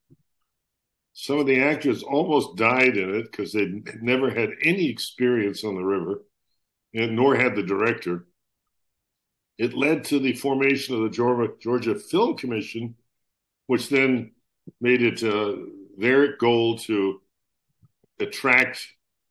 Some 1.13 1.41
of 1.41 1.47
the 1.47 1.61
actors 1.61 2.05
almost 2.05 2.57
died 2.57 2.97
in 2.97 3.17
it 3.17 3.31
because 3.31 3.53
they 3.53 3.83
never 4.01 4.31
had 4.31 4.51
any 4.63 4.89
experience 4.89 5.65
on 5.65 5.75
the 5.75 5.83
river, 5.83 6.23
and 6.95 7.17
nor 7.17 7.35
had 7.35 7.57
the 7.57 7.65
director. 7.65 8.29
It 9.59 9.75
led 9.75 10.05
to 10.05 10.21
the 10.21 10.35
formation 10.35 10.95
of 10.95 11.03
the 11.03 11.11
Georgia, 11.11 11.53
Georgia 11.61 11.95
Film 11.97 12.37
Commission, 12.37 12.95
which 13.69 13.89
then 13.89 14.33
made 14.81 15.03
it 15.03 15.23
uh, 15.23 15.55
their 15.97 16.37
goal 16.37 16.77
to 16.79 17.21
attract 18.19 18.85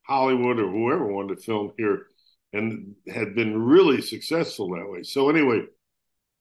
Hollywood 0.04 0.60
or 0.60 0.72
whoever 0.72 1.06
wanted 1.12 1.38
to 1.38 1.44
film 1.44 1.74
here, 1.78 2.06
and 2.54 2.96
had 3.14 3.36
been 3.36 3.62
really 3.62 4.02
successful 4.02 4.70
that 4.70 4.90
way. 4.90 5.04
So 5.04 5.30
anyway, 5.30 5.64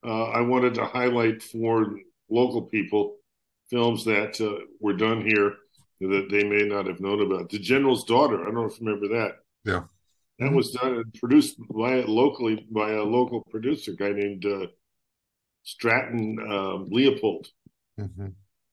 uh, 0.07 0.24
I 0.30 0.42
wanted 0.42 0.74
to 0.74 0.84
highlight 0.84 1.42
for 1.42 1.99
local 2.30 2.62
people 2.62 3.16
films 3.70 4.05
that 4.05 4.40
uh, 4.40 4.64
were 4.78 4.92
done 4.92 5.26
here 5.26 5.55
that 6.01 6.28
they 6.30 6.44
may 6.44 6.62
not 6.68 6.86
have 6.86 7.01
known 7.01 7.22
about. 7.22 7.49
The 7.51 7.59
General's 7.59 8.05
Daughter. 8.05 8.42
I 8.42 8.44
don't 8.44 8.55
know 8.55 8.66
if 8.66 8.78
you 8.80 8.86
remember 8.86 9.09
that. 9.16 9.38
Yeah. 9.64 9.82
That 10.38 10.53
was 10.53 10.72
done 10.72 10.97
and 10.97 11.14
produced 11.14 11.57
by 11.70 12.03
locally 12.03 12.66
by 12.70 12.92
a 12.92 13.03
local 13.03 13.42
producer 13.51 13.92
guy 13.92 14.11
named 14.11 14.44
uh, 14.44 14.66
Stratton 15.62 16.38
um, 16.47 16.88
Leopold, 16.90 17.49
mm-hmm. 17.99 18.28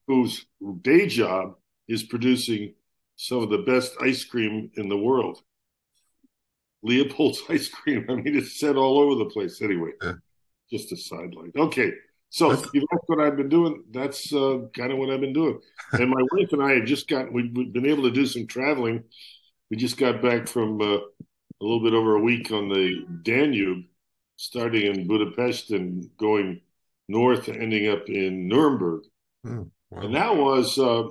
whose 0.06 0.46
day 0.82 1.06
job 1.06 1.54
is 1.88 2.02
producing 2.02 2.74
some 3.16 3.42
of 3.42 3.50
the 3.50 3.58
best 3.58 3.94
ice 4.00 4.24
cream 4.24 4.70
in 4.76 4.88
the 4.88 4.96
world. 4.96 5.38
Leopold's 6.82 7.42
ice 7.48 7.68
cream. 7.68 8.06
I 8.08 8.14
mean, 8.14 8.36
it's 8.36 8.58
set 8.58 8.76
all 8.76 8.98
over 8.98 9.16
the 9.16 9.30
place. 9.30 9.62
Anyway, 9.62 9.90
yeah. 10.02 10.14
just 10.70 10.92
a 10.92 10.96
sideline. 10.96 11.52
Okay, 11.56 11.92
so 12.30 12.50
that's, 12.50 12.62
that's 12.62 13.04
what 13.06 13.20
I've 13.20 13.36
been 13.36 13.48
doing. 13.48 13.84
That's 13.90 14.32
uh, 14.32 14.58
kind 14.76 14.92
of 14.92 14.98
what 14.98 15.10
I've 15.10 15.20
been 15.20 15.32
doing. 15.32 15.60
And 15.92 16.10
my 16.10 16.22
wife 16.32 16.52
and 16.52 16.62
I 16.62 16.72
have 16.72 16.84
just 16.84 17.08
got. 17.08 17.32
We've, 17.32 17.50
we've, 17.54 17.72
been 17.72 17.86
able 17.86 18.02
to 18.04 18.10
do 18.10 18.26
some 18.26 18.46
traveling. 18.46 19.04
We 19.70 19.76
just 19.76 19.96
got 19.96 20.20
back 20.20 20.48
from 20.48 20.80
uh, 20.80 20.96
a 20.96 21.62
little 21.62 21.82
bit 21.82 21.94
over 21.94 22.16
a 22.16 22.20
week 22.20 22.50
on 22.50 22.68
the 22.68 23.06
Danube, 23.22 23.84
starting 24.36 24.86
in 24.86 25.06
Budapest 25.06 25.70
and 25.70 26.08
going 26.16 26.60
north, 27.08 27.48
ending 27.48 27.88
up 27.88 28.08
in 28.08 28.48
Nuremberg. 28.48 29.02
Mm, 29.44 29.70
wow. 29.90 30.02
And 30.02 30.14
that 30.14 30.36
was 30.36 30.78
uh, 30.78 31.04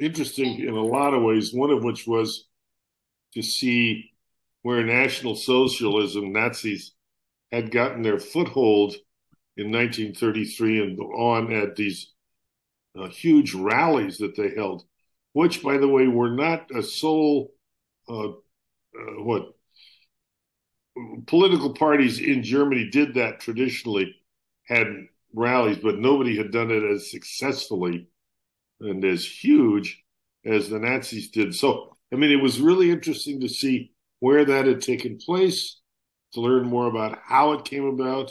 interesting 0.00 0.60
in 0.60 0.74
a 0.74 0.82
lot 0.82 1.14
of 1.14 1.22
ways, 1.22 1.52
one 1.52 1.70
of 1.70 1.82
which 1.82 2.06
was 2.06 2.48
to 3.34 3.42
see 3.42 4.10
where 4.62 4.84
National 4.84 5.34
Socialism, 5.34 6.32
Nazis, 6.32 6.92
had 7.50 7.70
gotten 7.70 8.02
their 8.02 8.18
foothold 8.18 8.94
in 9.56 9.70
1933 9.70 10.82
and 10.82 11.00
on 11.00 11.52
at 11.52 11.76
these 11.76 12.12
uh, 12.98 13.08
huge 13.08 13.54
rallies 13.54 14.18
that 14.18 14.36
they 14.36 14.54
held, 14.54 14.84
which, 15.32 15.62
by 15.62 15.78
the 15.78 15.88
way, 15.88 16.06
were 16.06 16.30
not 16.30 16.70
a 16.74 16.82
sole 16.82 17.52
uh, 18.08 18.28
uh, 18.28 19.22
what 19.22 19.54
political 21.26 21.74
parties 21.74 22.20
in 22.20 22.42
Germany 22.42 22.88
did 22.90 23.14
that 23.14 23.40
traditionally, 23.40 24.14
had 24.66 24.86
rallies, 25.34 25.78
but 25.78 25.98
nobody 25.98 26.36
had 26.36 26.50
done 26.50 26.70
it 26.70 26.82
as 26.82 27.10
successfully 27.10 28.08
and 28.80 29.04
as 29.04 29.24
huge 29.24 30.02
as 30.44 30.68
the 30.68 30.78
Nazis 30.78 31.30
did. 31.30 31.54
So, 31.54 31.96
I 32.12 32.16
mean, 32.16 32.30
it 32.30 32.42
was 32.42 32.60
really 32.60 32.90
interesting 32.90 33.40
to 33.40 33.48
see 33.48 33.92
where 34.20 34.44
that 34.44 34.66
had 34.66 34.80
taken 34.80 35.18
place, 35.18 35.80
to 36.34 36.40
learn 36.40 36.66
more 36.66 36.86
about 36.86 37.18
how 37.24 37.52
it 37.52 37.64
came 37.64 37.84
about, 37.84 38.30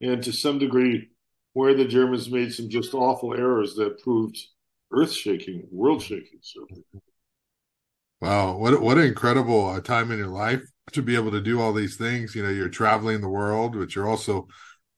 and 0.00 0.22
to 0.24 0.32
some 0.32 0.58
degree, 0.58 1.08
where 1.52 1.74
the 1.74 1.84
Germans 1.84 2.30
made 2.30 2.52
some 2.54 2.68
just 2.68 2.94
awful 2.94 3.34
errors 3.34 3.74
that 3.74 4.02
proved 4.02 4.38
earth 4.92 5.12
shaking, 5.12 5.66
world 5.70 6.02
shaking, 6.02 6.38
certainly. 6.42 6.84
Wow, 8.20 8.58
what 8.58 8.80
what 8.82 8.98
an 8.98 9.04
incredible 9.04 9.68
uh, 9.68 9.80
time 9.80 10.10
in 10.10 10.18
your 10.18 10.28
life 10.28 10.62
to 10.92 11.02
be 11.02 11.14
able 11.16 11.30
to 11.30 11.40
do 11.40 11.60
all 11.60 11.72
these 11.72 11.96
things. 11.96 12.34
You 12.34 12.42
know, 12.42 12.50
you're 12.50 12.68
traveling 12.68 13.20
the 13.20 13.28
world, 13.28 13.78
but 13.78 13.94
you're 13.94 14.08
also 14.08 14.46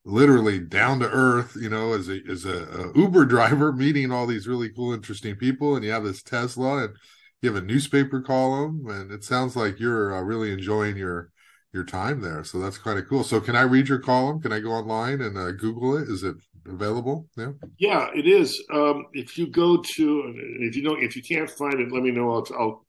literally 0.05 0.59
down 0.59 1.01
to 1.01 1.09
earth. 1.11 1.57
You 1.61 1.69
know, 1.69 1.93
as 1.93 2.09
a 2.09 2.21
as 2.29 2.45
a, 2.45 2.65
a 2.65 2.99
Uber 2.99 3.25
driver, 3.27 3.73
meeting 3.73 4.13
all 4.13 4.27
these 4.27 4.49
really 4.49 4.71
cool, 4.71 4.93
interesting 4.93 5.37
people, 5.37 5.77
and 5.77 5.85
you 5.85 5.91
have 5.91 6.05
this 6.05 6.23
Tesla, 6.23 6.85
and 6.85 6.97
you 7.41 7.53
have 7.53 7.63
a 7.63 7.67
newspaper 7.67 8.21
column, 8.21 8.87
and 8.89 9.11
it 9.11 9.25
sounds 9.25 9.57
like 9.57 9.81
you're 9.81 10.15
uh, 10.15 10.23
really 10.23 10.53
enjoying 10.53 10.97
your 10.97 11.31
your 11.73 11.85
time 11.85 12.21
there. 12.21 12.45
So 12.45 12.59
that's 12.59 12.79
kind 12.79 12.99
of 12.99 13.09
cool. 13.09 13.25
So 13.25 13.41
can 13.41 13.57
I 13.57 13.63
read 13.63 13.89
your 13.89 13.99
column? 13.99 14.41
Can 14.41 14.53
I 14.53 14.61
go 14.61 14.73
online 14.73 15.23
and 15.23 15.37
uh, 15.39 15.53
Google 15.53 15.97
it? 15.97 16.09
Is 16.09 16.23
it 16.23 16.37
available? 16.67 17.29
Yeah. 17.37 17.53
Yeah, 17.79 18.11
it 18.15 18.27
is. 18.27 18.63
Um, 18.73 19.07
if 19.13 19.39
you 19.39 19.47
go 19.47 19.79
to, 19.79 20.35
if 20.61 20.77
you 20.77 20.83
don't, 20.83 21.03
if 21.03 21.17
you 21.17 21.23
can't 21.23 21.49
find 21.49 21.81
it, 21.81 21.91
let 21.91 22.03
me 22.03 22.11
know. 22.11 22.31
I'll, 22.31 22.47
I'll 22.59 22.87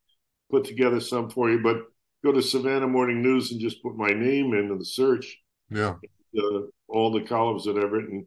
put 0.51 0.65
together 0.65 0.99
some 0.99 1.29
for 1.29 1.49
you. 1.49 1.61
But 1.61 1.77
go 2.23 2.33
to 2.33 2.41
Savannah 2.41 2.87
Morning 2.87 3.21
News 3.21 3.51
and 3.51 3.61
just 3.61 3.81
put 3.81 3.95
my 3.95 4.09
name 4.09 4.53
into 4.53 4.75
the 4.77 4.85
search. 4.85 5.37
Yeah. 5.69 5.95
Uh, 6.37 6.59
all 6.87 7.11
the 7.11 7.21
columns 7.21 7.65
that 7.65 7.77
I've 7.77 7.91
written 7.91 8.25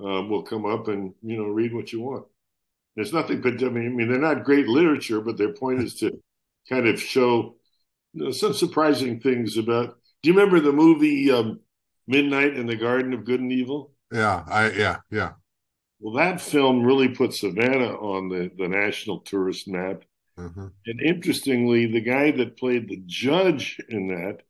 um, 0.00 0.28
will 0.28 0.42
come 0.42 0.66
up, 0.66 0.88
and 0.88 1.14
you 1.22 1.36
know, 1.36 1.48
read 1.48 1.74
what 1.74 1.92
you 1.92 2.00
want. 2.00 2.26
There's 2.96 3.12
nothing, 3.12 3.40
but 3.40 3.62
I 3.62 3.68
mean, 3.68 3.86
I 3.86 3.88
mean, 3.90 4.08
they're 4.08 4.18
not 4.18 4.44
great 4.44 4.66
literature, 4.66 5.20
but 5.20 5.36
their 5.36 5.52
point 5.52 5.82
is 5.82 5.94
to 5.96 6.20
kind 6.68 6.86
of 6.86 7.00
show 7.00 7.56
you 8.12 8.24
know, 8.24 8.30
some 8.30 8.52
surprising 8.52 9.20
things 9.20 9.56
about. 9.56 9.98
Do 10.22 10.30
you 10.30 10.34
remember 10.34 10.60
the 10.60 10.72
movie 10.72 11.30
um, 11.30 11.60
Midnight 12.06 12.56
in 12.56 12.66
the 12.66 12.76
Garden 12.76 13.12
of 13.12 13.24
Good 13.24 13.40
and 13.40 13.52
Evil? 13.52 13.92
Yeah, 14.12 14.42
I 14.48 14.70
yeah 14.70 14.96
yeah. 15.10 15.32
Well, 16.00 16.14
that 16.14 16.40
film 16.40 16.82
really 16.82 17.08
put 17.08 17.34
Savannah 17.34 17.94
on 17.94 18.28
the 18.28 18.50
the 18.56 18.68
national 18.68 19.20
tourist 19.20 19.68
map. 19.68 20.04
Mm-hmm. 20.38 20.66
And 20.86 21.00
interestingly, 21.00 21.86
the 21.86 22.00
guy 22.00 22.30
that 22.30 22.56
played 22.56 22.88
the 22.88 23.02
judge 23.06 23.80
in 23.88 24.08
that 24.08 24.42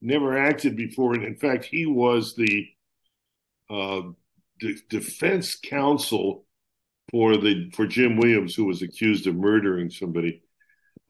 never 0.00 0.36
acted 0.36 0.76
before, 0.76 1.14
and 1.14 1.24
in 1.24 1.36
fact, 1.36 1.64
he 1.64 1.86
was 1.86 2.34
the 2.34 2.68
uh, 3.68 4.02
de- 4.58 4.82
defense 4.88 5.56
counsel 5.56 6.44
for 7.10 7.36
the 7.36 7.70
for 7.74 7.86
Jim 7.86 8.16
Williams, 8.16 8.54
who 8.54 8.64
was 8.64 8.82
accused 8.82 9.26
of 9.26 9.34
murdering 9.36 9.90
somebody 9.90 10.42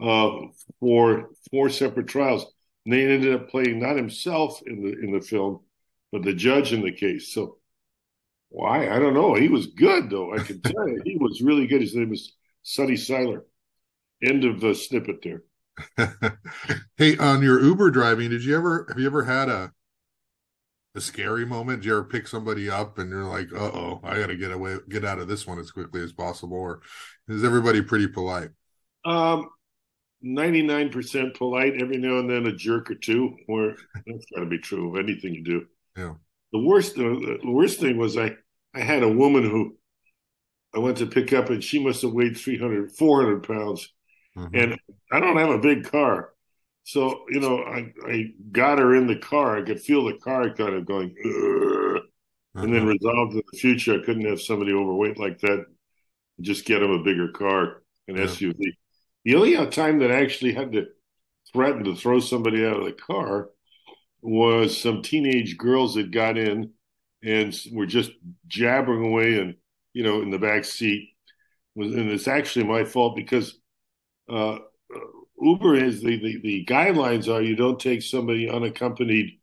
uh, 0.01 0.31
for 0.79 1.31
four 1.51 1.69
separate 1.69 2.09
trials. 2.09 2.47
And 2.85 2.95
they 2.95 3.05
ended 3.05 3.35
up 3.35 3.51
playing 3.51 3.81
not 3.81 3.97
himself 3.97 4.61
in 4.67 4.83
the 4.83 4.93
in 4.93 5.13
the 5.13 5.21
film, 5.21 5.61
but 6.13 6.23
the 6.23 6.33
judge 6.33 6.73
in 6.73 6.83
the 6.83 6.93
case. 6.93 7.33
So 7.33 7.59
why? 8.49 8.89
I 8.91 8.99
don't 8.99 9.15
know. 9.15 9.35
He 9.35 9.49
was 9.49 9.67
good 9.67 10.11
though. 10.11 10.35
I 10.35 10.39
can 10.39 10.61
tell 10.61 10.89
you, 10.89 11.01
he 11.05 11.17
was 11.17 11.43
really 11.43 11.67
good. 11.67 11.83
His 11.83 11.95
name 11.95 12.13
is 12.13 12.35
Sonny 12.63 12.97
Seiler. 12.97 13.45
End 14.23 14.45
of 14.45 14.61
the 14.61 14.75
snippet 14.75 15.23
there. 15.23 15.43
hey, 16.97 17.17
on 17.19 17.43
your 17.43 17.61
Uber 17.61 17.91
driving, 17.91 18.31
did 18.31 18.45
you 18.45 18.57
ever 18.57 18.87
have 18.89 18.99
you 18.99 19.07
ever 19.07 19.25
had 19.25 19.49
a 19.49 19.73
a 20.95 21.01
scary 21.01 21.47
moment? 21.47 21.83
Did 21.83 21.87
you 21.87 21.93
ever 21.93 22.05
pick 22.05 22.27
somebody 22.27 22.69
up 22.69 22.99
and 22.99 23.11
you're 23.11 23.25
like, 23.25 23.53
"Uh 23.53 23.71
oh, 23.73 24.01
I 24.03 24.19
got 24.19 24.27
to 24.27 24.37
get 24.37 24.53
away, 24.53 24.77
get 24.89 25.05
out 25.05 25.19
of 25.19 25.29
this 25.29 25.47
one 25.47 25.59
as 25.59 25.71
quickly 25.71 26.03
as 26.03 26.13
possible"? 26.13 26.59
Or 26.59 26.81
is 27.29 27.45
everybody 27.45 27.83
pretty 27.83 28.09
polite? 28.09 28.51
Um, 29.05 29.49
99% 30.25 31.35
polite, 31.35 31.81
every 31.81 31.97
now 31.97 32.19
and 32.19 32.29
then 32.29 32.47
a 32.47 32.53
jerk 32.53 32.91
or 32.91 32.95
two, 32.95 33.37
or 33.49 33.77
that's 34.07 34.27
got 34.35 34.41
to 34.41 34.47
be 34.47 34.59
true 34.59 34.91
of 34.91 35.03
anything 35.03 35.35
you 35.35 35.45
do. 35.45 35.67
Yeah. 35.97 36.15
The 36.53 36.59
worst, 36.59 36.97
the, 36.97 37.39
the 37.43 37.51
worst 37.51 37.81
thing 37.81 37.97
was 37.97 38.17
I, 38.17 38.33
I 38.75 38.81
had 38.81 39.03
a 39.03 39.09
woman 39.09 39.45
who 39.45 39.77
I 40.75 40.79
went 40.79 40.99
to 40.99 41.07
pick 41.07 41.33
up 41.33 41.49
and 41.51 41.63
she 41.63 41.83
must 41.83 42.03
have 42.03 42.13
weighed 42.13 42.37
300, 42.37 42.93
400 42.93 43.43
pounds. 43.43 43.93
Mm-hmm. 44.37 44.57
And 44.57 44.81
I 45.13 45.21
don't 45.21 45.37
have 45.37 45.51
a 45.51 45.59
big 45.59 45.91
car. 45.91 46.31
So, 46.85 47.25
you 47.29 47.41
know, 47.41 47.59
I, 47.59 47.93
I 48.07 48.33
got 48.53 48.79
her 48.79 48.95
in 48.97 49.07
the 49.07 49.17
car. 49.17 49.59
I 49.59 49.63
could 49.63 49.81
feel 49.81 50.05
the 50.05 50.19
car 50.19 50.53
kind 50.55 50.75
of 50.75 50.87
going, 50.87 51.15
and 52.55 52.75
then 52.75 52.83
mm-hmm. 52.83 52.87
resolved 52.87 53.35
in 53.35 53.43
the 53.53 53.59
future 53.59 54.01
I 54.01 54.05
couldn't 54.05 54.25
have 54.25 54.41
somebody 54.41 54.73
overweight 54.73 55.19
like 55.19 55.39
that. 55.41 55.67
Just 56.41 56.65
get 56.65 56.81
them 56.81 56.91
a 56.91 57.03
bigger 57.03 57.29
car, 57.29 57.83
an 58.09 58.17
yeah. 58.17 58.25
SUV. 58.25 58.59
The 59.25 59.35
only 59.35 59.67
time 59.67 59.99
that 59.99 60.11
I 60.11 60.23
actually 60.23 60.55
had 60.55 60.73
to 60.73 60.87
threaten 61.53 61.85
to 61.85 61.95
throw 61.95 62.21
somebody 62.21 62.65
out 62.65 62.79
of 62.79 62.87
the 62.87 62.93
car 62.93 63.51
was 64.23 64.79
some 64.79 65.03
teenage 65.03 65.57
girls 65.57 65.95
that 65.95 66.11
got 66.11 66.39
in 66.39 66.73
and 67.23 67.59
were 67.73 67.87
just 67.87 68.13
jabbering 68.49 69.07
away 69.07 69.39
and 69.39 69.55
you 69.93 70.03
know 70.03 70.23
in 70.23 70.31
the 70.31 70.39
back 70.39 70.65
seat 70.65 71.11
was 71.75 71.95
and 71.95 72.11
it's 72.11 72.29
actually 72.29 72.65
my 72.65 72.85
fault 72.85 73.17
because 73.17 73.60
uh, 74.31 74.59
Uber 75.41 75.77
is 75.77 76.01
the, 76.03 76.19
the, 76.19 76.41
the 76.43 76.65
guidelines 76.67 77.33
are 77.33 77.43
you 77.43 77.57
don't 77.57 77.81
take 77.81 78.03
somebody 78.03 78.49
unaccompanied 78.49 79.39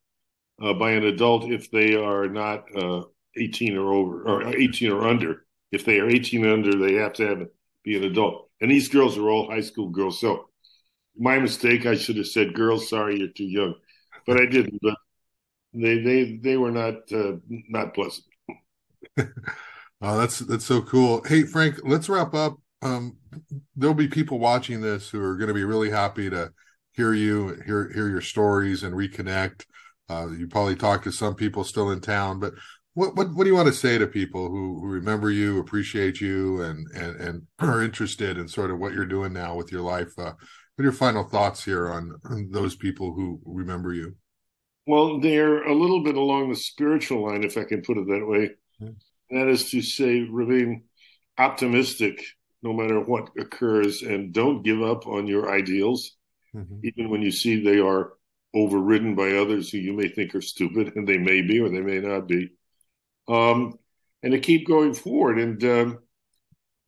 uh, 0.61 0.73
by 0.73 0.91
an 0.91 1.03
adult 1.03 1.51
if 1.51 1.71
they 1.71 1.95
are 1.95 2.27
not 2.27 2.65
uh, 2.75 3.03
18 3.35 3.77
or 3.77 3.93
over 3.93 4.23
or 4.23 4.47
18 4.47 4.91
or 4.91 5.07
under. 5.07 5.45
If 5.71 5.85
they 5.85 5.99
are 5.99 6.09
18 6.09 6.45
or 6.45 6.53
under, 6.53 6.77
they 6.77 6.93
have 6.93 7.13
to 7.13 7.27
have 7.27 7.47
be 7.83 7.97
an 7.97 8.03
adult 8.03 8.47
and 8.61 8.71
these 8.71 8.89
girls 8.89 9.17
are 9.17 9.29
all 9.29 9.49
high 9.49 9.61
school 9.61 9.89
girls. 9.89 10.19
So 10.19 10.49
my 11.17 11.39
mistake. 11.39 11.85
I 11.85 11.95
should 11.95 12.17
have 12.17 12.27
said, 12.27 12.53
"Girls, 12.53 12.89
sorry, 12.89 13.19
you're 13.19 13.29
too 13.29 13.45
young," 13.45 13.75
but 14.25 14.39
I 14.39 14.45
didn't. 14.45 14.79
But 14.81 14.97
they 15.73 15.99
they 15.99 16.37
they 16.37 16.57
were 16.57 16.71
not 16.71 17.11
uh, 17.11 17.37
not 17.49 17.93
pleasant. 17.93 18.25
oh, 19.17 20.17
that's 20.17 20.39
that's 20.39 20.65
so 20.65 20.81
cool. 20.81 21.23
Hey, 21.23 21.43
Frank, 21.43 21.79
let's 21.83 22.09
wrap 22.09 22.33
up. 22.33 22.59
Um, 22.81 23.17
there'll 23.75 23.95
be 23.95 24.07
people 24.07 24.39
watching 24.39 24.81
this 24.81 25.09
who 25.09 25.21
are 25.21 25.35
going 25.35 25.47
to 25.47 25.53
be 25.53 25.63
really 25.63 25.89
happy 25.89 26.29
to 26.29 26.51
hear 26.93 27.13
you, 27.13 27.59
hear 27.65 27.91
hear 27.93 28.09
your 28.09 28.21
stories, 28.21 28.83
and 28.83 28.93
reconnect. 28.93 29.65
Uh, 30.09 30.27
you 30.29 30.47
probably 30.47 30.75
talk 30.75 31.03
to 31.03 31.11
some 31.11 31.35
people 31.35 31.63
still 31.63 31.91
in 31.91 32.01
town, 32.01 32.39
but 32.39 32.53
what 32.93 33.15
what 33.15 33.33
what 33.33 33.43
do 33.43 33.49
you 33.49 33.55
want 33.55 33.67
to 33.67 33.73
say 33.73 33.97
to 33.97 34.07
people 34.07 34.49
who, 34.49 34.79
who 34.79 34.87
remember 34.87 35.29
you, 35.29 35.59
appreciate 35.59 36.19
you, 36.21 36.61
and 36.61 36.87
and 36.95 37.15
and 37.21 37.41
are 37.59 37.83
interested 37.83 38.37
in 38.37 38.47
sort 38.47 38.71
of 38.71 38.79
what 38.79 38.93
you're 38.93 39.05
doing 39.05 39.33
now 39.33 39.55
with 39.55 39.71
your 39.71 39.81
life? 39.81 40.11
Uh, 40.17 40.33
what 40.77 40.83
are 40.83 40.83
your 40.83 40.93
final 40.93 41.23
thoughts 41.23 41.65
here 41.65 41.89
on, 41.89 42.11
those 42.51 42.75
people 42.75 43.11
who 43.11 43.41
remember 43.45 43.95
you? 43.95 44.15
Well, 44.85 45.19
they're 45.19 45.63
a 45.63 45.73
little 45.73 46.03
bit 46.03 46.15
along 46.15 46.49
the 46.49 46.55
spiritual 46.55 47.27
line, 47.27 47.43
if 47.43 47.57
I 47.57 47.63
can 47.63 47.81
put 47.81 47.97
it 47.97 48.05
that 48.05 48.27
way. 48.27 48.51
Mm-hmm. 48.79 49.35
That 49.35 49.47
is 49.47 49.71
to 49.71 49.81
say, 49.81 50.21
remain 50.21 50.83
optimistic 51.35 52.23
no 52.63 52.73
matter 52.73 52.99
what 52.99 53.29
occurs, 53.37 54.01
and 54.01 54.33
don't 54.33 54.63
give 54.63 54.81
up 54.81 55.07
on 55.07 55.27
your 55.27 55.51
ideals, 55.51 56.15
mm-hmm. 56.55 56.79
even 56.83 57.09
when 57.09 57.21
you 57.21 57.31
see 57.31 57.61
they 57.61 57.79
are 57.79 58.13
overridden 58.53 59.15
by 59.15 59.31
others 59.31 59.69
who 59.69 59.77
you 59.77 59.93
may 59.93 60.07
think 60.07 60.33
are 60.33 60.41
stupid, 60.41 60.95
and 60.95 61.07
they 61.07 61.17
may 61.17 61.41
be 61.41 61.59
or 61.59 61.69
they 61.69 61.81
may 61.81 61.99
not 61.99 62.27
be 62.27 62.49
um, 63.27 63.77
and 64.23 64.31
to 64.31 64.39
keep 64.39 64.67
going 64.67 64.93
forward. 64.93 65.39
And 65.39 65.63
um, 65.63 65.99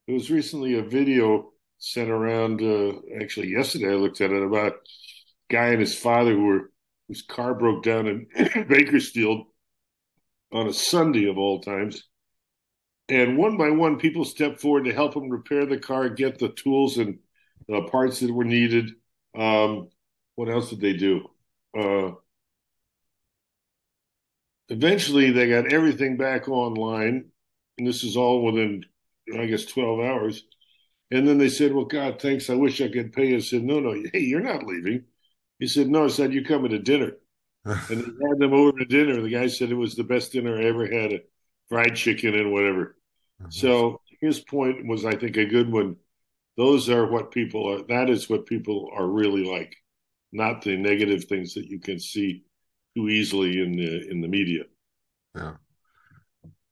there 0.08 0.16
was 0.16 0.32
recently 0.32 0.78
a 0.78 0.84
video 0.84 1.52
sent 1.78 2.10
around. 2.10 2.62
Uh, 2.62 3.00
actually, 3.22 3.50
yesterday 3.50 3.90
I 3.90 3.96
looked 3.96 4.22
at 4.22 4.32
it 4.32 4.44
about 4.44 4.74
a 4.74 5.54
guy 5.54 5.68
and 5.70 5.82
his 5.82 5.98
father 5.98 6.34
who 6.34 6.46
were 6.46 6.72
whose 7.08 7.22
car 7.24 7.56
broke 7.56 7.84
down 7.84 8.08
in 8.08 8.28
Bakersfield 8.68 9.48
on 10.52 10.68
a 10.68 10.74
Sunday 10.74 11.28
of 11.28 11.38
all 11.38 11.60
times. 11.60 12.04
And 13.10 13.38
one 13.38 13.58
by 13.58 13.72
one, 13.72 13.98
people 13.98 14.24
stepped 14.24 14.62
forward 14.62 14.86
to 14.86 14.94
help 14.94 15.16
him 15.16 15.30
repair 15.30 15.66
the 15.66 15.80
car, 15.80 16.10
get 16.10 16.38
the 16.38 16.50
tools 16.50 16.98
and 16.98 17.20
uh, 17.74 17.82
parts 17.90 18.20
that 18.20 18.32
were 18.32 18.44
needed. 18.44 18.92
Um, 19.36 19.90
what 20.36 20.50
else 20.50 20.70
did 20.70 20.80
they 20.80 20.94
do? 20.94 21.28
Uh, 21.78 22.12
eventually 24.70 25.32
they 25.32 25.50
got 25.50 25.74
everything 25.74 26.18
back 26.18 26.48
online 26.48 27.26
and 27.78 27.88
this 27.88 28.04
is 28.04 28.16
all 28.16 28.44
within 28.44 28.86
i 29.38 29.46
guess 29.46 29.66
12 29.66 30.00
hours. 30.00 30.44
And 31.12 31.28
then 31.28 31.40
they 31.40 31.50
said 31.50 31.74
well 31.74 31.86
god 31.86 32.22
thanks. 32.22 32.50
I 32.50 32.56
wish 32.56 32.82
i 32.82 32.88
could 32.88 33.14
pay 33.14 33.30
you. 33.30 33.38
I 33.38 33.40
said 33.40 33.64
no 33.64 33.80
no. 33.80 33.96
Hey 34.14 34.22
you're 34.22 34.42
not 34.42 34.66
leaving. 34.66 35.06
He 35.58 35.68
said 35.68 35.90
no 35.90 36.06
i 36.06 36.08
said 36.08 36.34
"You're 36.34 36.44
coming 36.44 36.72
to 36.72 36.80
dinner. 36.80 37.14
And 37.66 37.80
they 37.90 38.28
had 38.28 38.40
them 38.40 38.54
over 38.54 38.72
to 38.72 38.86
dinner. 38.86 39.22
The 39.22 39.30
guy 39.30 39.48
said 39.48 39.72
it 39.72 39.76
was 39.76 39.96
the 39.96 40.04
best 40.04 40.32
dinner 40.32 40.58
i 40.58 40.64
ever 40.66 40.86
had 40.86 41.22
fried 41.70 41.96
chicken 41.96 42.36
and 42.36 42.52
whatever 42.52 42.96
mm-hmm. 43.42 43.52
so 43.52 44.02
his 44.22 44.40
point 44.40 44.86
was, 44.88 45.06
I 45.06 45.16
think, 45.16 45.38
a 45.38 45.46
good 45.46 45.72
one. 45.72 45.96
Those 46.58 46.90
are 46.90 47.08
what 47.08 47.32
people 47.32 47.72
are. 47.72 47.84
That 47.88 48.10
is 48.10 48.30
what 48.30 48.46
people 48.46 48.90
are 48.94 49.08
really 49.08 49.44
like, 49.44 49.76
not 50.32 50.62
the 50.62 50.76
negative 50.76 51.26
things 51.26 51.54
that 51.54 51.68
you 51.68 51.80
can 51.80 52.00
see 52.00 52.44
too 52.96 53.10
easily 53.10 53.62
in 53.62 53.78
the 53.78 54.10
in 54.10 54.22
the 54.22 54.28
media. 54.28 54.64
Yeah. 55.36 55.54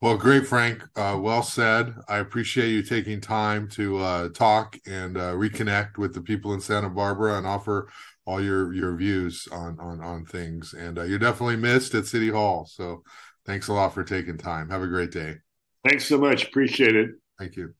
Well, 0.00 0.16
great, 0.16 0.46
Frank. 0.46 0.84
Uh, 0.94 1.18
well 1.20 1.42
said. 1.42 1.94
I 2.08 2.18
appreciate 2.18 2.70
you 2.70 2.82
taking 2.82 3.20
time 3.20 3.68
to 3.70 3.98
uh, 3.98 4.28
talk 4.28 4.78
and 4.86 5.16
uh, 5.16 5.32
reconnect 5.32 5.98
with 5.98 6.14
the 6.14 6.20
people 6.20 6.52
in 6.52 6.60
Santa 6.60 6.88
Barbara 6.88 7.36
and 7.36 7.46
offer 7.46 7.90
all 8.24 8.40
your 8.40 8.72
your 8.74 8.94
views 8.94 9.48
on 9.50 9.80
on 9.80 10.00
on 10.00 10.24
things. 10.24 10.74
And 10.74 10.98
uh, 10.98 11.02
you're 11.04 11.18
definitely 11.18 11.56
missed 11.56 11.94
at 11.94 12.06
City 12.06 12.28
Hall. 12.28 12.66
So, 12.66 13.02
thanks 13.46 13.68
a 13.68 13.72
lot 13.72 13.94
for 13.94 14.04
taking 14.04 14.36
time. 14.36 14.68
Have 14.68 14.82
a 14.82 14.86
great 14.86 15.10
day. 15.10 15.36
Thanks 15.88 16.04
so 16.04 16.18
much. 16.18 16.44
Appreciate 16.44 16.94
it. 16.94 17.12
Thank 17.38 17.56
you. 17.56 17.72